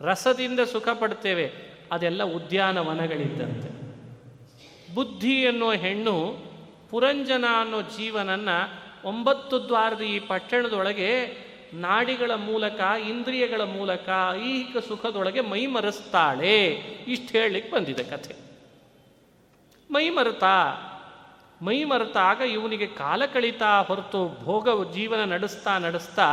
[0.00, 1.52] ರಸದಿಂದ ಸುಖ ಪಡ್ತೇವೆ
[1.92, 3.84] ಅದೆಲ್ಲ ಉದ್ಯಾನವನಗಳಿದ್ದಂತೆ.
[4.94, 6.36] ಬುದ್ಧಿ ಅನ್ನೋ ಹೆಣ್ಣು
[6.90, 8.48] ಪುರಂಜನ ಅನ್ನೋ ಜೀವನನ್ನ
[9.04, 11.10] ಒಂಬತ್ತು ದ್ವಾರದ ಈ ಪಟ್ಟಣದೊಳಗೆ
[11.74, 16.68] ನಾಡಿಗಳ ಮೂಲಕ, ಇಂದ್ರಿಯಗಳ ಮೂಲಕ, ಐಹಿಕ ಸುಖದೊಳಗೆ ಮೈ ಮರೆಸ್ತಾಳೆ
[17.08, 18.36] ಇಷ್ಟು ಹೇಳಲಿಕ್ಕೆ ಬಂದಿದೆ ಕಥೆ.
[19.90, 20.44] ಮೈ ಮರೆತ
[21.62, 26.28] ಮೈ ಮರೆತಾಗ ಇವನಿಗೆ ಕಾಲ ಕಳೀತಾ ಹೊರತು ಭೋಗ ಜೀವನ ನಡೆಸ್ತಾ ನಡೆಸ್ತಾ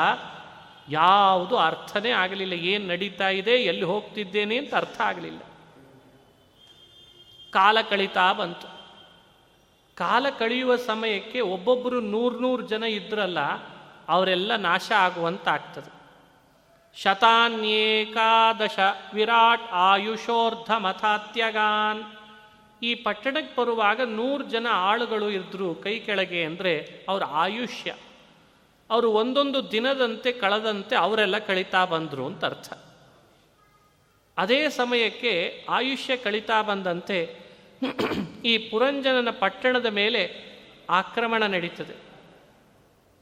[0.90, 2.54] ಯಾವುದು ಅರ್ಥನೇ ಆಗಲಿಲ್ಲ.
[2.54, 5.40] ಏನು ನಡೀತಾ ಇದೆ, ಎಲ್ಲಿ ಹೋಗ್ತಿದ್ದೇನೆ ಅಂತ ಅರ್ಥ ಆಗಲಿಲ್ಲ.
[7.52, 8.81] ಕಾಲ ಕಳೀತಾ ಬಂತು.
[10.02, 13.40] ಕಾಲ ಕಳೆಯುವ ಸಮಯಕ್ಕೆ ಒಬ್ಬೊಬ್ಬರು ನೂರು ನೂರು ಜನ ಇದ್ರಲ್ಲ,
[14.10, 15.92] ಅವರೆಲ್ಲ ನಾಶ ಆಗುವಂತಾಗ್ತದೆ.
[16.98, 18.80] ಶತಾನ್ಯೇಕಾದಶ
[19.14, 22.02] ವಿರಾಟ್ ಆಯುಷೋರ್ಧ ಮಥಾತ್ಯಗಾನ್
[22.84, 26.74] ಈ ಪಟ್ಟಣಕ್ಕೆ ಬರುವಾಗ ನೂರು ಜನ ಆಳುಗಳು ಇದ್ದರು ಕೈ ಕೆಳಗೆ ಅಂದರೆ
[27.10, 27.90] ಅವರ ಆಯುಷ್ಯ.
[28.90, 32.70] ಅವರು ಒಂದೊಂದು ದಿನದಂತೆ ಕಳೆದಂತೆ ಅವರೆಲ್ಲ ಕಳೀತಾ ಬಂದರು ಅಂತ ಅರ್ಥ.
[34.38, 35.34] ಅದೇ ಸಮಯಕ್ಕೆ
[35.70, 37.41] ಆಯುಷ್ಯ ಕಳೀತಾ ಬಂದಂತೆ
[38.46, 40.52] ಈ ಪುರಂಜನನ ಪಟ್ಟಣದ ಮೇಲೆ
[40.90, 41.96] ಆಕ್ರಮಣ ನಡೀತದೆ.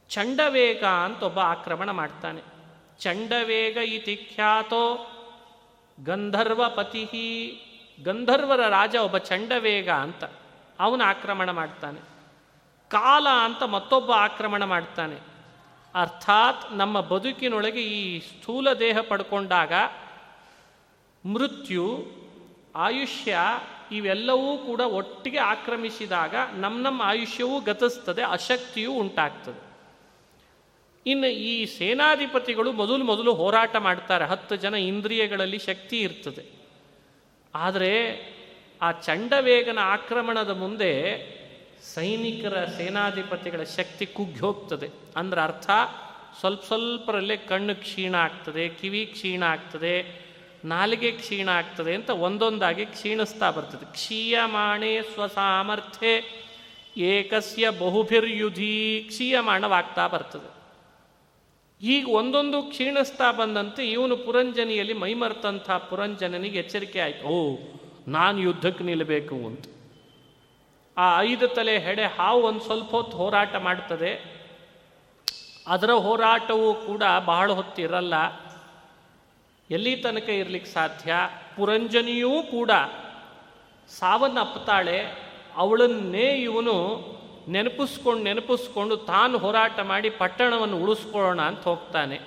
[0.08, 2.42] ಚಂಡವೇಗ ಅಂತ ಒಬ್ಬ ಆಕ್ರಮಣ ಮಾಡ್ತಾನೆ.
[2.98, 5.10] ಚಂಡವೇಗ ಇತಿ ಖ್ಯಾತೋ
[6.04, 7.04] ಗಂಧರ್ವಪತಿ
[8.04, 10.24] ಗಂಧರ್ವರ ರಾಜ ಒಬ್ಬ ಚಂಡವೇಗ ಅಂತ
[10.80, 12.00] ಅವನು ಆಕ್ರಮಣ ಮಾಡ್ತಾನೆ.
[12.88, 15.16] ಕಾಲ ಅಂತ ಮತ್ತೊಬ್ಬ ಆಕ್ರಮಣ ಮಾಡ್ತಾನೆ.
[15.94, 19.72] ಅರ್ಥಾತ್ ನಮ್ಮ ಬದುಕಿನೊಳಗೆ ಈ ಸ್ಥೂಲ ದೇಹ ಪಡ್ಕೊಂಡಾಗ
[21.32, 22.06] ಮೃತ್ಯು,
[22.76, 23.38] ಆಯುಷ್ಯ
[23.92, 29.70] ಇವೆಲ್ಲವೂ ಕೂಡ ಒಟ್ಟಿಗೆ ಆಕ್ರಮಿಸಿದಾಗ ನಮ್ಮ ನಮ್ಮ ಆಯುಷ್ಯವೂ ಗತಿಸ್ತದೆ, ಅಶಕ್ತಿಯೂ ಉಂಟಾಗ್ತದೆ.
[31.06, 36.44] ಇನ್ನು ಈ ಸೇನಾಧಿಪತಿಗಳು ಮೊದಲು ಮೊದಲು ಹೋರಾಟ ಮಾಡ್ತಾರೆ, ಹತ್ತು ಜನ ಇಂದ್ರಿಯಗಳಲ್ಲಿ ಶಕ್ತಿ ಇರ್ತದೆ.
[37.54, 37.92] ಆದರೆ
[38.82, 40.92] ಆ ಚಂಡವೇಗನ ಆಕ್ರಮಣದ ಮುಂದೆ
[41.94, 45.70] ಸೈನಿಕರ ಸೇನಾಧಿಪತಿಗಳ ಶಕ್ತಿ ಕುಗ್ಗಿ ಹೋಗ್ತದೆ ಅಂದ್ರೆ ಅರ್ಥ,
[46.40, 50.29] ಸ್ವಲ್ಪ ಸ್ವಲ್ಪರಲ್ಲೇ ಕಣ್ಣು ಕ್ಷೀಣ ಆಗ್ತದೆ, ಕಿವಿ ಕ್ಷೀಣ ಆಗ್ತದೆ
[50.64, 53.92] ನಾಲಿಗೆ ಕ್ಷೀಣ ಆಗ್ತದೆ ಅಂತ ಒಂದೊಂದಾಗಿ ಕ್ಷೀಣಿಸ್ತಾ ಬರ್ತದೆ.
[53.92, 56.40] ಕ್ಷೀಯಮಾಣೆ ಸ್ವಸಾಮರ್ಥ್ಯೆ
[56.96, 60.60] ಏಕಸ್ಯ ಬಹುಭಿರ್ಯುಧಿ ಕ್ಷೀಯಮಾಣವಾಗ್ತಾ ಬರ್ತದೆ.
[61.82, 67.26] ಈಗ ಒಂದೊಂದು ಕ್ಷೀಣಿಸ್ತಾ ಬಂದಂತೆ ಇವನು ಪುರಂಜನಿಯಲ್ಲಿ ಮೈಮರ್ತಂಥ ಪುರಂಜನನಿಗೆ ಎಚ್ಚರಿಕೆ ಆಯಿತು.
[67.26, 67.58] ಓ,
[68.08, 69.64] ನಾನು ಯುದ್ಧಕ್ಕೆ ನಿಲ್ಲಬೇಕು ಅಂತ.
[70.98, 74.40] ಆ ಐದು ತಲೆ ಹೆಡೆ ಹಾವು ಒಂದು ಸ್ವಲ್ಪ ಹೊತ್ತು ಹೋರಾಟ ಮಾಡ್ತದೆ.
[75.66, 78.14] ಅದರ ಹೋರಾಟವೂ ಕೂಡ ಬಹಳ ಹೊತ್ತಿರಲ್ಲ
[79.70, 81.14] ಎಲ್ಲಿ ತನಕ ಇರಲಿಕ್ಕೆ ಸಾಧ್ಯ?
[81.56, 82.70] ಪುರಂಜನಿಯೂ ಕೂಡ
[83.88, 85.06] ಸಾವನ್ನಪ್ಪತಾಳೆ
[85.56, 86.76] ಅವಳನ್ನೇ ಇವನು
[87.48, 92.20] ನೆನಪಿಸ್ಕೊಂಡು ನೆನಪಿಸ್ಕೊಂಡು ತಾನು ಹೋರಾಟ ಮಾಡಿ ಪಟ್ಟಣವನ್ನು ಉಳಿಸ್ಕೊಳ್ಳೋಣ ಅಂತ ಹೋಗ್ತಾನೆ.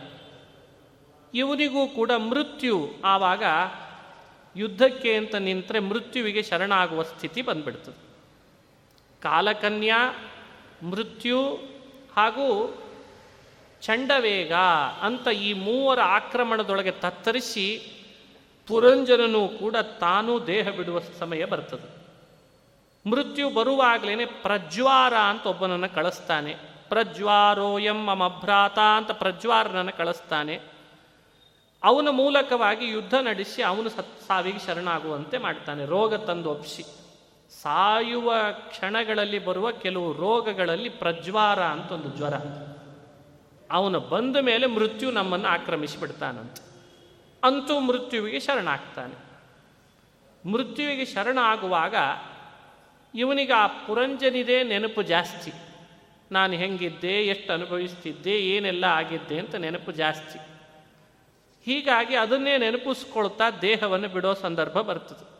[1.34, 3.44] ಇವನಿಗೂ ಕೂಡ ಮೃತ್ಯು ಆವಾಗ
[4.56, 8.04] ಯುದ್ಧಕ್ಕೆ ಅಂತ ನಿಂತರೆ ಮೃತ್ಯುವಿಗೆ ಶರಣಾಗುವ ಸ್ಥಿತಿ ಬಂದ್ಬಿಡ್ತದೆ.
[9.22, 10.16] ಕಾಲಕನ್ಯಾ,
[10.84, 11.46] ಮೃತ್ಯು
[12.18, 12.78] ಹಾಗೂ
[13.84, 14.53] ಚಂಡವೇಗ
[15.01, 17.89] ಅಂತ ಈ ಮೂವರ ಆಕ್ರಮಣದೊಳಗೆ ತತ್ತರಿಸಿ
[18.67, 22.03] ಪುರಂಜನನು ಕೂಡ ತಾನೂ ದೇಹ ಬಿಡುವ ಸಮಯ ಬರ್ತದೆ.
[23.09, 26.55] ಮೃತ್ಯು ಬರುವಾಗಲೇ ಪ್ರಜ್ವಾರ ಅಂತ ಒಬ್ಬನನ್ನು ಕಳಿಸ್ತಾನೆ.
[26.89, 30.61] ಪ್ರಜ್ವಾರೋಯಂ ಮಮಭ್ರಾತ ಅಂತ ಪ್ರಜ್ವಾರನನ್ನು ಕಳಿಸ್ತಾನೆ.
[31.84, 35.86] ಅವನ ಮೂಲಕವಾಗಿ ಯುದ್ಧ ನಡೆಸಿ ಅವನು ಸತ್ ಸಾವಿಗೆ ಶರಣಾಗುವಂತೆ ಮಾಡ್ತಾನೆ.
[35.86, 36.84] ರೋಗ ತಂದು ಒಪ್ಸಿ.
[37.61, 42.34] ಸಾಯುವ ಕ್ಷಣಗಳಲ್ಲಿ ಬರುವ ಕೆಲವು ರೋಗಗಳಲ್ಲಿ ಪ್ರಜ್ವಾರ ಅಂತ ಒಂದು ಜ್ವರ.
[43.74, 46.57] ಅವನು ಬಂದ ಮೇಲೆ ಮೃತ್ಯು ನಮ್ಮನ್ನು ಆಕ್ರಮಿಸಿಬಿಡ್ತಾನಂತ.
[47.43, 49.34] ಅಂತೂ ಮೃತ್ಯುವಿಗೆ ಶರಣಾಗ್ತಾನೆ.
[50.51, 51.95] ಮೃತ್ಯುವಿಗೆ ಶರಣ ಆಗುವಾಗ
[53.15, 55.53] ಇವನಿಗೆ ಆ ಪುರಂಜನಿದೇ ನೆನಪು ಜಾಸ್ತಿ.
[56.32, 60.39] ನಾನು ಹೆಂಗಿದ್ದೆ, ಎಷ್ಟು ಅನುಭವಿಸ್ತಿದ್ದೆ, ಏನೆಲ್ಲ ಆಗಿದ್ದೆ ಅಂತ ನೆನಪು ಜಾಸ್ತಿ.
[61.65, 65.34] ಹೀಗಾಗಿ ಅದನ್ನೇ ನೆನಪಿಸ್ಕೊಳ್ತಾ ದೇಹವನ್ನು ಬಿಡೋ ಸಂದರ್ಭ ಬರ್ತದೆ.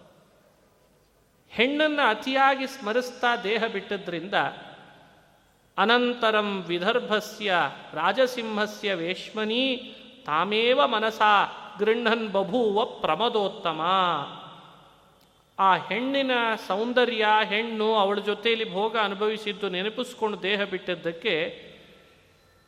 [1.50, 4.34] ಹೆಣ್ಣನ್ನು ಅತಿಯಾಗಿ ಸ್ಮರಿಸ್ತಾ ದೇಹ ಬಿಟ್ಟದ್ರಿಂದ
[5.78, 7.54] ಅನಂತರಂ ವಿದರ್ಭಸ್ಯ
[7.94, 9.96] ರಾಜಸಿಂಹಸ್ಯ ವೇಶ್ಮನಿ
[10.26, 13.82] ತಾಮೇವ ಮನಸಾ ಗೃಹನ್ ಬಭೂವ ಪ್ರಮದೋತ್ತಮ.
[15.60, 16.32] ಆ ಹೆಣ್ಣಿನ
[16.68, 21.64] ಸೌಂದರ್ಯ, ಹೆಣ್ಣು ಅವಳ ಜೊತೆಯಲ್ಲಿ ಭೋಗ ಅನುಭವಿಸಿದ್ದು ನೆನಪಿಸ್ಕೊಂಡು ದೇಹ ಬಿಟ್ಟದ್ದಕ್ಕೆ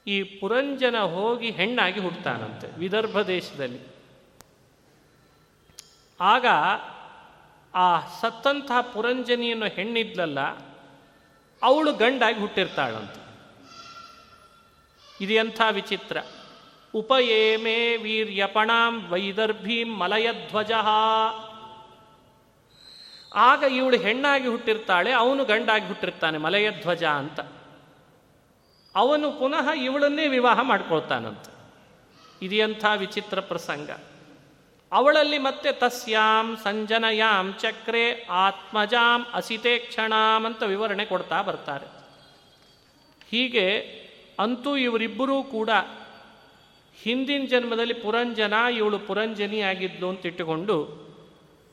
[0.08, 3.80] ಈ ಪುರಂಜನ ಹೋಗಿ ಹೆಣ್ಣಾಗಿ ಹುಡ್ತಾನಂತೆ ವಿದರ್ಭ ದೇಶದಲ್ಲಿ.
[6.22, 6.46] ಆಗ
[7.76, 10.40] ಆ ಸತ್ತಂತಹ ಪುರಂಜನಿಯನ್ನು ಹೆಣ್ಣಿದ್ಲಲ್ಲ
[11.66, 13.12] ಅವಳು ಗಂಡಾಗಿ ಹುಟ್ಟಿರ್ತಾಳಂತ.
[15.22, 16.18] ಇದು ಎಂಥ ವಿಚಿತ್ರ.
[16.94, 20.72] ಉಪಯೇಮೇ ವೀರ್ಯಪಣಾಂ ವೈದರ್ಭೀಂ ಮಲಯಧ್ವಜ.
[23.36, 27.40] ಆಗ ಇವಳು ಹೆಣ್ಣಾಗಿ ಹುಟ್ಟಿರ್ತಾಳೆ, ಅವನು ಗಂಡಾಗಿ ಹುಟ್ಟಿರ್ತಾನೆ, ಮಲಯಧ್ವಜ ಅಂತ.
[28.96, 31.52] ಅವನು ಪುನಃ ಇವಳನ್ನೇ ವಿವಾಹ ಮಾಡ್ಕೊಳ್ತಾನಂತೆ.
[32.46, 33.90] ಇದೆಯಂಥ ವಿಚಿತ್ರ ಪ್ರಸಂಗ.
[34.92, 41.86] ಅವಳಲ್ಲಿ ಮತ್ತೆ ತಸ್ಯಾಂ ಸಂಜನಯಾಂ ಚಕ್ರೆ ಆತ್ಮಜಾಂ ಅಸಿತೆ ಕ್ಷಣಾಂ ಅಂತ ವಿವರಣೆ ಕೊಡ್ತಾ ಬರ್ತಾರೆ.
[43.32, 43.68] ಹೀಗೆ
[44.40, 45.70] ಅಂತೂ ಇವರಿಬ್ಬರೂ ಕೂಡ
[47.04, 51.06] ಹಿಂದಿನ ಜನ್ಮದಲ್ಲಿ ಪುರಂಜನ, ಇವಳು ಪುರಂಜನಿ ಆಗಿದ್ಲು ಅಂತ ಇಟ್ಟುಕೊಂಡು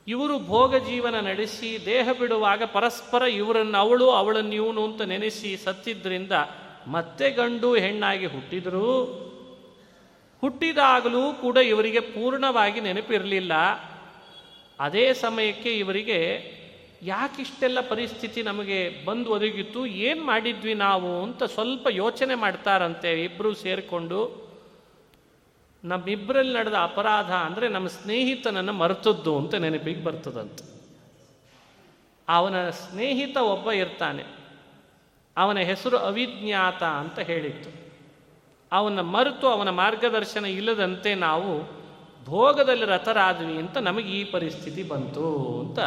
[0.09, 6.33] ಇವರು ಭೋಗ ಜೀವನ ನಡೆಸಿ, ದೇಹ ಬಿಡುವಾಗ ಪರಸ್ಪರ ಇವರನ್ನು ಅವಳು, ಅವಳನ್ನು ಇವನು ಅಂತ ನೆನೆಸಿ ಸತ್ತಿದ್ದರಿಂದ
[6.87, 8.89] ಮತ್ತೆ ಗಂಡು ಹೆಣ್ಣಾಗಿ ಹುಟ್ಟಿದ್ರು.
[10.43, 13.53] ಹುಟ್ಟಿದಾಗಲೂ ಕೂಡ ಇವರಿಗೆ ಪೂರ್ಣವಾಗಿ ನೆನಪಿರಲಿಲ್ಲ.
[14.81, 16.19] ಅದೇ ಸಮಯಕ್ಕೆ ಇವರಿಗೆ
[17.03, 24.53] ಯಾಕಿಷ್ಟೆಲ್ಲ ಪರಿಸ್ಥಿತಿ ನಮಗೆ ಬಂದು ಒದಗಿತ್ತು, ಏನು ಮಾಡಿದ್ವಿ ನಾವು ಅಂತ ಸ್ವಲ್ಪ ಯೋಚನೆ ಮಾಡ್ತಾರಂತೆ ಇಬ್ಬರು ಸೇರಿಕೊಂಡು.
[25.85, 30.65] ನಮ್ಮಿಬ್ಬರಲ್ಲಿ ನಡೆದ ಅಪರಾಧ ಅಂದರೆ ನಮ್ಮ ಸ್ನೇಹಿತನನ್ನು ಮರೆತದ್ದು ಅಂತ ನೆನಪಿಗೆ ಬರ್ತದಂತೆ.
[32.29, 34.25] ಅವನ ಸ್ನೇಹಿತ ಒಬ್ಬ ಇರ್ತಾನೆ.
[35.37, 37.82] ಅವನ ಹೆಸರು ಅವಿಜ್ಞಾತ ಅಂತ ಹೇಳಿತ್ತು
[38.73, 41.83] ಅವನ ಮರೆತು ಅವನ ಮಾರ್ಗದರ್ಶನ ಇಲ್ಲದಂತೆ ನಾವು
[42.25, 45.79] ಭೋಗದಲ್ಲಿ ರಥರಾದ್ವಿ ಅಂತ ನಮಗೆ ಈ ಪರಿಸ್ಥಿತಿ ಬಂತು ಅಂತ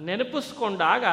[0.00, 1.04] ನೆನಪಿಸ್ಕೊಂಡಾಗ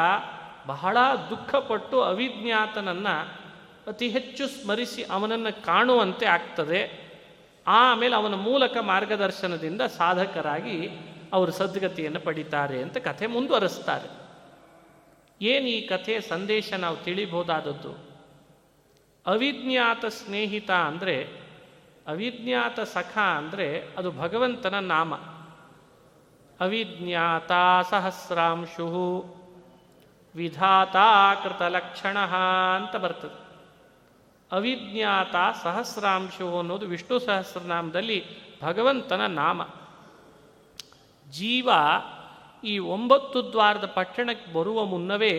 [0.68, 0.98] ಬಹಳ
[1.30, 3.48] ದುಃಖಪಟ್ಟು ಅವಿಜ್ಞಾತನನ್ನು
[3.88, 7.08] ಅತಿ ಹೆಚ್ಚು ಸ್ಮರಿಸಿ ಅವನನ್ನು ಕಾಣುವಂತೆ ಆಗ್ತದೆ.
[7.68, 10.90] ಆಮೇಲೆ ಅವನ ಮೂಲಕ ಮಾರ್ಗದರ್ಶನದಿಂದ ಸಾಧಕರಾಗಿ
[11.34, 14.10] ಅವರು ಸದ್ಗತಿಯನ್ನು ಪಡಿತಾರೆ ಅಂತ ಕಥೆ ಮುಂದುವರೆಸ್ತಾರೆ.
[15.46, 18.17] ಏನು ಈ ಕಥೆಯ ಸಂದೇಶ ನಾವು ತಿಳಿಬಹುದಾದದ್ದು?
[19.28, 21.28] ಅವಿಜ್ಞಾತ ಸ್ನೇಹಿತ ಅಂದರೆ,
[22.08, 25.16] ಅವಿಜ್ಞಾತ ಸಖ ಅಂದರೆ ಅದು ಭಗವಂತನ ನಾಮ.
[26.60, 27.52] ಅವಿಜ್ಞಾತ
[27.90, 28.88] ಸಹಸ್ರಾಂಶು
[30.36, 32.18] ವಿಧಾತಾಕೃತ ಲಕ್ಷಣ
[32.76, 33.48] ಅಂತ ಬರ್ತದೆ.
[34.52, 38.26] ಅವಿಜ್ಞಾತ ಸಹಸ್ರಾಂಶು ಅನ್ನೋದು ವಿಷ್ಣು ಸಹಸ್ರನಾಮದಲ್ಲಿ
[38.62, 39.62] ಭಗವಂತನ ನಾಮ.
[41.30, 41.70] ಜೀವ
[42.64, 45.34] ಈ ಒಂಬತ್ತು ದ್ವಾರದ ಪಟ್ಟಣಕ್ಕೆ ಬರುವ ಮುನ್ನವೇ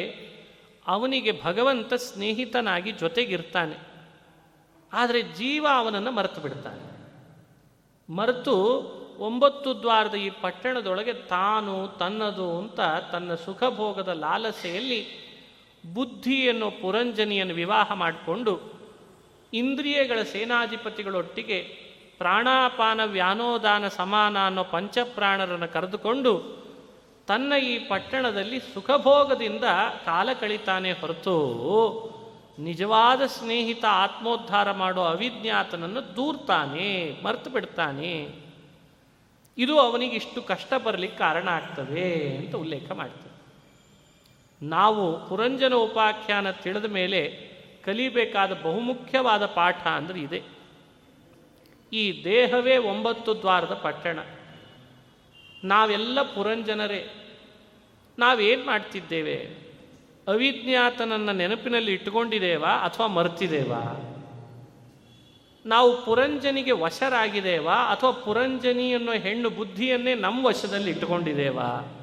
[0.89, 3.77] ಅವನಿಗೆ ಭಗವಂತ ಸ್ನೇಹಿತನಾಗಿ ಜೊತೆಗಿರ್ತಾನೆ.
[4.93, 6.99] ಆದರೆ ಜೀವ ಅವನನ್ನು ಮರೆತು ಬಿಡ್ತಾನೆ.
[8.13, 8.55] ಮರೆತು
[9.19, 12.81] ಒಂಬತ್ತು ದ್ವಾರದ ಈ ಪಟ್ಟಣದೊಳಗೆ ತಾನು ತನ್ನದು ಅಂತ
[13.13, 15.29] ತನ್ನ ಸುಖಭೋಗದ ಲಾಲಸೆಯಲ್ಲಿ
[15.95, 18.61] ಬುದ್ಧಿ ಅನ್ನೋ ಪುರಂಜನಿಯನ್ನು ವಿವಾಹ ಮಾಡಿಕೊಂಡು
[19.55, 26.58] ಇಂದ್ರಿಯಗಳ ಸೇನಾಧಿಪತಿಗಳೊಟ್ಟಿಗೆ ಪ್ರಾಣಾಪಾನ ವ್ಯಾನೋದಾನ ಸಮಾನ ಅನ್ನೋ ಪಂಚಪ್ರಾಣರನ್ನು ಕರೆದುಕೊಂಡು
[27.29, 29.65] ತನ್ನ ಈ ಪಟ್ಟಣದಲ್ಲಿ ಸುಖಭೋಗದಿಂದ
[30.05, 31.37] ಕಾಲ ಕಳಿತಾನೆ ಹೊರತು
[32.59, 38.29] ನಿಜವಾದ ಸ್ನೇಹಿತ ಆತ್ಮೋದ್ಧಾರ ಮಾಡೋ ಅವಿಜ್ಞಾತನನ್ನು ದೂರ್ತಾನೆ, ಮರೆತು ಬಿಡ್ತಾನೆ.
[39.59, 43.29] ಇದು ಅವನಿಗೆ ಇಷ್ಟು ಕಷ್ಟ ಬರಲಿಕ್ಕೆ ಕಾರಣ ಆಗ್ತದೆ ಅಂತ ಉಲ್ಲೇಖ ಮಾಡ್ತದೆ
[44.63, 47.21] ನಾವು ಪುರಂಜನ ಉಪಾಖ್ಯಾನ ತಿಳಿದ ಮೇಲೆ
[47.85, 50.43] ಕಲಿಬೇಕಾದ ಬಹುಮುಖ್ಯವಾದ ಪಾಠ ಅಂದರೆ ಇದೆ.
[51.93, 54.19] ಈ ದೇಹವೇ ಒಂಬತ್ತು ದ್ವಾರದ ಪಟ್ಟಣ.
[55.65, 57.09] ನಾವೆಲ್ಲ ಪುರಂಜನರೇ,
[58.19, 59.69] ನಾವೇನು ಮಾಡ್ತಿದ್ದೇವೆ?
[60.29, 64.05] ಅವಿಜ್ಞಾತನನ್ನು ನೆನಪಿನಲ್ಲಿ ಇಟ್ಟುಕೊಂಡಿದ್ದೇವಾ ಅಥವಾ ಮರ್ತಿದ್ದೇವಾ
[65.67, 71.95] ನಾವು ಪುರಂಜನಿಗೆ ವಶರಾಗಿದ್ದೇವಾ ಅಥವಾ ಪುರಂಜನಿ ಅನ್ನೋ ಹೆಣ್ಣು ಬುದ್ಧಿಯನ್ನೇ ನಮ್ಮ ವಶದಲ್ಲಿ ಇಟ್ಟುಕೊಂಡಿದ್ದೇವಾ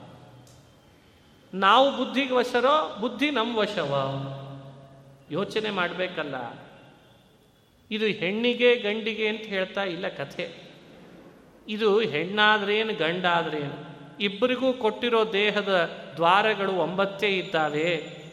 [1.54, 4.14] ನಾವು ಬುದ್ಧಿಗೆ ವಶರೋ, ಬುದ್ಧಿ ನಮ್ಮ ವಶವ?
[5.32, 6.36] ಯೋಚನೆ ಮಾಡಬೇಕಲ್ಲ.
[7.92, 10.65] ಇದು ಹೆಣ್ಣಿಗೆ ಗಂಡಿಗೆ ಅಂತ ಹೇಳ್ತಾ ಇಲ್ಲ ಕಥೆ.
[11.68, 13.96] ಇದು ಹೆಣ್ಣಾದ್ರೇನು, ಗಂಡಾದ್ರೇನು?
[14.20, 18.26] ಇಬ್ಬರಿಗೂ ಕೊಟ್ಟಿರೋ ದೇಹದ ದ್ವಾರಗಳು ಒಂಬತ್ತೇ ಇದ್ದಾವೆ.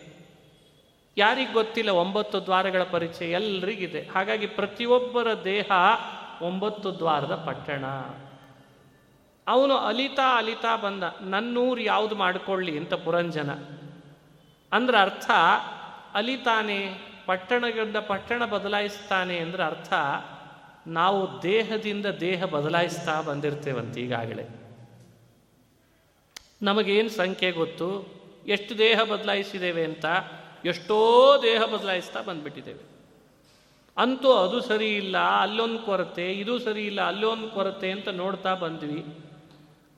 [1.16, 3.30] ಯಾರಿಗೆ ಗೊತ್ತಿಲ್ಲ ಒಂಬತ್ತು ದ್ವಾರಗಳ ಪರಿಚಯ?
[3.30, 5.70] ಎಲ್ಲರಿಗಿದೆ ಹಾಗಾಗಿ ಪ್ರತಿಯೊಬ್ಬರ ದೇಹ
[6.42, 7.84] ಒಂಬತ್ತು ದ್ವಾರದ ಪಟ್ಟಣ.
[9.48, 11.02] ಅವನು ಅಲಿತಾ ಅಲಿತಾ ಬಂದ.
[11.20, 13.50] ನನ್ನೂರು ಯಾವುದು ಮಾಡಿಕೊಳ್ಳಿ ಅಂತ ಪುರಂಜನ.
[14.72, 15.30] ಅಂದ್ರೆ ಅರ್ಥ
[16.14, 16.94] ಅಲಿತಾನೆ
[17.26, 19.92] ಪಟ್ಟಣದಿಂದ ಪಟ್ಟಣ ಬದಲಾಯಿಸ್ತಾನೆ ಅಂದ್ರೆ ಅರ್ಥ
[20.86, 24.48] ನಾವು ದೇಹದಿಂದ ದೇಹ ಬದಲಾಯಿಸ್ತಾ ಬಂದಿರ್ತೇವಂತ ಈಗಾಗಲೇ.
[26.62, 28.22] ನಮಗೇನು ಸಂಖ್ಯೆ ಗೊತ್ತು?
[28.46, 30.04] ಎಷ್ಟು ದೇಹ ಬದಲಾಯಿಸಿದ್ದೇವೆ ಅಂತ
[30.64, 32.80] ಎಷ್ಟೋ ದೇಹ ಬದಲಾಯಿಸ್ತಾ ಬಂದ್ಬಿಟ್ಟಿದ್ದೇವೆ.
[33.96, 39.04] ಅಂತೂ ಅದು ಸರಿ ಇಲ್ಲ, ಅಲ್ಲೊಂದು ಕೊರತೆ, ಇದು ಸರಿ ಇಲ್ಲ, ಅಲ್ಲೊಂದು ಕೊರತೆ ಅಂತ ನೋಡ್ತಾ ಬಂದ್ವಿ.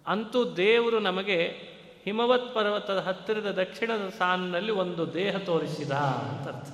[0.06, 1.74] ಅಂತೂ ದೇವರು ನಮಗೆ
[2.04, 6.68] ಹಿಮವತ್ ಪರ್ವತದ ಹತ್ತಿರದ ದಕ್ಷಿಣದ ಸಾಲಿನಲ್ಲಿ ಒಂದು ದೇಹ ತೋರಿಸಿದ ಅಂತ ಅರ್ಥ.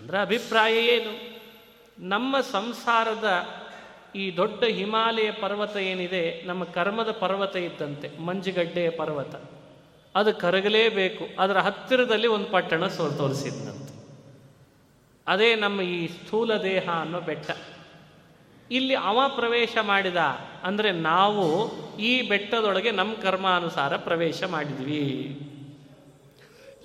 [0.00, 1.35] ಅಂದರೆ ಅಭಿಪ್ರಾಯ ಏನು?
[1.98, 3.28] ನಮ್ಮ ಸಂಸಾರದ
[4.16, 9.34] ಈ ದೊಡ್ಡ ಹಿಮಾಲಯ ಪರ್ವತ ಏನಿದೆ, ನಮ್ಮ ಕರ್ಮದ ಪರ್ವತ ಇದ್ದಂತೆ ಮಂಜುಗಡ್ಡೆಯ ಪರ್ವತ.
[10.14, 11.24] ಅದು ಕರಗಲೇಬೇಕು.
[11.38, 13.94] ಅದರ ಹತ್ತಿರದಲ್ಲಿ ಒಂದು ಪಟ್ಟಣ ಸೋ ತೋರಿಸಿದ್ದಂತೆ
[15.26, 17.50] ಅದೇ ನಮ್ಮ ಈ ಸ್ಥೂಲ ದೇಹ ಅನ್ನೋ ಬೆಟ್ಟ.
[18.70, 20.16] ಇಲ್ಲಿ ಅವ ಪ್ರವೇಶ ಮಾಡಿದ,
[20.62, 21.44] ಅಂದರೆ ನಾವು
[21.96, 25.04] ಈ ಬೆಟ್ಟದೊಳಗೆ ನಮ್ಮ ಕರ್ಮಾನುಸಾರ ಪ್ರವೇಶ ಮಾಡಿದ್ವಿ.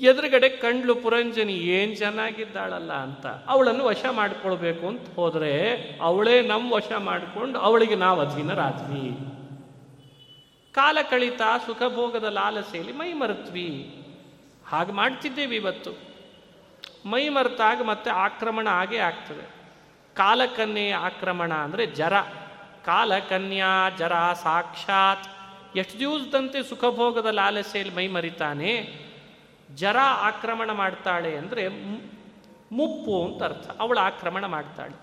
[0.01, 5.51] ಎದುರುಗಡೆ ಕಂಡ್ಲು ಪುರಂಜನಿ ಏನು ಚೆನ್ನಾಗಿದ್ದಾಳಲ್ಲ ಅಂತ ಅವಳನ್ನು ವಶ ಮಾಡಿಕೊಳ್ಬೇಕು ಅಂತ ಹೋದರೆ
[6.01, 9.31] ಅವಳೇ ನಮ್ಮ ವಶ ಮಾಡಿಕೊಂಡು ಅವಳಿಗೆ ನಾವು ಅಧೀನರಾದ್ವಿ.
[10.73, 13.95] ಕಾಲ ಕಳಿತ ಸುಖಭೋಗದ ಲಾಲಸೆಯಲ್ಲಿ ಮೈ ಮರೆತ್ವಿ.
[14.67, 15.91] ಹಾಗೆ ಮಾಡ್ತಿದ್ದೇವೆ ಇವತ್ತು.
[17.05, 19.45] ಮೈ ಮರೆತಾಗ ಮತ್ತೆ ಆಕ್ರಮಣ ಹಾಗೆ ಆಗ್ತದೆ.
[20.15, 22.13] ಕಾಲಕನ್ಯೆಯ ಆಕ್ರಮಣ ಅಂದರೆ ಜರ.
[22.85, 25.27] ಕಾಲಕನ್ಯಾ ಜರ ಸಾಕ್ಷಾತ್.
[25.77, 29.10] ಎಷ್ಟು ದಿವಸದಂತೆ ಸುಖಭೋಗದ ಲಾಲಸೆಯಲ್ಲಿ ಮೈ ಮರಿತಾನೆ.
[29.75, 31.63] ಜರ ಆಕ್ರಮಣ ಮಾಡ್ತಾಳೆ ಅಂದರೆ
[32.71, 33.67] ಮುಪ್ಪು ಅಂತ ಅರ್ಥ.
[33.79, 34.95] ಅವಳು ಆಕ್ರಮಣ ಮಾಡ್ತಾಳೆ.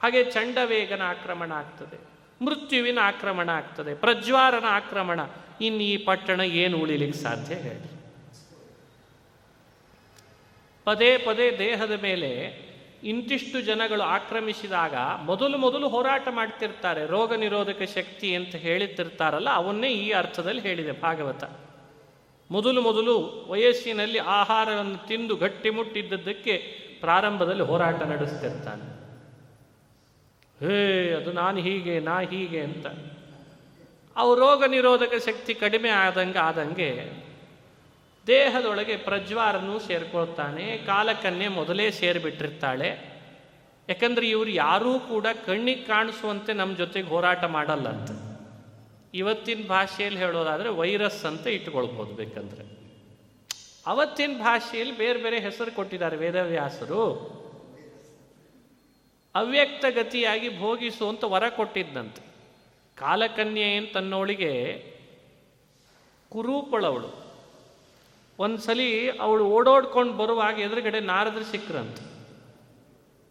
[0.00, 1.98] ಹಾಗೆ ಚಂಡವೇಗನ ಆಕ್ರಮಣ ಆಗ್ತದೆ,
[2.40, 5.20] ಮೃತ್ಯುವಿನ ಆಕ್ರಮಣ ಆಗ್ತದೆ, ಪ್ರಜ್ವಾರನ ಆಕ್ರಮಣ.
[5.60, 7.88] ಇನ್ನು ಈ ಪಟ್ಟಣ ಏನು ಉಳಿಲಿಕ್ಕೆ ಸಾಧ್ಯ ಹೇಳಿ.
[10.86, 12.30] ಪದೇ ಪದೇ ದೇಹದ ಮೇಲೆ
[13.02, 14.94] ಇಂತಿಷ್ಟು ಜನಗಳು ಆಕ್ರಮಿಸಿದಾಗ
[15.24, 17.06] ಮೊದಲು ಮೊದಲು ಹೋರಾಟ ಮಾಡ್ತಿರ್ತಾರೆ.
[17.06, 21.44] ರೋಗ ನಿರೋಧಕ ಶಕ್ತಿ ಅಂತ ಹೇಳುತ್ತಿರ್ತಾರಲ್ಲ ಅವನ್ನೇ ಈ ಅರ್ಥದಲ್ಲಿ ಹೇಳಿದೆ ಭಾಗವತ.
[22.50, 26.56] ಮೊದಲು ಮೊದಲು ವಯಸ್ಸಿನಲ್ಲಿ ಆಹಾರವನ್ನು ತಿಂದು ಗಟ್ಟಿಮುಟ್ಟಿದ್ದದ್ದಕ್ಕೆ
[27.00, 28.94] ಪ್ರಾರಂಭದಲ್ಲಿ ಹೋರಾಟ ನಡೆಸ್ತಿರ್ತಾನೆ.
[30.60, 32.86] ಹೇ, ಅದು ನಾನು ಹೀಗೆ, ನಾ ಹೀಗೆ ಅಂತ.
[34.16, 37.12] ಅವು ರೋಗ ನಿರೋಧಕ ಶಕ್ತಿ ಕಡಿಮೆ ಆದಂಗೆ ಆದಂಗೆ
[38.26, 43.14] ದೇಹದೊಳಗೆ ಪ್ರಜ್ವಾರನೂ ಸೇರ್ಕೊಳ್ತಾನೆ ಕಾಲಕನ್ನೇ ಮೊದಲೇ ಸೇರಿಬಿಟ್ಟಿರ್ತಾಳೆ.
[43.88, 48.33] ಯಾಕಂದ್ರೆ ಇವರು ಯಾರೂ ಕೂಡ ಕಣ್ಣಿಗೆ ಕಾಣಿಸುವಂತೆ ನಮ್ಮ ಜೊತೆಗೆ ಹೋರಾಟ ಮಾಡಲ್ಲ ಅಂತ
[49.14, 52.64] ಇವತ್ತಿನ ಭಾಷೆಯಲ್ಲಿ ಹೇಳೋದಾದರೆ ವೈರಸ್ ಅಂತ ಇಟ್ಕೊಳ್ಬೋದು ಬೇಕಂದ್ರೆ.
[53.86, 57.34] ಅವತ್ತಿನ ಭಾಷೆಯಲ್ಲಿ ಬೇರೆ ಬೇರೆ ಹೆಸರು ಕೊಟ್ಟಿದ್ದಾರೆ ವೇದವ್ಯಾಸರು.
[59.34, 62.22] ಅವ್ಯಕ್ತ ಗತಿಯಾಗಿ ಭೋಗಿಸು ಅಂತ ವರ ಕೊಟ್ಟಿದ್ದಂತೆ
[62.96, 64.52] ಕಾಲಕನ್ಯೆ ತನ್ನೋಳಿಗೆ
[66.28, 67.24] ಕುರೂಪಳವಳು
[68.38, 72.04] ಒಂದ್ಸಲಿ ಅವಳು ಓಡೋಡ್ಕೊಂಡು ಬರುವಾಗ ಎದುರುಗಡೆ ನಾರದ್ರು ಸಿಕ್ಕ್ರಂತೆ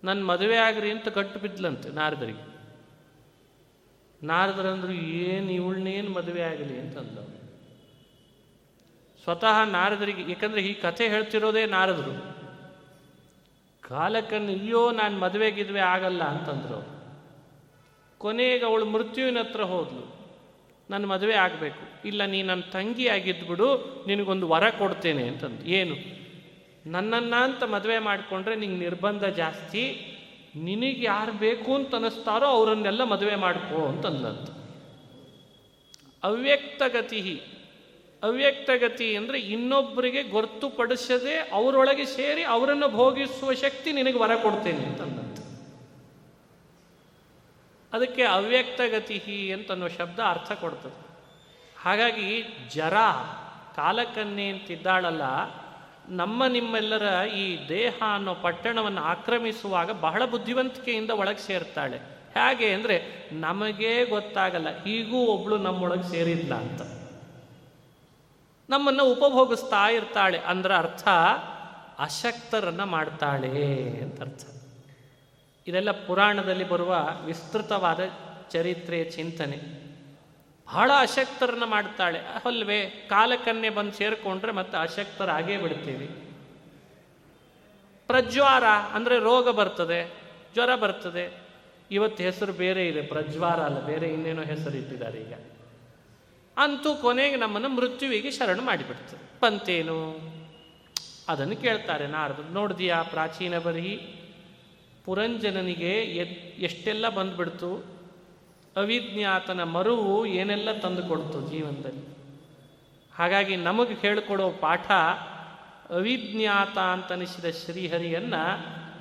[0.03, 2.52] ನನ್ನ ಮದುವೆ ಆಗ್ರಿ ಅಂತ ಕಟ್ಟು ಬಿದ್ಲಂತೆ ನಾರದರಿಗೆ.
[4.23, 7.17] ನಾರದರಂದ್ರು ಏನು ಇವಳನ್ನೇನು ಮದುವೆ ಆಗಲಿ ಅಂತಂದ
[9.23, 12.33] ಸ್ವತಃ ನಾರದರಿಗೆ ಯಾಕಂದ್ರೆ ಈ ಕಥೆ ಹೇಳ್ತಿರೋದೇ ನಾರದರು.
[13.81, 17.03] ಕಾಲಕ್ಕನ್ನು ಅಯ್ಯೋ ನಾನು ಮದುವೆ ಗಿದ್ವೆ ಆಗಲ್ಲ ಅಂತಂದ್ರು.
[18.17, 20.15] ಕೊನೆಗೆ ಅವಳು ಮೃತ್ಯುವಿನ ಹತ್ರ ಹೋದ್ಲು.
[20.89, 22.07] ನನ್ನ ಮದುವೆ ಆಗಬೇಕು.
[22.07, 23.67] ಇಲ್ಲ, ನೀ ನನ್ನ ತಂಗಿ ಆಗಿದ್ಬಿಡು,
[24.07, 25.65] ನಿನಗೊಂದು ವರ ಕೊಡ್ತೇನೆ ಅಂತಂದು.
[25.65, 25.95] ಏನು?
[26.85, 30.12] ನನ್ನನ್ನ ಅಂತ ಮದುವೆ ಮಾಡಿಕೊಂಡ್ರೆ ನಿಂಗೆ ನಿರ್ಬಂಧ ಜಾಸ್ತಿ.
[30.55, 34.49] ನಿನಗೆ ಯಾರು ಬೇಕು ಅಂತ ಅನ್ನಿಸ್ತಾರೋ ಅವರನ್ನೆಲ್ಲ ಮದುವೆ ಮಾಡ್ಕೋ ಅಂತಂದಂತ
[36.23, 37.41] ಅವ್ಯಕ್ತಗತಿ
[38.23, 45.39] ಅವ್ಯಕ್ತಗತಿ ಅಂದರೆ ಇನ್ನೊಬ್ಬರಿಗೆ ಗೊರ್ತುಪಡಿಸದೆ ಅವರೊಳಗೆ ಸೇರಿ ಅವರನ್ನು ಭೋಗಿಸುವ ಶಕ್ತಿ ನಿನಗೆ ವರ ಕೊಡ್ತೇನೆ ಅಂತಂದಂತ
[47.93, 51.13] ಅದಕ್ಕೆ ಅವ್ಯಕ್ತಗತಿ ಅಂತನ್ನೋ ಶಬ್ದ ಅರ್ಥ ಕೊಡ್ತದೆ.
[51.83, 52.93] ಹಾಗಾಗಿ ಜರ
[53.75, 55.21] ಕಾಲಕನ್ನೇ ಅಂತಿದ್ದಾಳಲ್ಲ
[56.09, 61.97] ನಮ್ಮ ನಿಮ್ಮೆಲ್ಲರ ಈ ದೇಹ ಅನ್ನೋ ಪಟ್ಟಣವನ್ನು ಆಕ್ರಮಿಸುವಾಗ ಬಹಳ ಬುದ್ಧಿವಂತಿಕೆಯಿಂದ ಒಳಗೆ ಸೇರ್ತಾಳೆ.
[62.33, 63.01] ಹೇಗೆ ಅಂದರೆ,
[63.31, 66.81] ನಮಗೇ ಗೊತ್ತಾಗಲ್ಲ, ಹೀಗೂ ಒಬ್ಳು ನಮ್ಮೊಳಗೆ ಸೇರಿಲ್ಲ ಅಂತ.
[68.69, 71.07] ನಮ್ಮನ್ನು ಉಪಭೋಗಿಸ್ತಾ ಇರ್ತಾಳೆ ಅಂದ್ರೆ ಅರ್ಥ,
[71.99, 74.45] ಅಶಕ್ತರನ್ನ ಮಾಡ್ತಾಳೆ ಅಂತ ಅರ್ಥ.
[75.67, 76.95] ಇದೆಲ್ಲ ಪುರಾಣದಲ್ಲಿ ಬರುವ
[77.25, 77.99] ವಿಸ್ತೃತವಾದ
[78.51, 79.83] ಚರಿತ್ರೆಯ ಚಿಂತನೆ.
[80.67, 82.19] ಬಹಳ ಅಶಕ್ತರನ್ನ ಮಾಡ್ತಾಳೆ.
[82.19, 86.07] ಅಲ್ವೇ ಕಾಲಕನ್ನೆ ಬಂದು ಸೇರಿಕೊಂಡ್ರೆ ಮತ್ತೆ ಅಶಕ್ತರಾಗೇ ಬಿಡ್ತೀವಿ.
[88.07, 90.13] ಪ್ರಜ್ವಾರ ಅಂದರೆ ರೋಗ ಬರ್ತದೆ,
[90.53, 91.37] ಜ್ವರ ಬರ್ತದೆ.
[91.91, 95.33] ಇವತ್ತು ಹೆಸರು ಬೇರೆ ಇದೆ, ಪ್ರಜ್ವಾರ ಅಲ್ಲ, ಬೇರೆ ಇನ್ನೇನೋ ಹೆಸರು ಇಟ್ಟಿದ್ದಾರೆ ಈಗ.
[96.57, 100.19] ಅಂತೂ ಕೊನೆಗೆ ನಮ್ಮನ್ನು ಮೃತ್ಯುವಿಗೆ ಶರಣ ಮಾಡಿಬಿಡ್ತದೆ ಪಂತೇನು
[101.27, 104.15] ಅದನ್ನು ಕೇಳ್ತಾರೆ ನಾರದು ನೋಡಿದೀಯಾ ಪ್ರಾಚೀನ ಬರೀ?
[105.05, 105.93] ಪುರಂಜನನಿಗೆ
[106.59, 107.92] ಎಷ್ಟೆಲ್ಲ ಬಂದ್ಬಿಡ್ತು?
[108.75, 112.13] ಅವಿಜ್ಞಾತನ ಮರುವು ಏನೆಲ್ಲ ತಂದು ಕೊಡ್ತು ಜೀವನದಲ್ಲಿ?
[113.15, 114.91] ಹಾಗಾಗಿ ನಮಗೆ ಹೇಳಿಕೊಡೋ ಪಾಠ
[115.89, 118.43] ಅವಿಜ್ಞಾತ ಅಂತನಿಸಿದ ಶ್ರೀಹರಿಯನ್ನು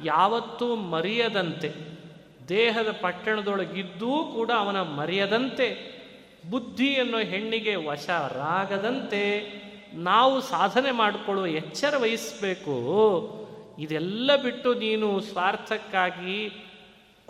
[0.04, 1.72] ಯಾವತ್ತೂ ಮರೆಯದಂತೆ,
[2.48, 6.02] ದೇಹದ ಪಟ್ಟಣದೊಳಗಿದ್ದೂ ಕೂಡ ಅವನ ಮರೆಯದಂತೆ,
[6.50, 9.52] ಬುದ್ಧಿ ಅನ್ನೋ ಹೆಣ್ಣಿಗೆ ವಶರಾಗದಂತೆ
[9.94, 12.76] ನಾವು ಸಾಧನೆ ಮಾಡಿಕೊಳ್ಳುವ ಎಚ್ಚರ ವಹಿಸಬೇಕು.
[13.78, 16.52] ಇದೆಲ್ಲ ಬಿಟ್ಟು ನೀನು ಸ್ವಾರ್ಥಕ್ಕಾಗಿ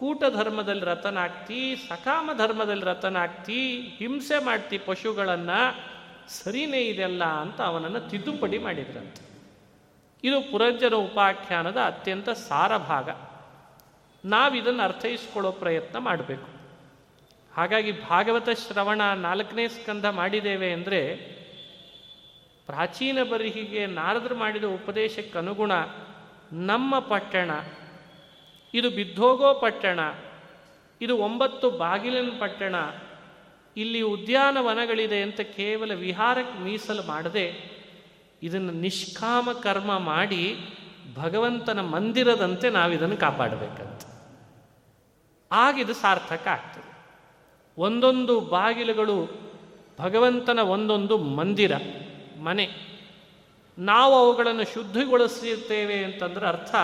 [0.03, 5.59] ಕೂಟ ಧರ್ಮದಲ್ಲಿ ರತನಾಗ್ತಿ ಸಕಾಮ ಧರ್ಮದಲ್ಲಿ ರತನಾಗ್ತಿ, ಹಿಂಸೆ ಮಾಡ್ತಿ ಪಶುಗಳನ್ನು
[6.29, 9.23] ಸರಿನೇ ಇದೆಲ್ಲ ಅಂತ ಅವನನ್ನು ತಿದ್ದುಪಡಿ ಮಾಡಿದ್ರಂತೆ.
[10.25, 13.11] ಇದು ಪುರಂಜನ ಉಪಾಖ್ಯಾನದ ಅತ್ಯಂತ ಸಾರ ಭಾಗ.
[14.25, 16.49] ನಾವಿದನ್ನು ಅರ್ಥೈಸ್ಕೊಳ್ಳೋ ಪ್ರಯತ್ನ ಮಾಡಬೇಕು.
[17.57, 21.17] ಹಾಗಾಗಿ ಭಾಗವತ ಶ್ರವಣ ನಾಲ್ಕನೇ ಸ್ಕಂಧ ಮಾಡಿದ್ದೇವೆ ಅಂದರೆ
[22.67, 25.73] ಪ್ರಾಚೀನ ಬರಿಹಿಗೆ ನಾರದರು ಮಾಡಿದ ಉಪದೇಶಕ್ಕನುಗುಣ
[26.53, 27.51] ನಮ್ಮ ಪಟ್ಟಣ
[28.75, 30.01] ಇದು ಬಿದ್ದೋಗೋ ಪಟ್ಟಣ,
[31.01, 32.75] ಇದು ಒಂಬತ್ತು ಬಾಗಿಲಿನ ಪಟ್ಟಣ.
[33.77, 37.73] ಇಲ್ಲಿ ಉದ್ಯಾನವನಗಳಿದೆ ಅಂತ ಕೇವಲ ವಿಹಾರಕ್ಕೆ ಮೀಸಲು ಮಾಡದೆ
[38.43, 40.57] ಇದನ್ನು ನಿಷ್ಕಾಮ ಕರ್ಮ ಮಾಡಿ
[41.15, 44.03] ಭಗವಂತನ ಮಂದಿರದಂತೆ ನಾವಿದನ್ನು ಕಾಪಾಡಬೇಕಂತ.
[45.53, 46.93] ಆಗಿದು ಸಾರ್ಥಕ ಆಗ್ತದೆ.
[47.79, 49.29] ಒಂದೊಂದು ಬಾಗಿಲುಗಳು
[50.01, 51.73] ಭಗವಂತನ ಒಂದೊಂದು ಮಂದಿರ,
[52.43, 52.71] ಮನೆ.
[53.79, 56.75] ನಾವು ಅವುಗಳನ್ನು ಶುದ್ಧಿಗೊಳಿಸಿರ್ತೇವೆ ಅಂತಂದ್ರೆ ಅರ್ಥ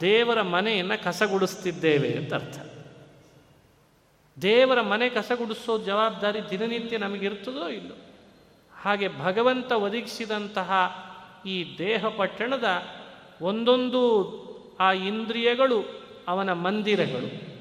[0.00, 2.60] ದೇವರ ಮನೆಯನ್ನು ಕಸಗುಡಿಸ್ತಿದ್ದೇವೆ ಅಂತ ಅರ್ಥ.
[4.42, 7.94] ದೇವರ ಮನೆ ಕಸಗುಡಿಸೋ ಜವಾಬ್ದಾರಿ ದಿನನಿತ್ಯ ನಮಗಿರ್ತದೋ ಇಲ್ಲೋ?
[8.82, 10.72] ಹಾಗೆ ಭಗವಂತ ಒದಗಿಸಿದಂತಹ
[11.46, 12.64] ಈ ದೇಹ ಪಟ್ಟಣದ
[13.40, 14.34] ಒಂದೊಂದು
[14.80, 15.84] ಆ ಇಂದ್ರಿಯಗಳು
[16.28, 17.54] ಅವನ ಮಂದಿರಗಳು.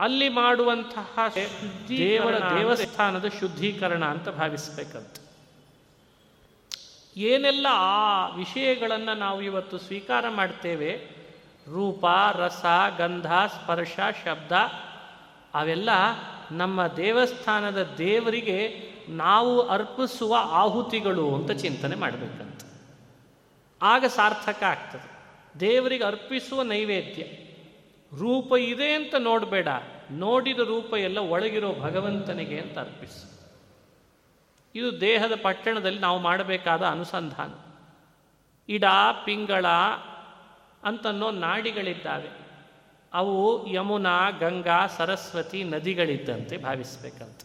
[0.00, 1.18] ಅಲ್ಲಿ ಮಾಡುವಂತಹ
[1.88, 5.16] ದೇವರ ದೇವಸ್ಥಾನದ ಶುದ್ಧೀಕರಣ ಅಂತ ಭಾವಿಸ್ಬೇಕಂತ.
[7.16, 11.21] ಏನೆಲ್ಲ ಆ ವಿಷಯಗಳನ್ನು ನಾವು ಇವತ್ತು ಸ್ವೀಕಾರ ಮಾಡ್ತೇವೆ
[11.70, 12.64] ರೂಪ, ರಸ,
[12.98, 14.52] ಗಂಧ, ಸ್ಪರ್ಶ, ಶಬ್ದ
[15.54, 15.90] ಅವೆಲ್ಲ
[16.50, 22.60] ನಮ್ಮ ದೇವಸ್ಥಾನದ ದೇವರಿಗೆ ನಾವು ಅರ್ಪಿಸುವ ಆಹುತಿಗಳು ಅಂತ ಚಿಂತನೆ ಮಾಡಬೇಕಂತ.
[23.82, 25.12] ಆಗ ಸಾರ್ಥಕ ಆಗ್ತದೆ.
[25.60, 27.22] ದೇವರಿಗೆ ಅರ್ಪಿಸುವ ನೈವೇದ್ಯ.
[28.18, 29.68] ರೂಪ ಇದೆ ಅಂತ ನೋಡಬೇಡ.
[30.10, 33.32] ನೋಡಿದ ರೂಪ ಎಲ್ಲ ಒಳಗಿರೋ ಭಗವಂತನಿಗೆ ಅಂತ ಅರ್ಪಿಸು.
[34.74, 37.54] ಇದು ದೇಹದ ಪಟ್ಟಣದಲ್ಲಿ ನಾವು ಮಾಡಬೇಕಾದ ಅನುಸಂಧಾನ.
[38.68, 38.84] ಇಡ,
[39.24, 39.66] ಪಿಂಗಳ
[40.84, 42.28] ಅಂತನ್ನೋ ನಾಡಿಗಳಿದ್ದಾವೆ.
[43.12, 47.40] ಅವು ಯಮುನಾ, ಗಂಗಾ, ಸರಸ್ವತಿ ನದಿಗಳಿದ್ದಂತೆ ಭಾವಿಸ್ಬೇಕಂತ.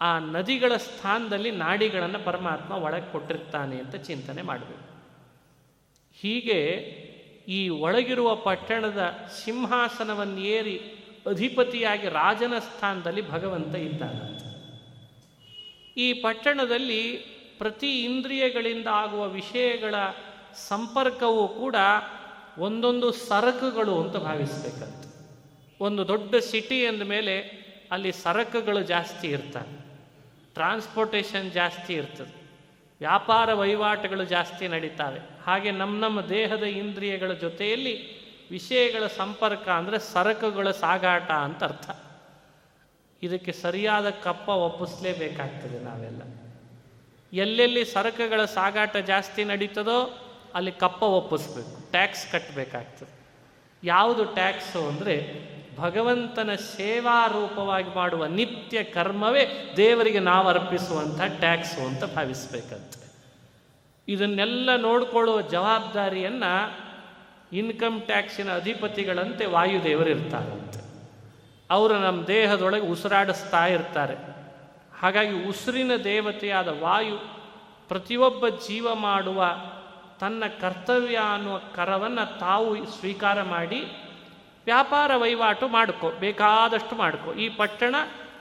[0.00, 4.96] ಆ ನದಿಗಳ ಸ್ಥಾನದಲ್ಲಿ ನಾಡಿಗಳನ್ನು ಪರಮಾತ್ಮ ಒಳಗೆ ಕೊಟ್ಟಿರ್ತಾನೆ ಅಂತ ಚಿಂತನೆ ಮಾಡಬೇಕು.
[6.14, 6.62] ಹೀಗೆ
[7.48, 9.12] ಈ ಒಳಗಿರುವ ಪಟ್ಟಣದ
[9.44, 10.76] ಸಿಂಹಾಸನವನ್ನೇರಿ
[11.26, 14.36] ಅಧಿಪತಿಯಾಗಿ ರಾಜನ ಸ್ಥಾನದಲ್ಲಿ ಭಗವಂತ ಇದ್ದಾನೆ
[15.96, 17.16] ಈ ಪಟ್ಟಣದಲ್ಲಿ
[17.58, 19.94] ಪ್ರತಿ ಇಂದ್ರಿಯಗಳಿಂದ ಆಗುವ ವಿಷಯಗಳ
[20.54, 21.76] ಸಂಪರ್ಕವೂ ಕೂಡ
[22.58, 25.06] ಒಂದೊಂದು ಸರಕುಗಳು ಅಂತ ಭಾವಿಸ್ಬೇಕಂತ.
[25.80, 29.86] ಒಂದು ದೊಡ್ಡ ಸಿಟಿ ಅಂದ ಮೇಲೆ ಅಲ್ಲಿ ಸರಕುಗಳು ಜಾಸ್ತಿ ಇರ್ತವೆ.
[30.54, 32.46] ಟ್ರಾನ್ಸ್ಪೋರ್ಟೇಷನ್ ಜಾಸ್ತಿ ಇರ್ತದೆ.
[32.98, 35.20] ವ್ಯಾಪಾರ ವಹಿವಾಟುಗಳು ಜಾಸ್ತಿ ನಡೀತಾವೆ.
[35.44, 38.16] ಹಾಗೆ ನಮ್ಮ ನಮ್ಮ ದೇಹದ ಇಂದ್ರಿಯಗಳ ಜೊತೆಯಲ್ಲಿ
[38.50, 41.90] ವಿಷಯಗಳ ಸಂಪರ್ಕ ಅಂದರೆ ಸರಕುಗಳ ಸಾಗಾಟ ಅಂತ ಅರ್ಥ.
[43.22, 46.22] ಇದಕ್ಕೆ ಸರಿಯಾದ ಕಪ್ಪ ಒಪ್ಪಿಸ್ಲೇಬೇಕಾಗ್ತದೆ ನಾವೆಲ್ಲ.
[47.32, 50.18] ಎಲ್ಲೆಲ್ಲಿ ಸರಕುಗಳ ಸಾಗಾಟ ಜಾಸ್ತಿ ನಡೀತದೋ
[50.54, 51.85] ಅಲ್ಲಿ ಕಪ್ಪ ಒಪ್ಪಿಸ್ಬೇಕು.
[51.96, 53.16] ಟ್ಯಾಕ್ಸ್ ಕಟ್ಟಬೇಕಾಗ್ತದೆ
[53.84, 55.16] ಯಾವುದು ಟ್ಯಾಕ್ಸು ಅಂದರೆ
[55.78, 63.06] ಭಗವಂತನ ಸೇವಾ ರೂಪವಾಗಿ ಮಾಡುವ ನಿತ್ಯ ಕರ್ಮವೇ ದೇವರಿಗೆ ನಾವು ಅರ್ಪಿಸುವಂಥ ಟ್ಯಾಕ್ಸು ಅಂತ ಭಾವಿಸ್ಬೇಕಂತೆ.
[64.08, 66.52] ಇದನ್ನೆಲ್ಲ ನೋಡಿಕೊಳ್ಳುವ ಜವಾಬ್ದಾರಿಯನ್ನು
[67.52, 70.80] ಇನ್ಕಮ್ ಟ್ಯಾಕ್ಸಿನ ಅಧಿಪತಿಗಳಂತೆ ವಾಯುದೇವರು ಇರ್ತಾರಂತೆ.
[71.70, 74.14] ಅವರು ನಮ್ಮ ದೇಹದೊಳಗೆ ಉಸಿರಾಡಿಸ್ತಾ ಇರ್ತಾರೆ.
[75.00, 77.16] ಹಾಗಾಗಿ ಉಸಿರಿನ ದೇವತೆಯಾದ ವಾಯು
[77.88, 79.44] ಪ್ರತಿಯೊಬ್ಬ ಜೀವ ಮಾಡುವ
[80.20, 83.80] ತನ್ನ ಕರ್ತವ್ಯ ಅನ್ನುವ ಕರವನ್ನು ತಾವು ಸ್ವೀಕಾರ ಮಾಡಿ
[84.64, 87.34] ವ್ಯಾಪಾರ ವಹಿವಾಟು ಮಾಡ್ಕೋ, ಬೇಕಾದಷ್ಟು ಮಾಡ್ಕೋ.
[87.34, 87.94] ಈ ಪಟ್ಟಣ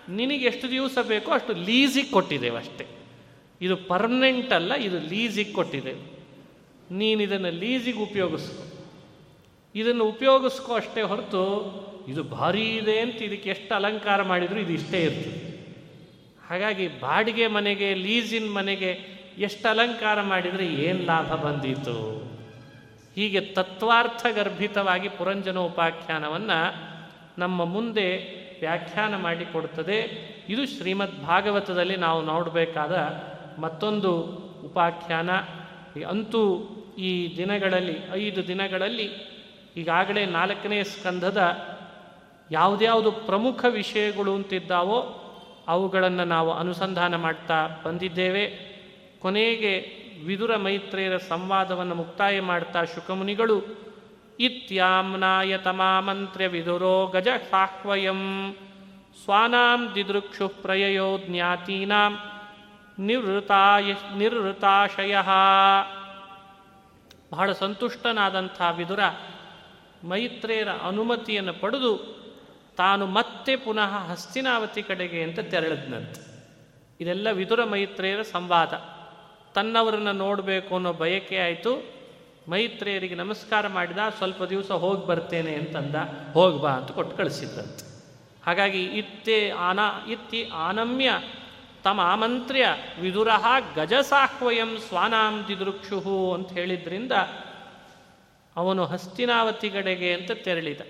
[0.09, 2.87] ನಿನಗೆ ಎಷ್ಟು ದಿವಸ ಬೇಕೋ ಅಷ್ಟು ಲೀಸಿಗೆ ಕೊಟ್ಟಿದ್ದೇವೆ ಅಷ್ಟೇ.
[3.61, 6.15] ಇದು ಪರ್ಮನೆಂಟ್ ಅಲ್ಲ, ಇದು ಲೀಸಿಗೆ ಕೊಟ್ಟಿದ್ದೇವೆ.
[6.91, 8.63] ನೀನು ಇದನ್ನು ಲೀಸಿಗೆ ಉಪಯೋಗಿಸ್ಕೊ.
[9.75, 15.45] ಇದನ್ನು ಉಪಯೋಗಿಸ್ಕೋ ಅಷ್ಟೇ ಹೊರತು ಇದು ಭಾರೀ ಇದೆ ಅಂತ ಇದಕ್ಕೆ ಎಷ್ಟು ಅಲಂಕಾರ ಮಾಡಿದರೂ ಇದು ಇಷ್ಟೇ ಇರ್ತದೆ.
[16.49, 22.25] ಹಾಗಾಗಿ ಬಾಡಿಗೆ ಮನೆಗೆ, ಲೀಸಿನ ಮನೆಗೆ ಎಷ್ಟು ಅಲಂಕಾರ ಮಾಡಿದರೆ ಏನು ಲಾಭ ಬಂದಿತು?
[23.15, 26.73] ಹೀಗೆ ತತ್ವಾರ್ಥ ಗರ್ಭಿತವಾಗಿ ಪುರಂಜನೋಪಾಖ್ಯಾನವನ್ನು
[27.37, 28.17] ನಮ್ಮ ಮುಂದೆ
[28.59, 29.99] ವ್ಯಾಖ್ಯಾನ ಮಾಡಿಕೊಡುತ್ತದೆ.
[30.49, 32.95] ಇದು ಶ್ರೀಮದ್ ಭಾಗವತದಲ್ಲಿ ನಾವು ನೋಡಬೇಕಾದ
[33.61, 34.11] ಮತ್ತೊಂದು
[34.65, 35.31] ಉಪಾಖ್ಯಾನ.
[36.09, 39.35] ಅಂತೂ ಈ ದಿನಗಳಲ್ಲಿ, ಐದು ದಿನಗಳಲ್ಲಿ
[39.77, 41.41] ಈಗಾಗಲೇ ನಾಲ್ಕನೇ ಸ್ಕಂಧದ
[42.51, 45.21] ಯಾವುದ್ಯಾವುದು ಪ್ರಮುಖ ವಿಷಯಗಳು ಅಂತಿದ್ದಾವೋ
[45.67, 48.74] ಅವುಗಳನ್ನು ನಾವು ಅನುಸಂಧಾನ ಮಾಡ್ತಾ ಬಂದಿದ್ದೇವೆ.
[49.25, 49.79] ಕೊನೆಗೆ
[50.25, 53.63] ವಿದುರ ಮೈತ್ರೇಯರ ಸಂವಾದವನ್ನು ಮುಕ್ತಾಯ ಮಾಡ್ತಾ ಶುಕಮುನಿಗಳು,
[54.39, 58.53] ಇತ್ಯಾಮ್ನಾಯ ತಮಾಮಂತ್ರ್ಯ ವಿದುರೋ ಗಜ ಸಾಹ್ವಯಂ,
[59.23, 62.17] ಸ್ವಾನಾಂ ದಿದೃಕ್ಷು ಪ್ರಯಯೋ ಜ್ಞಾತೀನಾಂ
[62.99, 65.17] ನಿವೃತಾಯ, ನಿರ್ವೃತಾಶಯ.
[67.31, 68.99] ಬಹಳ ಸಂತುಷ್ಟನಾದಂಥ ವಿದುರ
[70.03, 71.97] ಮೈತ್ರೇಯರ ಅನುಮತಿಯನ್ನು ಪಡೆದು
[72.77, 76.43] ತಾನು ಮತ್ತೆ ಪುನಃ ಹಸ್ತಿನಾವತಿ ಕಡೆಗೆ ಅಂತ ತೆರಳಿದ್ನಂತೆ.
[77.01, 78.94] ಇದೆಲ್ಲ ವಿದುರ ಮೈತ್ರೇಯರ ಸಂವಾದ.
[79.55, 81.95] ತನ್ನವರನ್ನು ನೋಡಬೇಕು ಅನ್ನೋ ಬಯಕೆ ಆಯಿತು.
[82.49, 85.95] ಮೈತ್ರೇಯರಿಗೆ ನಮಸ್ಕಾರ ಮಾಡಿದ, ಸ್ವಲ್ಪ ದಿವಸ ಹೋಗಿ ಬರ್ತೇನೆ ಅಂತಂದ,
[86.33, 87.85] ಹೋಗಿ ಬಾ ಅಂತ ಕೊಟ್ಟು ಕಳಿಸಿದ್ದಂತೆ
[88.45, 89.79] ಹಾಗಾಗಿ ಇತ್ತೇ ಆನ,
[90.09, 91.11] ಇತ್ತಿ ಆನಮ್ಯ
[91.83, 92.67] ತಮ್ಮ ಆಮಂತ್ರ್ಯ
[93.01, 93.27] ವಿದುರ
[93.75, 97.11] ಗಜಸಾಹ್ವಯಂ ಸ್ವಾನಾಂ ದಿದೃಕ್ಷು ಅಂತ ಹೇಳಿದ್ರಿಂದ
[98.55, 100.81] ಅವನು ಹಸ್ತಿನಾವತಿ ಕಡೆಗೆ ಅಂತ ತೆರಳಿದ.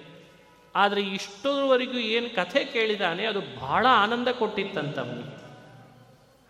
[0.76, 5.45] ಆದರೆ ಇಷ್ಟರವರೆಗೂ ಏನು ಕಥೆ ಕೇಳಿದಾನೆ, ಅದು ಬಹಳ ಆನಂದ ಕೊಟ್ಟಿತ್ತಂತ ಅವನಿಗೆ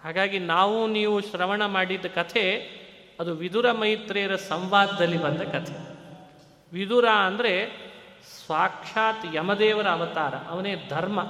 [0.06, 2.44] ಹಾಗಾಗಿ ನಾವು ನೀವು ಶ್ರವಣ ಮಾಡಿದ ಕಥೆ
[3.20, 5.76] ಅದು ವಿದುರ ಮೈತ್ರಿಯರ ಸಂವಾದದಲ್ಲಿ ಬಂದ ಕಥೆ.
[6.74, 7.54] ವಿದುರ ಅಂದರೆ
[8.48, 11.22] ಸಾಕ್ಷಾತ್ ಯಮದೇವರ ಅವತಾರ, ಅವನೇ ಧರ್ಮ.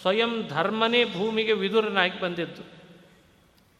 [0.00, 2.62] ಸ್ವಯಂ ಧರ್ಮನೇ ಭೂಮಿಗೆ ವಿದುರನಾಗಿ ಬಂದಿದ್ದು.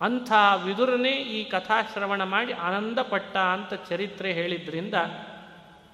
[0.00, 0.32] ಅಂಥ
[0.64, 4.94] ವಿದುರನೇ ಈ ಕಥಾಶ್ರವಣ ಮಾಡಿ ಆನಂದಪಟ್ಟ ಅಂತ ಚರಿತ್ರೆ ಹೇಳಿದ್ರಿಂದ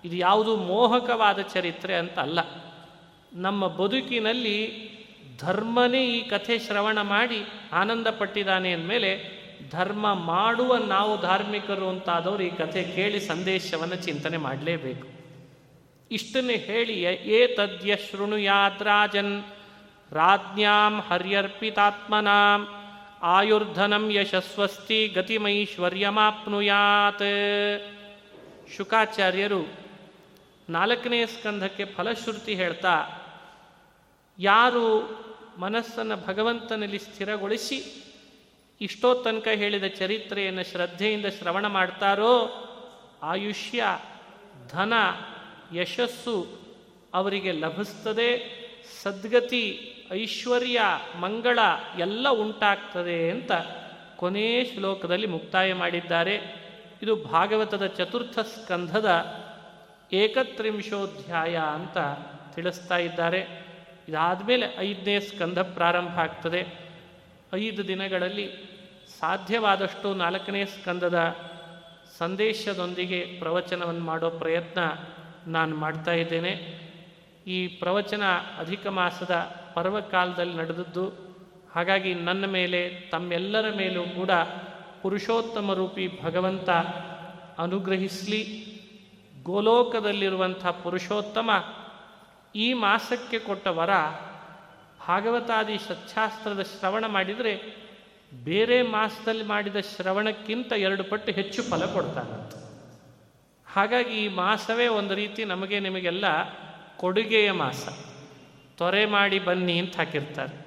[0.05, 2.41] ಇದು ಯಾವುದು ಮೋಹಕವಾದ ಚರಿತ್ರೆ ಅಂತ ಅಲ್ಲ.
[3.33, 4.91] ನಮ್ಮ ಬದುಕಿನಲ್ಲಿ
[5.43, 12.93] ಧರ್ಮನೇ ಈ ಕಥೆ ಶ್ರವಣ ಮಾಡಿ ಆನಂದ ಪಟ್ಟಿದ್ದಾನೆ ಅಂದಮೇಲೆ ಧರ್ಮ ಮಾಡುವ ನಾವು ಧಾರ್ಮಿಕರು ಅಂತಾದವರು ಈ ಕಥೆ
[12.97, 15.06] ಕೇಳಿ ಸಂದೇಶವನ್ನು ಚಿಂತನೆ ಮಾಡಲೇಬೇಕು.
[16.10, 17.02] ಇಷ್ಟನ್ನೇ ಹೇಳಿ
[17.36, 19.43] ಏ ತದ್ಯ ಶೃಣುಯಾದ್ರಾಜನ್
[20.12, 22.69] ರಾಜ್ಞಾಂ ಹರ್ಯರ್ಪಿತಾತ್ಮನಾಂ,
[23.23, 27.23] ಆಯುರ್ಧನಂ ಯಶಸ್ವಸ್ತಿ ಗತಿಮೈಶ್ವರ್ಯಮಾಪ್ನುಯಾತ್.
[28.77, 29.66] ಶುಕಾಚಾರ್ಯರು
[30.69, 33.19] ನಾಲ್ಕನೇ ಸ್ಕಂಧಕ್ಕೆ ಫಲಶ್ರುತಿ ಹೇಳ್ತಾ,
[34.39, 35.23] ಯಾರು
[35.59, 38.05] ಮನಸ್ಸನ್ನು ಭಗವಂತನಲ್ಲಿ ಸ್ಥಿರಗೊಳಿಸಿ
[38.81, 42.49] ಇಷ್ಟೋ ತನಕ ಹೇಳಿದ ಚರಿತ್ರೆಯನ್ನು ಶ್ರದ್ಧೆಯಿಂದ ಶ್ರವಣ ಮಾಡ್ತಾರೋ
[43.23, 43.85] ಆಯುಷ್ಯ,
[44.69, 44.93] ಧನ,
[45.74, 46.47] ಯಶಸ್ಸು
[47.15, 48.62] ಅವರಿಗೆ ಲಭಿಸ್ತದೆ.
[49.03, 50.81] ಸದ್ಗತಿ, ಐಶ್ವರ್ಯ,
[51.20, 51.59] ಮಂಗಳ
[51.99, 53.53] ಎಲ್ಲ ಉಂಟಾಗ್ತದೆ ಅಂತ
[54.16, 56.62] ಕೊನೆಯ ಶ್ಲೋಕದಲ್ಲಿ ಮುಕ್ತಾಯ ಮಾಡಿದ್ದಾರೆ.
[57.03, 59.43] ಇದು ಭಾಗವತದ ಚತುರ್ಥ ಸ್ಕಂಧದ
[60.12, 61.99] ಏಕತ್ರಿಂಶೋಧ್ಯಾಯ ಅಂತ
[62.55, 63.62] ತಿಳಿಸ್ತಾ ಇದ್ದಾರೆ.
[64.09, 66.66] ಇದಾದಮೇಲೆ ಐದನೇ ಸ್ಕಂಧ ಪ್ರಾರಂಭ ಆಗ್ತದೆ.
[67.55, 68.73] ಐದು ದಿನಗಳಲ್ಲಿ
[69.20, 71.37] ಸಾಧ್ಯವಾದಷ್ಟು ನಾಲ್ಕನೇ ಸ್ಕಂದದ
[72.19, 74.81] ಸಂದೇಶದೊಂದಿಗೆ ಪ್ರವಚನವನ್ನು ಮಾಡೋ ಪ್ರಯತ್ನ
[75.47, 76.83] ನಾನು ಮಾಡ್ತಾ ಇದ್ದೇನೆ.
[77.47, 78.23] ಈ ಪ್ರವಚನ
[78.59, 79.35] ಅಧಿಕ ಮಾಸದ
[79.74, 81.09] ಪರ್ವಕಾಲದಲ್ಲಿ ನಡೆದದ್ದು.
[81.74, 84.31] ಹಾಗಾಗಿ ನನ್ನ ಮೇಲೆ, ತಮ್ಮೆಲ್ಲರ ಮೇಲೂ ಕೂಡ
[85.03, 86.70] ಪುರುಷೋತ್ತಮ ರೂಪಿ ಭಗವಂತ
[87.59, 88.73] ಅನುಗ್ರಹಿಸಲಿ.
[89.43, 91.51] ಗೋಲೋಕದಲ್ಲಿರುವಂಥ ಪುರುಷೋತ್ತಮ
[92.55, 93.91] ಈ ಮಾಸಕ್ಕೆ ಕೊಟ್ಟ ವರ
[95.09, 97.83] ಭಾಗವತಾದಿ ಸಚ್ಛಾಸ್ತ್ರದ ಶ್ರವಣ ಮಾಡಿದರೆ
[98.45, 102.62] ಬೇರೆ ಮಾಸದಲ್ಲಿ ಮಾಡಿದ ಶ್ರವಣಕ್ಕಿಂತ ಎರಡು ಪಟ್ಟು ಹೆಚ್ಚು ಫಲ ಕೊಡ್ತಾನೆ
[103.73, 106.24] ಹಾಗಾಗಿ ಈ ಮಾಸವೇ ಒಂದು ರೀತಿ ನಮಗೆ ನಿಮಗೆಲ್ಲ
[106.97, 107.89] ಕೊಡುಗೆಯ ಮಾಸ.
[108.77, 110.66] ತೊರೆ ಮಾಡಿ ಬನ್ನಿ ಅಂತ ಹಾಕಿರ್ತಾರೆ.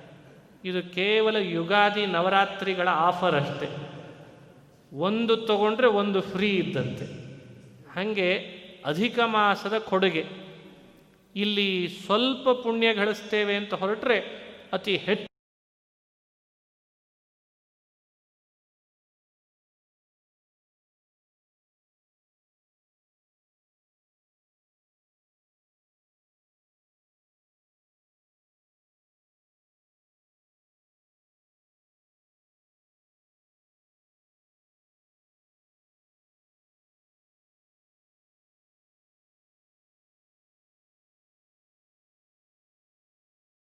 [0.69, 3.67] ಇದು ಕೇವಲ ಯುಗಾದಿ ನವರಾತ್ರಿಗಳ ಆಫರ್ ಅಷ್ಟೆ.
[4.97, 7.05] ಒಂದು ತಗೊಂಡ್ರೆ ಒಂದು ಫ್ರೀ ಇದ್ದಂತೆ.
[7.93, 8.33] ಹಾಗೆ
[8.85, 10.44] ಅಧಿಕ ಮಾಸದ ಕೊಡುಗೆ.
[11.35, 14.17] ಇಲ್ಲಿ ಸ್ವಲ್ಪ ಪುಣ್ಯ ಗಳಿಸ್ತೇವೆ ಅಂತ ಹೊರಟ್ರೆ
[14.73, 15.34] ಅತಿ ಹೆಚ್ಚು